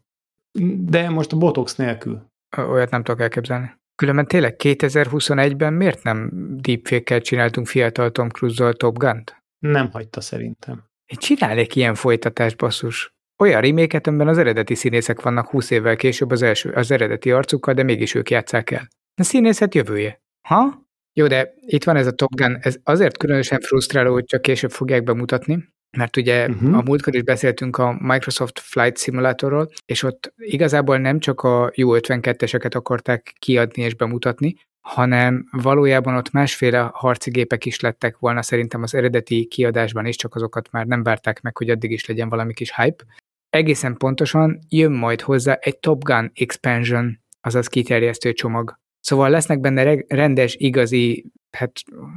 ilyen- 0.51 0.85
De 0.85 1.09
most 1.09 1.31
a 1.31 1.37
botox 1.37 1.75
nélkül. 1.75 2.21
Olyat 2.57 2.89
nem 2.89 3.03
tudok 3.03 3.21
elképzelni. 3.21 3.71
Különben 3.95 4.27
tényleg 4.27 4.55
2021-ben 4.63 5.73
miért 5.73 6.03
nem 6.03 6.29
deepfake-kel 6.61 7.21
csináltunk 7.21 7.67
fiatal 7.67 8.11
Tom 8.11 8.29
Cruise-zal 8.29 8.73
Top 8.73 8.97
Gun-t? 8.97 9.43
Nem 9.59 9.91
hagyta 9.91 10.21
szerintem. 10.21 10.83
Én 11.05 11.17
csinálnék 11.17 11.75
ilyen 11.75 11.95
folytatást, 11.95 12.57
basszus. 12.57 13.13
Olyan 13.43 13.61
reméket, 13.61 14.07
amiben 14.07 14.27
az 14.27 14.37
eredeti 14.37 14.75
színészek 14.75 15.21
vannak 15.21 15.49
20 15.49 15.69
évvel 15.69 15.95
később 15.95 16.31
az, 16.31 16.41
első, 16.41 16.69
az 16.71 16.91
eredeti 16.91 17.31
arcukkal, 17.31 17.73
de 17.73 17.83
mégis 17.83 18.13
ők 18.15 18.29
játszák 18.29 18.71
el. 18.71 18.87
A 19.21 19.23
színészet 19.23 19.75
jövője. 19.75 20.21
Ha? 20.47 20.84
Jó, 21.17 21.27
de 21.27 21.53
itt 21.65 21.83
van 21.83 21.95
ez 21.95 22.07
a 22.07 22.11
Top 22.11 22.35
Gun, 22.35 22.57
ez 22.61 22.75
azért 22.83 23.17
különösen 23.17 23.59
frusztráló, 23.59 24.13
hogy 24.13 24.25
csak 24.25 24.41
később 24.41 24.71
fogják 24.71 25.03
bemutatni, 25.03 25.73
mert 25.97 26.17
ugye 26.17 26.47
uh-huh. 26.49 26.77
a 26.77 26.81
múltkor 26.81 27.15
is 27.15 27.23
beszéltünk 27.23 27.77
a 27.77 27.97
Microsoft 27.99 28.59
Flight 28.59 28.97
Simulatorról, 28.97 29.69
és 29.85 30.03
ott 30.03 30.33
igazából 30.37 30.97
nem 30.97 31.19
csak 31.19 31.41
a 31.41 31.71
jó 31.75 31.89
52-eseket 31.93 32.75
akarták 32.75 33.33
kiadni 33.39 33.83
és 33.83 33.95
bemutatni, 33.95 34.55
hanem 34.81 35.47
valójában 35.51 36.15
ott 36.15 36.31
másféle 36.31 36.89
harci 36.93 37.29
gépek 37.29 37.65
is 37.65 37.79
lettek 37.79 38.17
volna 38.17 38.41
szerintem 38.41 38.83
az 38.83 38.93
eredeti 38.93 39.45
kiadásban 39.45 40.05
is, 40.05 40.15
csak 40.15 40.35
azokat 40.35 40.71
már 40.71 40.85
nem 40.85 41.03
várták 41.03 41.41
meg, 41.41 41.57
hogy 41.57 41.69
addig 41.69 41.91
is 41.91 42.05
legyen 42.05 42.29
valami 42.29 42.53
kis 42.53 42.75
hype. 42.75 43.03
Egészen 43.49 43.97
pontosan 43.97 44.59
jön 44.69 44.91
majd 44.91 45.21
hozzá 45.21 45.53
egy 45.53 45.79
Top 45.79 46.03
Gun 46.03 46.31
Expansion, 46.33 47.19
azaz 47.41 47.67
kiterjesztő 47.67 48.33
csomag. 48.33 48.83
Szóval 49.05 49.29
lesznek 49.29 49.59
benne 49.59 50.03
rendes, 50.07 50.55
igazi, 50.55 51.25
hát 51.57 51.71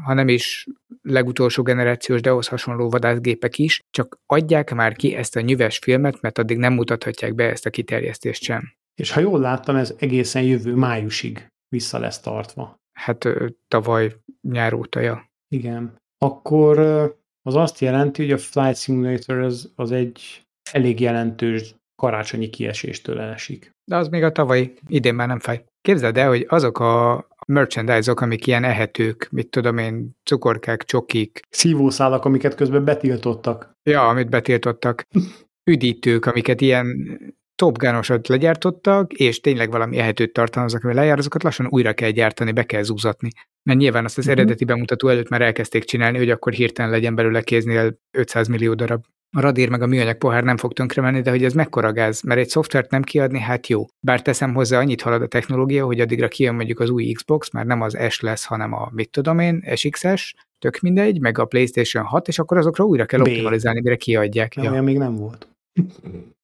ha 0.04 0.14
nem 0.14 0.28
is 0.28 0.66
legutolsó 1.02 1.62
generációs, 1.62 2.20
de 2.20 2.30
ahhoz 2.30 2.48
hasonló 2.48 2.90
vadászgépek 2.90 3.58
is, 3.58 3.80
csak 3.90 4.20
adják 4.26 4.74
már 4.74 4.96
ki 4.96 5.14
ezt 5.14 5.36
a 5.36 5.40
nyüves 5.40 5.78
filmet, 5.78 6.20
mert 6.20 6.38
addig 6.38 6.56
nem 6.56 6.72
mutathatják 6.72 7.34
be 7.34 7.50
ezt 7.50 7.66
a 7.66 7.70
kiterjesztést 7.70 8.42
sem. 8.42 8.72
És 8.94 9.10
ha 9.10 9.20
jól 9.20 9.40
láttam, 9.40 9.76
ez 9.76 9.94
egészen 9.98 10.42
jövő 10.42 10.74
májusig 10.74 11.46
vissza 11.68 11.98
lesz 11.98 12.20
tartva. 12.20 12.76
Hát 12.92 13.28
tavaly 13.68 14.16
nyár 14.40 14.74
óta, 14.74 15.00
ja. 15.00 15.30
Igen. 15.48 15.96
Akkor 16.18 16.78
az 17.42 17.54
azt 17.54 17.78
jelenti, 17.78 18.22
hogy 18.22 18.32
a 18.32 18.38
Flight 18.38 18.76
Simulator 18.76 19.38
az, 19.38 19.72
az 19.74 19.92
egy 19.92 20.46
elég 20.72 21.00
jelentős 21.00 21.74
karácsonyi 22.02 22.50
kieséstől 22.50 23.20
elesik. 23.20 23.70
De 23.88 23.96
az 23.96 24.08
még 24.08 24.22
a 24.22 24.32
tavalyi, 24.32 24.74
idén 24.86 25.14
már 25.14 25.28
nem 25.28 25.38
fáj. 25.38 25.64
Képzeld 25.80 26.16
el, 26.16 26.28
hogy 26.28 26.46
azok 26.48 26.78
a 26.78 27.26
merchandise-ok, 27.46 28.20
amik 28.20 28.46
ilyen 28.46 28.64
ehetők, 28.64 29.28
mit 29.30 29.50
tudom 29.50 29.78
én, 29.78 30.16
cukorkák, 30.24 30.84
csokik. 30.84 31.40
Szívószálak, 31.50 32.24
amiket 32.24 32.54
közben 32.54 32.84
betiltottak. 32.84 33.72
Ja, 33.82 34.08
amit 34.08 34.30
betiltottak. 34.30 35.02
Üdítők, 35.70 36.26
amiket 36.26 36.60
ilyen 36.60 36.86
Top 37.54 37.78
Gun-osat 37.78 38.28
legyártottak, 38.28 39.12
és 39.12 39.40
tényleg 39.40 39.70
valami 39.70 39.96
ehetőt 39.96 40.32
tartalmaznak, 40.32 40.84
ami 40.84 40.94
lejár, 40.94 41.18
azokat 41.18 41.42
lassan 41.42 41.66
újra 41.70 41.92
kell 41.92 42.10
gyártani, 42.10 42.52
be 42.52 42.62
kell 42.62 42.82
zúzatni. 42.82 43.30
Mert 43.62 43.78
nyilván 43.78 44.04
azt 44.04 44.18
az 44.18 44.26
uh-huh. 44.26 44.40
eredeti 44.40 44.64
bemutató 44.64 45.08
előtt 45.08 45.28
már 45.28 45.42
elkezdték 45.42 45.84
csinálni, 45.84 46.18
hogy 46.18 46.30
akkor 46.30 46.52
hirtelen 46.52 46.90
legyen 46.90 47.14
belőle 47.14 47.42
kéznél 47.42 47.98
500 48.10 48.48
millió 48.48 48.74
darab. 48.74 49.04
A 49.36 49.40
radír 49.40 49.68
meg 49.68 49.82
a 49.82 49.86
műanyag 49.86 50.18
pohár 50.18 50.44
nem 50.44 50.56
fog 50.56 50.72
tönkre 50.72 51.02
menni, 51.02 51.20
de 51.20 51.30
hogy 51.30 51.44
ez 51.44 51.52
mekkora 51.52 51.92
gáz, 51.92 52.22
mert 52.22 52.40
egy 52.40 52.48
szoftvert 52.48 52.90
nem 52.90 53.02
kiadni, 53.02 53.40
hát 53.40 53.66
jó. 53.66 53.86
Bár 54.00 54.22
teszem 54.22 54.54
hozzá, 54.54 54.78
annyit 54.78 55.00
halad 55.00 55.22
a 55.22 55.26
technológia, 55.26 55.84
hogy 55.84 56.00
addigra 56.00 56.28
kijön 56.28 56.54
mondjuk 56.54 56.80
az 56.80 56.90
új 56.90 57.12
Xbox, 57.12 57.50
már 57.50 57.66
nem 57.66 57.80
az 57.80 57.98
S 58.08 58.20
lesz, 58.20 58.44
hanem 58.44 58.72
a 58.72 58.88
mit 58.92 59.10
tudom 59.10 59.38
én, 59.38 59.64
SXS, 59.74 60.34
tök 60.58 60.80
mindegy, 60.80 61.20
meg 61.20 61.38
a 61.38 61.44
PlayStation 61.44 62.04
6, 62.04 62.28
és 62.28 62.38
akkor 62.38 62.56
azokra 62.56 62.84
újra 62.84 63.04
kell 63.04 63.20
optimalizálni, 63.20 63.80
mire 63.80 63.96
kiadják. 63.96 64.54
Ja, 64.54 64.74
ja. 64.74 64.82
még 64.82 64.98
nem 64.98 65.16
volt. 65.16 65.48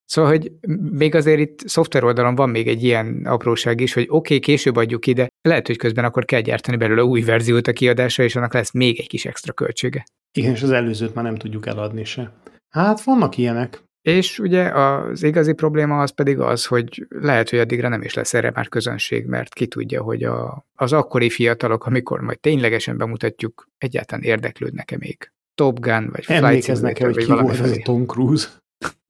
Szóval, 0.07 0.31
hogy 0.31 0.53
még 0.91 1.15
azért 1.15 1.41
itt 1.41 1.69
szoftver 1.69 2.05
oldalon 2.05 2.35
van 2.35 2.49
még 2.49 2.69
egy 2.69 2.83
ilyen 2.83 3.21
apróság 3.25 3.81
is, 3.81 3.93
hogy 3.93 4.03
oké, 4.03 4.15
okay, 4.17 4.39
később 4.39 4.77
adjuk 4.77 5.07
ide, 5.07 5.29
lehet, 5.49 5.67
hogy 5.67 5.77
közben 5.77 6.05
akkor 6.05 6.25
kell 6.25 6.41
gyártani 6.41 6.77
belőle 6.77 7.05
új 7.05 7.21
verziót 7.21 7.67
a 7.67 7.73
kiadásra, 7.73 8.25
és 8.25 8.37
annak 8.37 8.55
lesz 8.55 8.73
még 8.73 9.01
egy 9.01 9.09
kis 9.09 9.25
extra 9.25 9.53
költsége. 9.53 10.05
Igen, 10.33 10.53
és 10.53 10.63
az 10.63 10.71
előzőt 10.71 11.15
már 11.15 11.25
nem 11.25 11.37
tudjuk 11.37 11.67
eladni 11.67 12.05
se. 12.05 12.33
Hát 12.75 13.03
vannak 13.03 13.37
ilyenek. 13.37 13.83
És 14.03 14.39
ugye 14.39 14.69
az 14.69 15.23
igazi 15.23 15.53
probléma 15.53 16.01
az 16.01 16.11
pedig 16.11 16.39
az, 16.39 16.67
hogy 16.67 17.07
lehet, 17.09 17.51
hogy 17.51 17.59
addigra 17.59 17.89
nem 17.89 18.03
is 18.03 18.15
lesz 18.15 18.35
erre 18.35 18.51
már 18.55 18.69
közönség, 18.69 19.27
mert 19.27 19.55
ki 19.55 19.67
tudja, 19.67 20.03
hogy 20.03 20.23
a, 20.23 20.67
az 20.75 20.93
akkori 20.93 21.31
fiatalok, 21.31 21.87
amikor 21.87 22.21
majd 22.21 22.41
ténylegesen 22.41 22.97
bemutatjuk, 22.97 23.69
egyáltalán 23.79 24.25
érdeklődnek-e 24.25 24.97
még. 24.97 25.31
Top 25.55 25.81
Gun, 25.81 26.09
vagy 26.11 26.25
Flight 26.25 26.43
Emlékeznek-e, 26.43 27.05
hogy 27.05 27.17
ki 27.17 27.33
volt 27.33 27.61
ez 27.61 27.71
a 27.71 27.83
Tom 27.83 28.07
Cruise? 28.07 28.49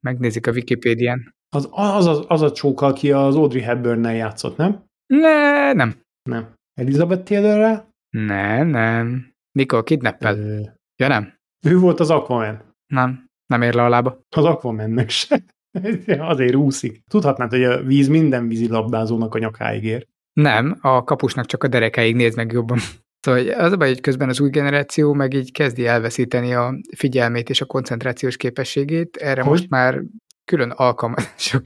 Megnézik 0.01 0.47
a 0.47 0.51
Wikipédián. 0.51 1.35
Az 1.49 1.69
az, 1.71 2.07
az, 2.07 2.25
az 2.29 2.43
a 2.43 2.53
csók, 2.53 2.81
aki 2.81 3.13
az 3.13 3.37
Audrey 3.37 3.63
Hepburn-nel 3.63 4.15
játszott, 4.15 4.57
nem? 4.57 4.85
Ne, 5.07 5.73
nem. 5.73 5.95
Nem. 6.23 6.55
Elizabeth 6.81 7.23
taylor 7.23 7.85
Nem, 8.11 8.67
nem. 8.67 9.33
Nicole 9.53 9.83
kidnappel. 9.83 10.39
Ö... 10.39 10.61
Ja, 10.97 11.09
nem. 11.09 11.35
Ő 11.67 11.79
volt 11.79 12.01
az 12.01 12.11
Aquaman. 12.11 12.73
Nem, 12.87 13.24
nem 13.47 13.63
ér 13.63 13.75
le 13.75 13.83
a 13.83 13.89
lába. 13.89 14.21
Az 14.37 14.45
Aquamannek 14.45 15.09
se. 15.09 15.45
Azért 16.19 16.55
úszik. 16.55 17.03
Tudhatnád, 17.11 17.51
hogy 17.51 17.65
a 17.65 17.83
víz 17.83 18.09
minden 18.09 18.49
vízilabdázónak 18.49 19.35
a 19.35 19.39
nyakáig 19.39 19.85
ér. 19.85 20.07
Nem, 20.33 20.79
a 20.81 21.05
kapusnak 21.05 21.47
csak 21.47 21.65
a 21.65 21.69
derekáig 21.69 22.15
néz 22.15 22.35
meg 22.35 22.53
jobban. 22.53 22.79
Szóval 23.25 23.49
az 23.49 23.73
a 23.73 23.77
baj, 23.77 23.89
hogy 23.89 24.01
közben 24.01 24.29
az 24.29 24.41
új 24.41 24.51
generáció 24.51 25.13
meg 25.13 25.35
így 25.35 25.53
kezdi 25.53 25.87
elveszíteni 25.87 26.55
a 26.55 26.75
figyelmét 26.97 27.51
és 27.51 27.61
a 27.61 27.65
koncentrációs 27.65 28.37
képességét. 28.37 29.17
Erre 29.17 29.41
hogy? 29.43 29.51
most 29.51 29.69
már 29.69 30.03
külön 30.45 30.71
alkalmazások 30.71 31.63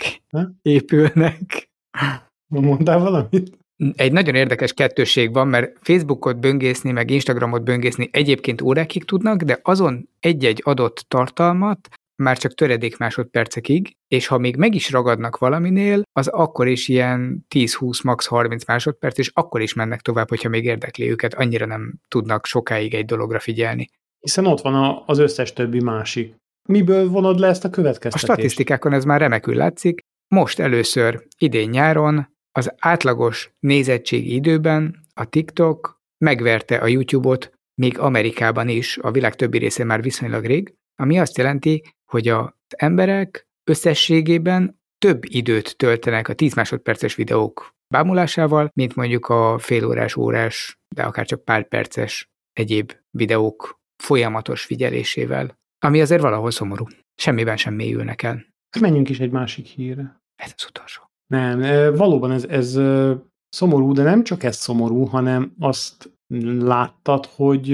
épülnek. 0.63 1.69
Mondtál 2.47 2.99
valamit? 2.99 3.59
Egy 3.97 4.13
nagyon 4.13 4.35
érdekes 4.35 4.73
kettőség 4.73 5.33
van, 5.33 5.49
mert 5.49 5.79
Facebookot 5.81 6.41
böngészni, 6.41 6.91
meg 6.91 7.11
Instagramot 7.11 7.65
böngészni 7.65 8.09
egyébként 8.13 8.63
órákig 8.63 9.05
tudnak, 9.05 9.43
de 9.43 9.59
azon 9.63 10.09
egy-egy 10.21 10.61
adott 10.65 11.05
tartalmat 11.09 11.89
már 12.23 12.39
csak 12.39 12.55
töredék 12.55 12.97
másodpercekig, 12.97 13.97
és 14.09 14.27
ha 14.27 14.39
még 14.39 14.57
meg 14.57 14.75
is 14.75 14.91
ragadnak 14.91 15.39
valaminél, 15.39 16.03
az 16.13 16.27
akkor 16.27 16.69
is 16.69 16.89
ilyen 16.89 17.47
10-20, 17.55 18.05
max 18.05 18.27
30 18.27 18.65
másodperc, 18.65 19.19
és 19.19 19.31
akkor 19.35 19.61
is 19.61 19.75
mennek 19.75 20.01
tovább, 20.01 20.29
hogyha 20.29 20.49
még 20.49 20.65
érdekli 20.65 21.11
őket, 21.11 21.35
annyira 21.35 21.67
nem 21.67 21.95
tudnak 22.09 22.47
sokáig 22.47 22.95
egy 22.95 23.05
dologra 23.05 23.39
figyelni. 23.39 23.89
Hiszen 24.21 24.47
ott 24.47 24.61
van 24.61 25.03
az 25.07 25.19
összes 25.19 25.53
többi 25.53 25.81
másik. 25.81 26.35
Miből 26.69 27.09
vonod 27.09 27.39
le 27.39 27.47
ezt 27.47 27.65
a 27.65 27.71
következtetést? 27.71 28.31
A 28.31 28.33
statisztikákon 28.33 28.93
ez 28.93 29.05
már 29.05 29.21
remekül 29.21 29.55
látszik. 29.55 30.01
Most 30.29 30.59
először 30.59 31.27
idén 31.39 31.69
nyáron 31.69 32.37
az 32.59 32.75
átlagos 32.79 33.51
nézettségi 33.61 34.35
időben 34.35 35.03
a 35.15 35.25
TikTok 35.25 36.01
megverte 36.25 36.77
a 36.77 36.87
YouTube-ot, 36.87 37.53
még 37.75 37.99
Amerikában 37.99 38.69
is, 38.69 38.99
a 38.99 39.11
világ 39.11 39.35
többi 39.35 39.59
részén 39.59 39.87
már 39.87 40.03
viszonylag 40.03 40.45
rég, 40.45 40.75
ami 41.03 41.19
azt 41.19 41.37
jelenti, 41.37 41.83
hogy 42.11 42.29
az 42.29 42.51
emberek 42.77 43.47
összességében 43.71 44.81
több 44.99 45.25
időt 45.25 45.77
töltenek 45.77 46.29
a 46.29 46.35
10 46.35 46.55
másodperces 46.55 47.15
videók 47.15 47.75
bámulásával, 47.95 48.71
mint 48.75 48.95
mondjuk 48.95 49.27
a 49.29 49.59
félórás, 49.59 50.17
órás, 50.17 50.79
de 50.95 51.03
akár 51.03 51.27
csak 51.27 51.45
pár 51.45 51.69
perces 51.69 52.29
egyéb 52.53 52.93
videók 53.11 53.81
folyamatos 54.03 54.65
figyelésével, 54.65 55.59
ami 55.79 56.01
azért 56.01 56.23
valahol 56.23 56.51
szomorú. 56.51 56.85
Semmiben 57.15 57.57
sem 57.57 57.75
mélyülnek 57.75 58.23
el. 58.23 58.45
Menjünk 58.81 59.09
is 59.09 59.21
egy 59.21 59.31
másik 59.31 59.67
hírre. 59.67 60.21
Ez 60.37 60.53
az 60.57 60.67
utolsó. 60.69 61.08
Nem, 61.33 61.61
valóban 61.95 62.31
ez, 62.31 62.45
ez 62.45 62.81
szomorú, 63.49 63.93
de 63.93 64.03
nem 64.03 64.25
csak 64.25 64.43
ez 64.43 64.57
szomorú, 64.57 65.05
hanem 65.05 65.55
azt 65.59 66.13
láttad, 66.59 67.27
hogy 67.27 67.71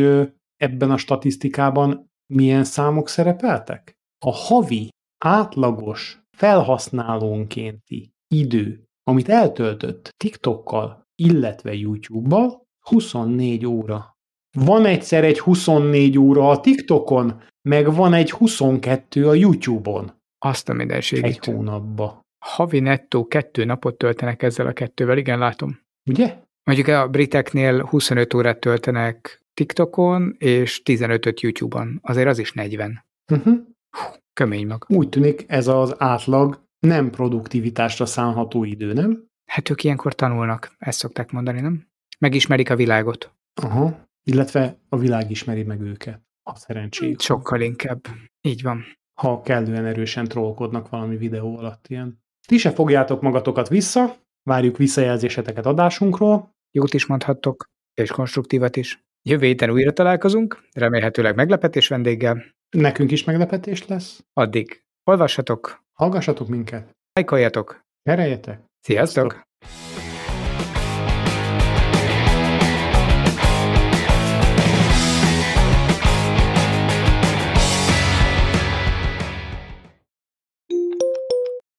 ebben 0.56 0.90
a 0.90 0.96
statisztikában 0.96 2.10
milyen 2.32 2.64
számok 2.64 3.08
szerepeltek? 3.08 3.92
A 4.26 4.32
havi 4.32 4.88
átlagos 5.24 6.22
felhasználónkénti 6.36 8.12
idő, 8.34 8.84
amit 9.02 9.28
eltöltött 9.28 10.08
TikTokkal, 10.16 11.02
illetve 11.14 11.74
YouTube-bal, 11.74 12.62
24 12.88 13.66
óra. 13.66 14.16
Van 14.58 14.86
egyszer 14.86 15.24
egy 15.24 15.40
24 15.40 16.18
óra 16.18 16.50
a 16.50 16.60
TikTokon, 16.60 17.42
meg 17.68 17.94
van 17.94 18.12
egy 18.12 18.30
22 18.30 19.28
a 19.28 19.34
YouTube-on. 19.34 20.12
Azt 20.38 20.68
a 20.68 20.72
mindenségét. 20.72 21.24
Egy 21.24 21.44
hónapba. 21.44 22.23
Havi 22.44 22.80
nettó 22.80 23.26
kettő 23.26 23.64
napot 23.64 23.98
töltenek 23.98 24.42
ezzel 24.42 24.66
a 24.66 24.72
kettővel, 24.72 25.18
igen, 25.18 25.38
látom. 25.38 25.80
Ugye? 26.10 26.36
Mondjuk 26.64 26.88
a 26.88 27.08
briteknél 27.08 27.84
25 27.84 28.34
órát 28.34 28.58
töltenek 28.58 29.42
TikTokon, 29.54 30.34
és 30.38 30.82
15-öt 30.84 31.40
YouTube-on. 31.40 31.98
Azért 32.02 32.28
az 32.28 32.38
is 32.38 32.52
40. 32.52 33.04
Uh-huh. 33.32 33.54
Hú, 33.90 34.14
kömény 34.32 34.66
mag. 34.66 34.84
Úgy 34.88 35.08
tűnik 35.08 35.44
ez 35.46 35.66
az 35.66 35.94
átlag 35.98 36.62
nem 36.78 37.10
produktivitásra 37.10 38.06
szánható 38.06 38.64
idő, 38.64 38.92
nem? 38.92 39.24
Hát 39.44 39.70
ők 39.70 39.84
ilyenkor 39.84 40.14
tanulnak, 40.14 40.74
ezt 40.78 40.98
szokták 40.98 41.30
mondani, 41.30 41.60
nem? 41.60 41.86
Megismerik 42.18 42.70
a 42.70 42.76
világot. 42.76 43.32
Aha, 43.62 44.08
illetve 44.24 44.78
a 44.88 44.96
világ 44.96 45.30
ismeri 45.30 45.62
meg 45.62 45.80
őket. 45.80 46.20
A 46.42 46.56
szerencséjük. 46.56 47.20
Sokkal 47.20 47.60
inkább. 47.60 48.00
Így 48.40 48.62
van. 48.62 48.84
Ha 49.20 49.40
kellően 49.40 49.84
erősen 49.84 50.24
trollkodnak 50.24 50.88
valami 50.88 51.16
videó 51.16 51.58
alatt 51.58 51.86
ilyen. 51.88 52.22
Ti 52.46 52.58
se 52.58 52.70
fogjátok 52.70 53.22
magatokat 53.22 53.68
vissza, 53.68 54.16
várjuk 54.42 54.76
visszajelzéseteket 54.76 55.66
adásunkról. 55.66 56.54
Jót 56.70 56.94
is 56.94 57.06
mondhattok, 57.06 57.64
és 57.94 58.10
konstruktívat 58.10 58.76
is. 58.76 59.02
Jövő 59.22 59.46
héten 59.46 59.70
újra 59.70 59.92
találkozunk, 59.92 60.62
remélhetőleg 60.72 61.34
meglepetés 61.34 61.88
vendéggel. 61.88 62.44
Nekünk 62.70 63.10
is 63.10 63.24
meglepetés 63.24 63.86
lesz. 63.86 64.24
Addig 64.32 64.82
olvassatok, 65.04 65.82
hallgassatok 65.92 66.48
minket, 66.48 66.90
lájkoljatok, 67.12 67.82
Ereljetek. 68.02 68.60
Sziasztok! 68.80 69.30
Sziasztok. 69.30 69.93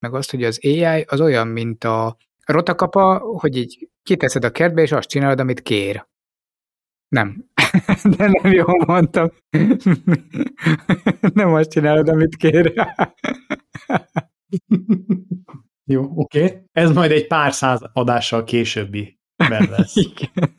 Meg 0.05 0.13
azt, 0.13 0.31
hogy 0.31 0.43
az 0.43 0.59
AI 0.63 1.01
az 1.01 1.21
olyan, 1.21 1.47
mint 1.47 1.83
a 1.83 2.17
rotakapa, 2.45 3.17
hogy 3.17 3.57
így 3.57 3.89
kiteszed 4.03 4.43
a 4.43 4.51
kertbe, 4.51 4.81
és 4.81 4.91
azt 4.91 5.09
csinálod, 5.09 5.39
amit 5.39 5.61
kér. 5.61 6.07
Nem. 7.07 7.45
De 8.17 8.29
nem 8.41 8.51
jól 8.51 8.83
mondtam. 8.85 9.31
Nem 11.33 11.53
azt 11.53 11.69
csinálod, 11.69 12.09
amit 12.09 12.35
kér. 12.35 12.73
Jó, 15.91 16.11
oké. 16.15 16.43
Okay. 16.43 16.61
Ez 16.71 16.91
majd 16.91 17.11
egy 17.11 17.27
pár 17.27 17.53
száz 17.53 17.81
adással 17.93 18.43
későbbi 18.43 19.19
lesz. 19.47 19.95
Igen. 20.05 20.53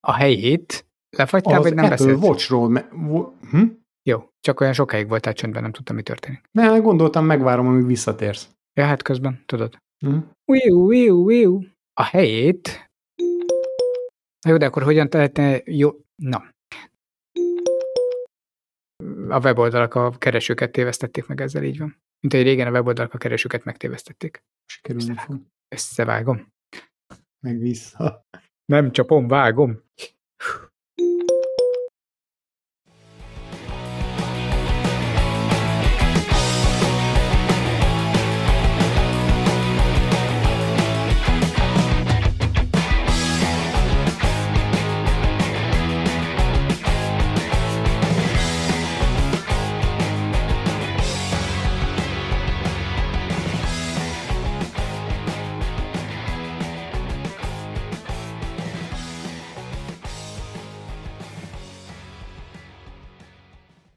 A 0.00 0.12
helyét 0.12 0.86
lefagytál, 1.10 1.60
vagy 1.60 1.74
nem 1.74 1.84
Apple 1.84 1.96
beszélt? 1.96 2.22
Watchról. 2.22 2.68
Me- 2.68 2.88
hm? 3.50 3.64
Jó, 4.02 4.28
csak 4.40 4.60
olyan 4.60 4.72
sokáig 4.72 5.08
voltál 5.08 5.32
csöndben, 5.32 5.62
nem 5.62 5.72
tudtam, 5.72 5.96
mi 5.96 6.02
történik. 6.02 6.40
Ne, 6.50 6.78
gondoltam, 6.78 7.24
megvárom, 7.24 7.66
amíg 7.66 7.86
visszatérsz. 7.86 8.48
Ja, 8.74 8.84
hát 8.84 9.02
közben, 9.02 9.42
tudod. 9.46 9.76
Hm? 9.98 10.18
Wiu, 10.44 11.24
wiu. 11.24 11.60
A 11.92 12.02
helyét 12.02 12.90
Na 14.42 14.50
jó, 14.50 14.56
de 14.56 14.66
akkor 14.66 14.82
hogyan 14.82 15.08
lehetne 15.10 15.60
jó... 15.64 15.90
Na. 16.22 16.50
A 19.28 19.40
weboldalak 19.40 19.94
a 19.94 20.10
keresőket 20.10 20.72
tévesztették 20.72 21.26
meg 21.26 21.40
ezzel, 21.40 21.62
így 21.62 21.78
van. 21.78 21.96
Mint 22.20 22.34
hogy 22.34 22.42
régen 22.42 22.66
a 22.66 22.70
weboldalak 22.70 23.14
a 23.14 23.18
keresőket 23.18 23.64
megtévesztették. 23.64 24.44
Sikerülni 24.64 25.14
fog. 25.16 25.40
Összevágom. 25.68 26.52
meg 27.40 27.58
vissza. 27.58 28.26
Nem 28.64 28.92
csapom, 28.92 29.28
vágom. 29.28 29.82